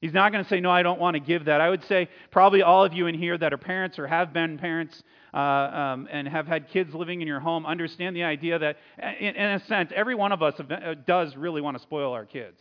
He's 0.00 0.14
not 0.14 0.32
going 0.32 0.42
to 0.42 0.48
say, 0.48 0.60
No, 0.60 0.70
I 0.70 0.82
don't 0.82 1.00
want 1.00 1.14
to 1.14 1.20
give 1.20 1.44
that. 1.44 1.60
I 1.60 1.68
would 1.68 1.84
say, 1.84 2.08
probably 2.30 2.62
all 2.62 2.84
of 2.84 2.92
you 2.92 3.06
in 3.06 3.14
here 3.14 3.36
that 3.36 3.52
are 3.52 3.58
parents 3.58 3.98
or 3.98 4.06
have 4.06 4.32
been 4.32 4.58
parents 4.58 5.02
uh, 5.34 5.36
um, 5.36 6.08
and 6.10 6.26
have 6.26 6.46
had 6.46 6.68
kids 6.70 6.94
living 6.94 7.20
in 7.20 7.28
your 7.28 7.40
home 7.40 7.66
understand 7.66 8.16
the 8.16 8.24
idea 8.24 8.58
that, 8.58 8.76
in, 9.20 9.36
in 9.36 9.50
a 9.52 9.64
sense, 9.66 9.92
every 9.94 10.14
one 10.14 10.32
of 10.32 10.42
us 10.42 10.54
uh, 10.58 10.94
does 11.06 11.36
really 11.36 11.60
want 11.60 11.76
to 11.76 11.82
spoil 11.82 12.12
our 12.12 12.24
kids. 12.24 12.58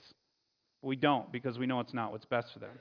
We 0.82 0.96
don't 0.96 1.32
because 1.32 1.58
we 1.58 1.66
know 1.66 1.80
it's 1.80 1.94
not 1.94 2.12
what's 2.12 2.26
best 2.26 2.54
for 2.54 2.60
them. 2.60 2.72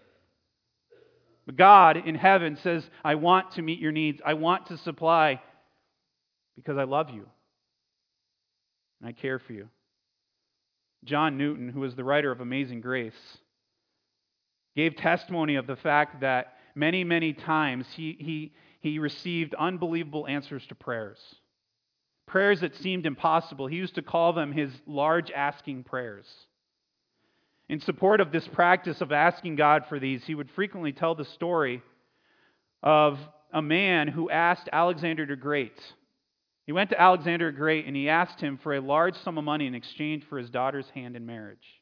But 1.47 1.57
God 1.57 1.97
in 1.97 2.15
heaven 2.15 2.59
says, 2.63 2.85
I 3.05 3.15
want 3.15 3.53
to 3.53 3.63
meet 3.63 3.79
your 3.79 3.93
needs, 3.93 4.21
I 4.25 4.35
want 4.35 4.67
to 4.67 4.77
supply 4.79 5.41
because 6.57 6.77
I 6.77 6.85
love 6.85 7.11
you 7.11 7.27
and 9.01 9.09
I 9.09 9.13
care 9.13 9.39
for 9.39 9.53
you. 9.53 9.69
John 11.05 11.39
Newton, 11.39 11.69
who 11.69 11.81
was 11.81 11.95
the 11.95 12.05
writer 12.05 12.31
of 12.33 12.41
Amazing 12.41 12.81
Grace, 12.81 13.15
gave 14.79 14.95
testimony 14.95 15.57
of 15.57 15.67
the 15.67 15.75
fact 15.75 16.21
that 16.21 16.55
many, 16.77 17.03
many 17.03 17.33
times 17.33 17.85
he, 17.97 18.17
he, 18.21 18.53
he 18.79 19.01
received 19.01 19.53
unbelievable 19.55 20.25
answers 20.29 20.65
to 20.69 20.75
prayers. 20.77 21.19
Prayers 22.27 22.61
that 22.61 22.77
seemed 22.77 23.05
impossible. 23.05 23.67
He 23.67 23.75
used 23.75 23.97
to 23.97 24.03
call 24.03 24.33
them 24.33 24.53
his 24.53 24.71
large 24.87 25.33
asking 25.33 25.83
prayers. 25.83 26.27
In 27.69 27.81
support 27.81 28.21
of 28.21 28.31
this 28.31 28.47
practice 28.47 29.01
of 29.01 29.11
asking 29.11 29.57
God 29.57 29.83
for 29.89 29.99
these, 29.99 30.23
he 30.25 30.37
would 30.37 30.49
frequently 30.53 30.93
tell 30.93 31.17
the 31.17 31.25
story 31.25 31.83
of 32.81 33.19
a 33.53 33.61
man 33.61 34.07
who 34.07 34.31
asked 34.31 34.69
Alexander 34.73 35.27
the 35.27 35.35
Great. 35.35 35.77
He 36.67 36.73
went 36.73 36.91
to 36.91 37.01
Alexander 37.01 37.51
the 37.51 37.59
Great 37.59 37.87
and 37.87 37.97
he 37.97 38.09
asked 38.09 38.41
him 38.41 38.61
for 38.63 38.77
a 38.77 38.81
large 38.81 39.17
sum 39.17 39.39
of 39.39 39.45
money 39.45 39.67
in 39.67 39.75
exchange 39.75 40.23
for 40.29 40.39
his 40.39 40.51
daughter's 40.51 40.89
hand 40.91 41.17
in 41.17 41.27
marriage. 41.27 41.78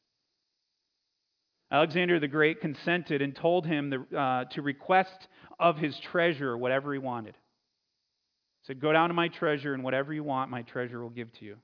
Alexander 1.69 2.19
the 2.19 2.27
Great 2.27 2.61
consented 2.61 3.21
and 3.21 3.35
told 3.35 3.65
him 3.65 3.89
the, 3.89 4.17
uh, 4.17 4.45
to 4.45 4.61
request 4.61 5.27
of 5.59 5.77
his 5.77 5.97
treasure 5.99 6.57
whatever 6.57 6.93
he 6.93 6.99
wanted. 6.99 7.33
He 8.61 8.67
said, 8.67 8.79
Go 8.79 8.93
down 8.93 9.09
to 9.09 9.13
my 9.13 9.27
treasure, 9.27 9.73
and 9.73 9.83
whatever 9.83 10.13
you 10.13 10.23
want, 10.23 10.49
my 10.49 10.61
treasure 10.61 11.01
will 11.01 11.09
give 11.09 11.31
to 11.33 11.45
you. 11.45 11.57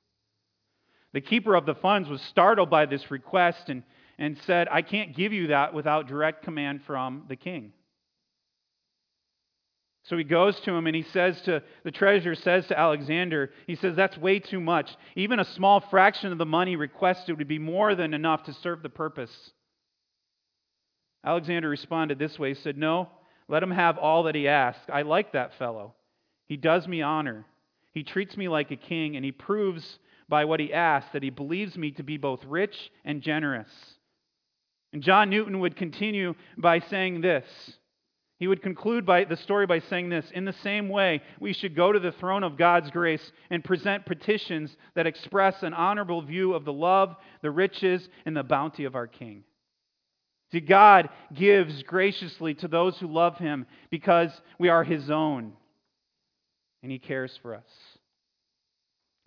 The 1.13 1.21
keeper 1.21 1.55
of 1.55 1.65
the 1.65 1.75
funds 1.75 2.09
was 2.09 2.21
startled 2.21 2.69
by 2.69 2.85
this 2.85 3.11
request 3.11 3.69
and, 3.69 3.83
and 4.17 4.37
said, 4.45 4.67
I 4.69 4.81
can't 4.81 5.15
give 5.15 5.31
you 5.31 5.47
that 5.47 5.73
without 5.73 6.07
direct 6.07 6.43
command 6.43 6.81
from 6.85 7.25
the 7.29 7.35
king. 7.35 7.71
So 10.05 10.17
he 10.17 10.25
goes 10.25 10.59
to 10.61 10.71
him 10.71 10.85
and 10.85 10.95
he 10.95 11.03
says 11.03 11.39
to 11.43 11.63
the 11.83 11.91
treasurer 11.91 12.35
says 12.35 12.67
to 12.67 12.77
Alexander, 12.77 13.51
he 13.67 13.75
says, 13.75 13.95
That's 13.95 14.17
way 14.17 14.39
too 14.39 14.59
much. 14.59 14.89
Even 15.15 15.39
a 15.39 15.45
small 15.45 15.79
fraction 15.79 16.31
of 16.33 16.37
the 16.37 16.45
money 16.45 16.75
requested 16.75 17.37
would 17.37 17.47
be 17.47 17.59
more 17.59 17.95
than 17.95 18.13
enough 18.13 18.43
to 18.43 18.53
serve 18.53 18.83
the 18.83 18.89
purpose. 18.89 19.31
Alexander 21.23 21.69
responded 21.69 22.19
this 22.19 22.37
way. 22.37 22.49
He 22.49 22.55
said, 22.55 22.77
No, 22.77 23.09
let 23.47 23.63
him 23.63 23.71
have 23.71 23.97
all 23.97 24.23
that 24.23 24.35
he 24.35 24.47
asks. 24.47 24.83
I 24.91 25.03
like 25.03 25.33
that 25.33 25.57
fellow. 25.57 25.93
He 26.47 26.57
does 26.57 26.87
me 26.87 27.01
honor. 27.01 27.45
He 27.93 28.03
treats 28.03 28.35
me 28.35 28.47
like 28.47 28.71
a 28.71 28.75
king, 28.75 29.15
and 29.15 29.23
he 29.23 29.31
proves 29.31 29.99
by 30.27 30.45
what 30.45 30.59
he 30.59 30.73
asks 30.73 31.11
that 31.13 31.23
he 31.23 31.29
believes 31.29 31.77
me 31.77 31.91
to 31.91 32.03
be 32.03 32.17
both 32.17 32.43
rich 32.45 32.91
and 33.05 33.21
generous. 33.21 33.69
And 34.91 35.01
John 35.01 35.29
Newton 35.29 35.59
would 35.59 35.75
continue 35.75 36.35
by 36.57 36.79
saying 36.79 37.21
this. 37.21 37.45
He 38.39 38.47
would 38.47 38.61
conclude 38.61 39.05
by 39.05 39.23
the 39.23 39.37
story 39.37 39.65
by 39.65 39.79
saying 39.79 40.09
this 40.09 40.29
In 40.31 40.45
the 40.45 40.53
same 40.53 40.89
way, 40.89 41.21
we 41.39 41.53
should 41.53 41.75
go 41.75 41.91
to 41.91 41.99
the 41.99 42.11
throne 42.11 42.43
of 42.43 42.57
God's 42.57 42.91
grace 42.91 43.31
and 43.49 43.63
present 43.63 44.05
petitions 44.05 44.75
that 44.95 45.07
express 45.07 45.63
an 45.63 45.73
honorable 45.73 46.21
view 46.21 46.53
of 46.53 46.65
the 46.65 46.73
love, 46.73 47.15
the 47.41 47.51
riches, 47.51 48.09
and 48.25 48.35
the 48.35 48.43
bounty 48.43 48.85
of 48.85 48.95
our 48.95 49.07
King. 49.07 49.43
See, 50.53 50.59
God 50.59 51.09
gives 51.33 51.81
graciously 51.81 52.53
to 52.55 52.67
those 52.67 52.95
who 52.99 53.07
love 53.07 53.37
Him 53.37 53.65
because 53.89 54.29
we 54.59 54.69
are 54.69 54.83
His 54.83 55.09
own 55.09 55.53
and 56.83 56.91
He 56.91 56.99
cares 56.99 57.37
for 57.41 57.55
us. 57.55 57.65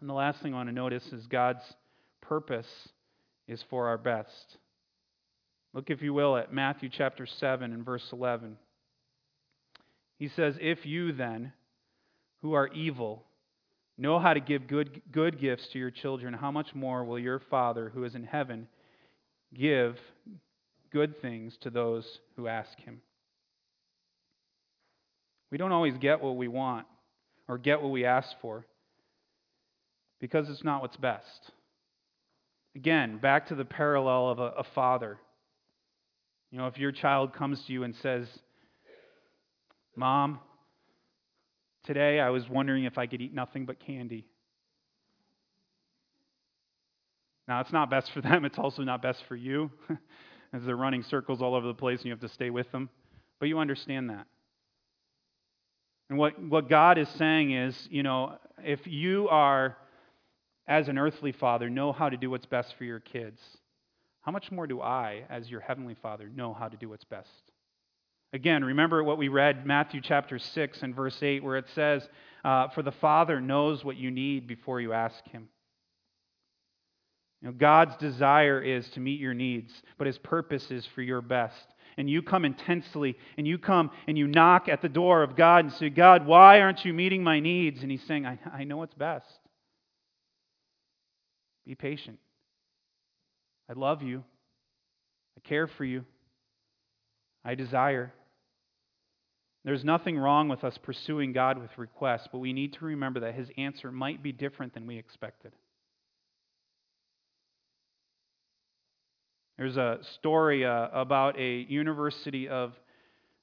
And 0.01 0.09
the 0.09 0.14
last 0.14 0.41
thing 0.41 0.55
I 0.55 0.59
want 0.59 0.68
to 0.68 0.74
notice 0.74 1.05
is 1.12 1.27
God's 1.27 1.64
purpose 2.20 2.68
is 3.49 3.62
for 3.68 3.89
our 3.89 3.99
best. 3.99 4.57
Look, 5.74 5.91
if 5.91 6.01
you 6.01 6.14
will, 6.14 6.37
at 6.37 6.53
Matthew 6.53 6.89
chapter 6.91 7.27
7 7.27 7.72
and 7.72 7.85
verse 7.85 8.07
11. 8.12 8.57
He 10.20 10.29
says, 10.29 10.55
If 10.61 10.87
you 10.87 11.12
then, 11.12 11.53
who 12.41 12.53
are 12.53 12.68
evil, 12.68 13.24
know 13.99 14.20
how 14.20 14.33
to 14.33 14.41
give 14.41 14.68
good, 14.68 15.03
good 15.11 15.41
gifts 15.41 15.66
to 15.72 15.79
your 15.81 15.91
children, 15.91 16.35
how 16.35 16.53
much 16.53 16.72
more 16.72 17.05
will 17.05 17.18
your 17.18 17.41
Father 17.51 17.91
who 17.93 18.05
is 18.05 18.14
in 18.14 18.22
heaven 18.22 18.68
give 19.53 19.97
good 20.93 21.20
things 21.20 21.57
to 21.62 21.70
those 21.70 22.05
who 22.37 22.49
ask 22.49 22.78
him. 22.80 23.01
We 25.51 25.59
don't 25.59 25.72
always 25.72 25.97
get 25.99 26.20
what 26.20 26.37
we 26.37 26.49
want 26.49 26.87
or 27.49 27.59
get 27.59 27.80
what 27.80 27.91
we 27.91 28.05
ask 28.05 28.28
for 28.41 28.66
because 30.20 30.49
it's 30.49 30.64
not 30.64 30.82
what's 30.82 30.97
best. 30.97 31.53
Again, 32.74 33.18
back 33.18 33.49
to 33.49 33.55
the 33.55 33.64
parallel 33.64 34.30
of 34.30 34.39
a, 34.39 34.53
a 34.59 34.64
father. 34.74 35.18
You 36.51 36.59
know, 36.59 36.66
if 36.66 36.78
your 36.78 36.93
child 36.93 37.32
comes 37.34 37.62
to 37.66 37.72
you 37.72 37.84
and 37.84 37.95
says, 38.03 38.26
Mom, 39.95 40.41
today 41.84 42.20
I 42.20 42.30
was 42.30 42.49
wondering 42.49 42.84
if 42.84 42.99
I 42.99 43.07
could 43.07 43.20
eat 43.20 43.34
nothing 43.34 43.66
but 43.66 43.80
candy. 43.80 44.26
Now, 47.49 47.61
it's 47.61 47.72
not 47.72 47.91
best 47.91 48.11
for 48.12 48.20
them, 48.20 48.45
it's 48.45 48.59
also 48.59 48.82
not 48.82 49.03
best 49.03 49.22
for 49.28 49.37
you. 49.37 49.70
as 50.53 50.64
they're 50.64 50.76
running 50.76 51.03
circles 51.03 51.42
all 51.42 51.55
over 51.55 51.66
the 51.66 51.74
place 51.74 52.01
and 52.01 52.07
you 52.07 52.12
have 52.12 52.20
to 52.20 52.28
stay 52.28 52.51
with 52.51 52.70
them. 52.72 52.88
But 53.38 53.49
you 53.49 53.59
understand 53.59 54.11
that. 54.11 54.26
And 56.09 56.18
what, 56.18 56.40
what 56.40 56.68
God 56.68 56.99
is 56.99 57.09
saying 57.11 57.53
is, 57.53 57.88
you 57.90 58.03
know, 58.03 58.38
if 58.64 58.86
you 58.86 59.28
are, 59.28 59.76
as 60.68 60.88
an 60.88 60.99
earthly 60.99 61.32
father, 61.32 61.68
know 61.68 61.92
how 61.92 62.09
to 62.09 62.16
do 62.16 62.30
what's 62.30 62.47
best 62.47 62.74
for 62.78 62.84
your 62.84 63.01
kids, 63.01 63.40
how 64.22 64.32
much 64.32 64.51
more 64.51 64.66
do 64.66 64.80
I, 64.80 65.24
as 65.28 65.51
your 65.51 65.61
heavenly 65.61 65.97
father, 66.01 66.28
know 66.28 66.53
how 66.53 66.68
to 66.68 66.76
do 66.76 66.88
what's 66.88 67.05
best? 67.05 67.30
Again, 68.32 68.64
remember 68.64 69.03
what 69.03 69.18
we 69.18 69.28
read, 69.28 69.66
Matthew 69.66 70.01
chapter 70.01 70.38
6 70.38 70.82
and 70.82 70.94
verse 70.94 71.22
8, 71.22 71.42
where 71.42 71.57
it 71.57 71.66
says, 71.74 72.09
uh, 72.44 72.68
For 72.68 72.82
the 72.82 72.92
Father 72.92 73.40
knows 73.40 73.84
what 73.84 73.97
you 73.97 74.11
need 74.11 74.47
before 74.47 74.80
you 74.80 74.92
ask 74.92 75.24
Him. 75.28 75.49
Know, 77.47 77.53
God's 77.53 77.97
desire 77.99 78.61
is 78.61 78.88
to 78.90 79.01
meet 79.01 79.20
your 79.20 79.32
needs, 79.32 79.72
but 79.99 80.09
His 80.09 80.18
purpose 80.18 80.72
is 80.72 80.84
for 80.97 81.03
your 81.03 81.20
best. 81.20 81.64
And 81.97 82.11
you 82.11 82.20
come 82.20 82.44
intensely, 82.44 83.16
and 83.38 83.47
you 83.47 83.57
come 83.57 83.92
and 84.09 84.18
you 84.18 84.26
knock 84.26 84.68
at 84.68 84.82
the 84.82 84.88
door 84.88 85.22
of 85.22 85.36
God 85.36 85.64
and 85.64 85.72
say, 85.72 85.88
God, 85.88 86.26
why 86.26 86.61
aren't 86.61 86.84
you 86.84 86.92
meeting 86.92 87.22
my 87.22 87.38
needs? 87.38 87.82
And 87.82 87.90
He's 87.90 88.03
saying, 88.03 88.26
I, 88.26 88.40
I 88.53 88.64
know 88.64 88.78
what's 88.78 88.94
best. 88.94 89.28
Be 91.64 91.76
patient. 91.76 92.18
I 93.70 93.74
love 93.74 94.03
you. 94.03 94.24
I 95.38 95.49
care 95.49 95.68
for 95.68 95.84
you. 95.84 96.05
I 97.44 97.55
desire. 97.55 98.12
There's 99.64 99.84
nothing 99.84 100.18
wrong 100.18 100.49
with 100.49 100.64
us 100.64 100.76
pursuing 100.78 101.32
God 101.32 101.59
with 101.59 101.78
requests, 101.78 102.28
but 102.32 102.38
we 102.38 102.53
need 102.53 102.72
to 102.72 102.86
remember 102.86 103.20
that 103.20 103.36
His 103.36 103.51
answer 103.57 103.92
might 103.92 104.20
be 104.20 104.32
different 104.32 104.74
than 104.74 104.88
we 104.88 104.99
expected. 104.99 105.53
There's 109.59 109.76
a 109.76 109.98
story 110.18 110.64
uh, 110.64 110.88
about 110.92 111.38
a 111.38 111.61
university 111.68 112.48
of 112.48 112.72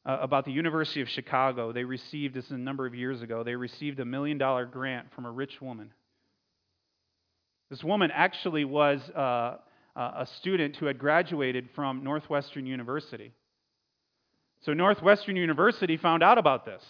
uh, 0.05 0.17
about 0.21 0.45
the 0.45 0.51
University 0.51 1.01
of 1.01 1.07
Chicago. 1.09 1.71
They 1.71 1.85
received 1.85 2.35
this 2.35 2.49
a 2.51 2.57
number 2.57 2.85
of 2.85 2.93
years 2.93 3.21
ago. 3.21 3.43
They 3.43 3.55
received 3.55 3.99
a 3.99 4.05
million 4.05 4.37
dollar 4.37 4.65
grant 4.65 5.07
from 5.15 5.25
a 5.25 5.31
rich 5.31 5.61
woman. 5.61 5.91
This 7.69 7.83
woman 7.83 8.11
actually 8.13 8.65
was 8.65 8.99
uh, 9.11 9.57
a 9.95 10.27
student 10.39 10.75
who 10.75 10.85
had 10.85 10.99
graduated 10.99 11.69
from 11.73 12.03
Northwestern 12.03 12.65
University. 12.65 13.33
So 14.61 14.73
Northwestern 14.73 15.35
University 15.35 15.97
found 15.97 16.21
out 16.21 16.37
about 16.37 16.65
this. 16.65 16.83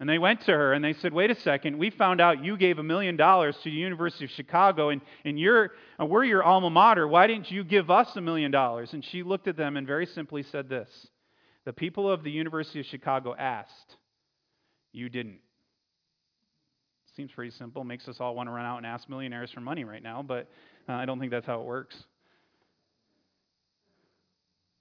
And 0.00 0.08
they 0.08 0.18
went 0.18 0.40
to 0.46 0.52
her 0.52 0.72
and 0.72 0.82
they 0.82 0.94
said, 0.94 1.12
Wait 1.12 1.30
a 1.30 1.34
second, 1.34 1.76
we 1.76 1.90
found 1.90 2.22
out 2.22 2.42
you 2.42 2.56
gave 2.56 2.78
a 2.78 2.82
million 2.82 3.16
dollars 3.16 3.54
to 3.58 3.64
the 3.64 3.76
University 3.76 4.24
of 4.24 4.30
Chicago 4.30 4.88
and, 4.88 5.02
and 5.26 5.38
you're, 5.38 5.72
uh, 6.00 6.06
we're 6.06 6.24
your 6.24 6.42
alma 6.42 6.70
mater. 6.70 7.06
Why 7.06 7.26
didn't 7.26 7.50
you 7.50 7.62
give 7.62 7.90
us 7.90 8.16
a 8.16 8.20
million 8.22 8.50
dollars? 8.50 8.94
And 8.94 9.04
she 9.04 9.22
looked 9.22 9.46
at 9.46 9.58
them 9.58 9.76
and 9.76 9.86
very 9.86 10.06
simply 10.06 10.42
said 10.42 10.70
this 10.70 10.88
The 11.66 11.74
people 11.74 12.10
of 12.10 12.24
the 12.24 12.30
University 12.30 12.80
of 12.80 12.86
Chicago 12.86 13.34
asked, 13.38 13.96
You 14.92 15.10
didn't. 15.10 15.40
Seems 17.14 17.32
pretty 17.32 17.50
simple. 17.50 17.84
Makes 17.84 18.08
us 18.08 18.16
all 18.20 18.34
want 18.34 18.48
to 18.48 18.52
run 18.52 18.64
out 18.64 18.78
and 18.78 18.86
ask 18.86 19.06
millionaires 19.06 19.50
for 19.50 19.60
money 19.60 19.84
right 19.84 20.02
now, 20.02 20.22
but 20.22 20.48
uh, 20.88 20.92
I 20.92 21.04
don't 21.04 21.20
think 21.20 21.30
that's 21.30 21.46
how 21.46 21.60
it 21.60 21.66
works. 21.66 21.96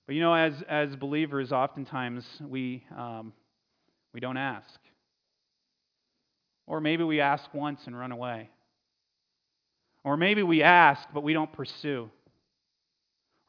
But 0.06 0.16
you 0.16 0.22
know, 0.22 0.34
as, 0.34 0.54
as 0.70 0.96
believers, 0.96 1.52
oftentimes 1.52 2.26
we, 2.42 2.86
um, 2.98 3.34
we 4.14 4.22
don't 4.22 4.38
ask. 4.38 4.80
Or 6.70 6.80
maybe 6.80 7.04
we 7.04 7.20
ask 7.20 7.52
once 7.52 7.82
and 7.88 7.98
run 7.98 8.12
away. 8.12 8.48
Or 10.04 10.16
maybe 10.16 10.44
we 10.44 10.62
ask, 10.62 11.02
but 11.14 11.24
we 11.24 11.34
don't 11.34 11.52
pursue. 11.52 12.10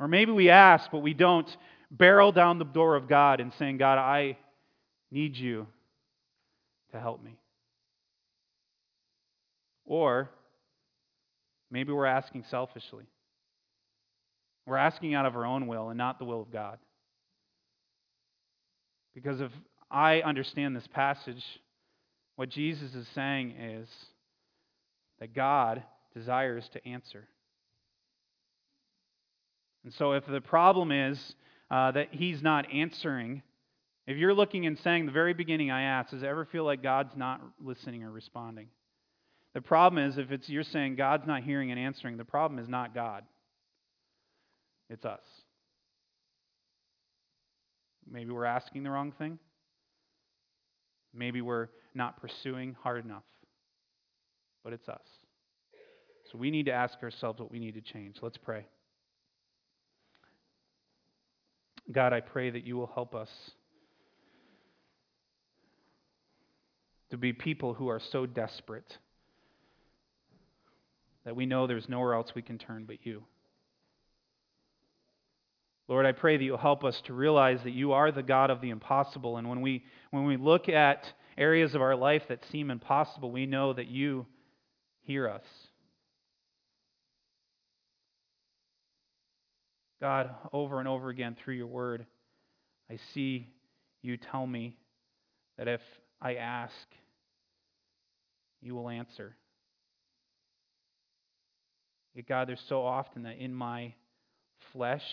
Or 0.00 0.08
maybe 0.08 0.32
we 0.32 0.48
ask, 0.48 0.90
but 0.90 1.00
we 1.00 1.12
don't 1.12 1.54
barrel 1.90 2.32
down 2.32 2.58
the 2.58 2.64
door 2.64 2.96
of 2.96 3.08
God 3.08 3.40
and 3.40 3.52
saying, 3.58 3.76
God, 3.76 3.98
I 3.98 4.38
need 5.10 5.36
you 5.36 5.66
to 6.92 6.98
help 6.98 7.22
me. 7.22 7.36
Or 9.84 10.30
maybe 11.70 11.92
we're 11.92 12.06
asking 12.06 12.44
selfishly. 12.50 13.04
We're 14.66 14.76
asking 14.76 15.14
out 15.14 15.26
of 15.26 15.36
our 15.36 15.44
own 15.44 15.66
will 15.66 15.90
and 15.90 15.98
not 15.98 16.18
the 16.18 16.24
will 16.24 16.40
of 16.40 16.50
God. 16.50 16.78
Because 19.14 19.42
if 19.42 19.52
I 19.90 20.22
understand 20.22 20.74
this 20.74 20.86
passage, 20.86 21.44
What 22.40 22.48
Jesus 22.48 22.94
is 22.94 23.06
saying 23.14 23.50
is 23.50 23.86
that 25.18 25.34
God 25.34 25.82
desires 26.14 26.66
to 26.72 26.88
answer. 26.88 27.28
And 29.84 29.92
so, 29.92 30.12
if 30.12 30.24
the 30.24 30.40
problem 30.40 30.90
is 30.90 31.34
uh, 31.70 31.90
that 31.90 32.14
He's 32.14 32.42
not 32.42 32.72
answering, 32.72 33.42
if 34.06 34.16
you're 34.16 34.32
looking 34.32 34.64
and 34.64 34.78
saying, 34.78 35.04
the 35.04 35.12
very 35.12 35.34
beginning 35.34 35.70
I 35.70 35.82
asked, 35.82 36.12
does 36.12 36.22
it 36.22 36.26
ever 36.26 36.46
feel 36.46 36.64
like 36.64 36.82
God's 36.82 37.14
not 37.14 37.42
listening 37.62 38.04
or 38.04 38.10
responding? 38.10 38.68
The 39.52 39.60
problem 39.60 40.02
is, 40.02 40.16
if 40.16 40.32
it's 40.32 40.48
you're 40.48 40.62
saying 40.62 40.96
God's 40.96 41.26
not 41.26 41.42
hearing 41.42 41.70
and 41.70 41.78
answering, 41.78 42.16
the 42.16 42.24
problem 42.24 42.58
is 42.58 42.70
not 42.70 42.94
God. 42.94 43.22
It's 44.88 45.04
us. 45.04 45.20
Maybe 48.10 48.30
we're 48.30 48.46
asking 48.46 48.84
the 48.84 48.90
wrong 48.90 49.12
thing. 49.12 49.38
Maybe 51.12 51.42
we're 51.42 51.68
not 51.94 52.20
pursuing 52.20 52.76
hard 52.82 53.04
enough. 53.04 53.24
But 54.62 54.72
it's 54.72 54.88
us. 54.88 55.00
So 56.30 56.38
we 56.38 56.50
need 56.50 56.66
to 56.66 56.72
ask 56.72 57.02
ourselves 57.02 57.40
what 57.40 57.50
we 57.50 57.58
need 57.58 57.74
to 57.74 57.80
change. 57.80 58.16
Let's 58.22 58.36
pray. 58.36 58.66
God, 61.90 62.12
I 62.12 62.20
pray 62.20 62.50
that 62.50 62.64
you 62.64 62.76
will 62.76 62.90
help 62.94 63.14
us 63.14 63.30
to 67.10 67.16
be 67.16 67.32
people 67.32 67.74
who 67.74 67.88
are 67.88 68.00
so 68.12 68.26
desperate 68.26 68.98
that 71.24 71.34
we 71.34 71.46
know 71.46 71.66
there's 71.66 71.88
nowhere 71.88 72.14
else 72.14 72.32
we 72.34 72.42
can 72.42 72.58
turn 72.58 72.84
but 72.86 73.04
you. 73.04 73.24
Lord, 75.88 76.06
I 76.06 76.12
pray 76.12 76.36
that 76.36 76.44
you'll 76.44 76.56
help 76.56 76.84
us 76.84 77.00
to 77.06 77.12
realize 77.12 77.58
that 77.64 77.72
you 77.72 77.92
are 77.92 78.12
the 78.12 78.22
God 78.22 78.50
of 78.50 78.60
the 78.60 78.70
impossible. 78.70 79.38
And 79.38 79.48
when 79.48 79.60
we, 79.60 79.84
when 80.12 80.24
we 80.24 80.36
look 80.36 80.68
at 80.68 81.04
areas 81.36 81.74
of 81.74 81.82
our 81.82 81.96
life 81.96 82.22
that 82.28 82.44
seem 82.50 82.70
impossible, 82.70 83.30
we 83.30 83.46
know 83.46 83.72
that 83.72 83.86
you 83.86 84.26
hear 85.02 85.28
us. 85.28 85.44
God, 90.00 90.30
over 90.52 90.78
and 90.78 90.88
over 90.88 91.10
again 91.10 91.36
through 91.42 91.54
your 91.54 91.66
word, 91.66 92.06
I 92.90 92.98
see 93.12 93.48
you 94.02 94.16
tell 94.16 94.46
me 94.46 94.76
that 95.58 95.68
if 95.68 95.82
I 96.22 96.36
ask, 96.36 96.74
you 98.62 98.74
will 98.74 98.88
answer. 98.88 99.36
Yet, 102.14 102.26
God, 102.26 102.48
there's 102.48 102.62
so 102.68 102.84
often 102.84 103.24
that 103.24 103.38
in 103.38 103.54
my 103.54 103.94
flesh, 104.72 105.04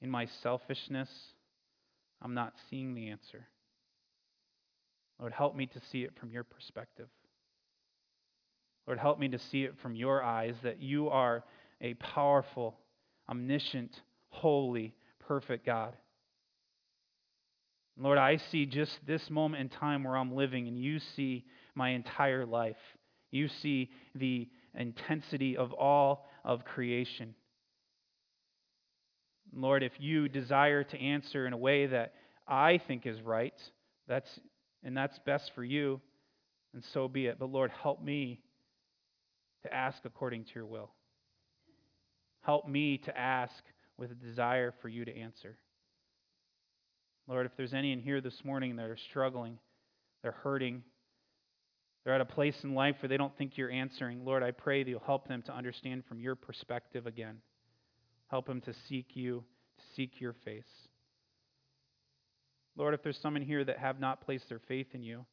in 0.00 0.10
my 0.10 0.26
selfishness, 0.42 1.08
I'm 2.22 2.34
not 2.34 2.54
seeing 2.70 2.94
the 2.94 3.08
answer. 3.08 3.46
Lord, 5.18 5.32
help 5.32 5.56
me 5.56 5.66
to 5.66 5.80
see 5.90 6.02
it 6.02 6.12
from 6.18 6.30
your 6.30 6.44
perspective. 6.44 7.08
Lord, 8.86 8.98
help 8.98 9.18
me 9.18 9.28
to 9.28 9.38
see 9.38 9.64
it 9.64 9.74
from 9.82 9.96
your 9.96 10.22
eyes 10.22 10.54
that 10.62 10.80
you 10.80 11.08
are 11.08 11.44
a 11.80 11.94
powerful, 11.94 12.78
omniscient, 13.28 14.00
holy, 14.28 14.94
perfect 15.26 15.66
God. 15.66 15.96
Lord, 17.98 18.18
I 18.18 18.36
see 18.36 18.66
just 18.66 18.98
this 19.06 19.30
moment 19.30 19.62
in 19.62 19.68
time 19.70 20.04
where 20.04 20.16
I'm 20.16 20.34
living, 20.34 20.68
and 20.68 20.78
you 20.78 20.98
see 21.16 21.44
my 21.74 21.90
entire 21.90 22.44
life. 22.44 22.76
You 23.30 23.48
see 23.48 23.90
the 24.14 24.48
intensity 24.74 25.56
of 25.56 25.72
all 25.72 26.28
of 26.44 26.64
creation. 26.64 27.34
Lord, 29.54 29.82
if 29.82 29.92
you 29.98 30.28
desire 30.28 30.84
to 30.84 31.00
answer 31.00 31.46
in 31.46 31.54
a 31.54 31.58
way 31.58 31.86
that 31.86 32.12
I 32.46 32.78
think 32.86 33.06
is 33.06 33.20
right, 33.22 33.54
that's 34.06 34.28
and 34.86 34.96
that's 34.96 35.18
best 35.18 35.50
for 35.54 35.64
you, 35.64 36.00
and 36.72 36.82
so 36.94 37.08
be 37.08 37.26
it. 37.26 37.38
But 37.40 37.50
Lord, 37.50 37.72
help 37.82 38.00
me 38.00 38.40
to 39.64 39.74
ask 39.74 39.98
according 40.04 40.44
to 40.44 40.50
your 40.54 40.64
will. 40.64 40.90
Help 42.42 42.68
me 42.68 42.98
to 42.98 43.18
ask 43.18 43.52
with 43.98 44.12
a 44.12 44.14
desire 44.14 44.72
for 44.80 44.88
you 44.88 45.04
to 45.04 45.14
answer. 45.14 45.58
Lord, 47.26 47.46
if 47.46 47.52
there's 47.56 47.74
any 47.74 47.92
in 47.92 47.98
here 47.98 48.20
this 48.20 48.44
morning 48.44 48.76
that 48.76 48.86
are 48.86 48.96
struggling, 49.10 49.58
they're 50.22 50.30
hurting, 50.30 50.84
they're 52.04 52.14
at 52.14 52.20
a 52.20 52.24
place 52.24 52.62
in 52.62 52.76
life 52.76 52.94
where 53.02 53.08
they 53.08 53.16
don't 53.16 53.36
think 53.36 53.58
you're 53.58 53.72
answering, 53.72 54.24
Lord, 54.24 54.44
I 54.44 54.52
pray 54.52 54.84
that 54.84 54.88
you'll 54.88 55.00
help 55.00 55.26
them 55.26 55.42
to 55.42 55.52
understand 55.52 56.04
from 56.08 56.20
your 56.20 56.36
perspective 56.36 57.08
again. 57.08 57.38
Help 58.28 58.46
them 58.46 58.60
to 58.60 58.72
seek 58.88 59.16
you, 59.16 59.42
to 59.78 59.84
seek 59.96 60.20
your 60.20 60.34
face. 60.44 60.85
Lord, 62.76 62.94
if 62.94 63.02
there's 63.02 63.18
some 63.18 63.36
in 63.36 63.42
here 63.42 63.64
that 63.64 63.78
have 63.78 64.00
not 64.00 64.20
placed 64.20 64.48
their 64.48 64.58
faith 64.58 64.88
in 64.92 65.02
you, 65.02 65.24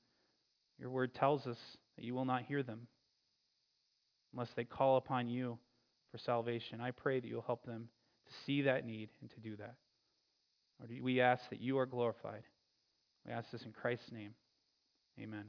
your 0.79 0.89
word 0.89 1.13
tells 1.13 1.45
us 1.45 1.57
that 1.97 2.05
you 2.05 2.13
will 2.13 2.25
not 2.25 2.43
hear 2.43 2.63
them 2.63 2.87
unless 4.33 4.49
they 4.55 4.63
call 4.63 4.97
upon 4.97 5.27
you 5.27 5.57
for 6.11 6.17
salvation. 6.17 6.79
I 6.79 6.91
pray 6.91 7.19
that 7.19 7.27
you'll 7.27 7.41
help 7.41 7.65
them 7.65 7.89
to 8.27 8.33
see 8.45 8.61
that 8.63 8.85
need 8.85 9.09
and 9.21 9.29
to 9.31 9.39
do 9.39 9.55
that. 9.57 9.75
Lord, 10.79 11.01
we 11.01 11.21
ask 11.21 11.49
that 11.49 11.61
you 11.61 11.77
are 11.77 11.85
glorified. 11.85 12.43
We 13.25 13.33
ask 13.33 13.51
this 13.51 13.63
in 13.63 13.71
Christ's 13.71 14.11
name. 14.11 14.33
Amen. 15.19 15.41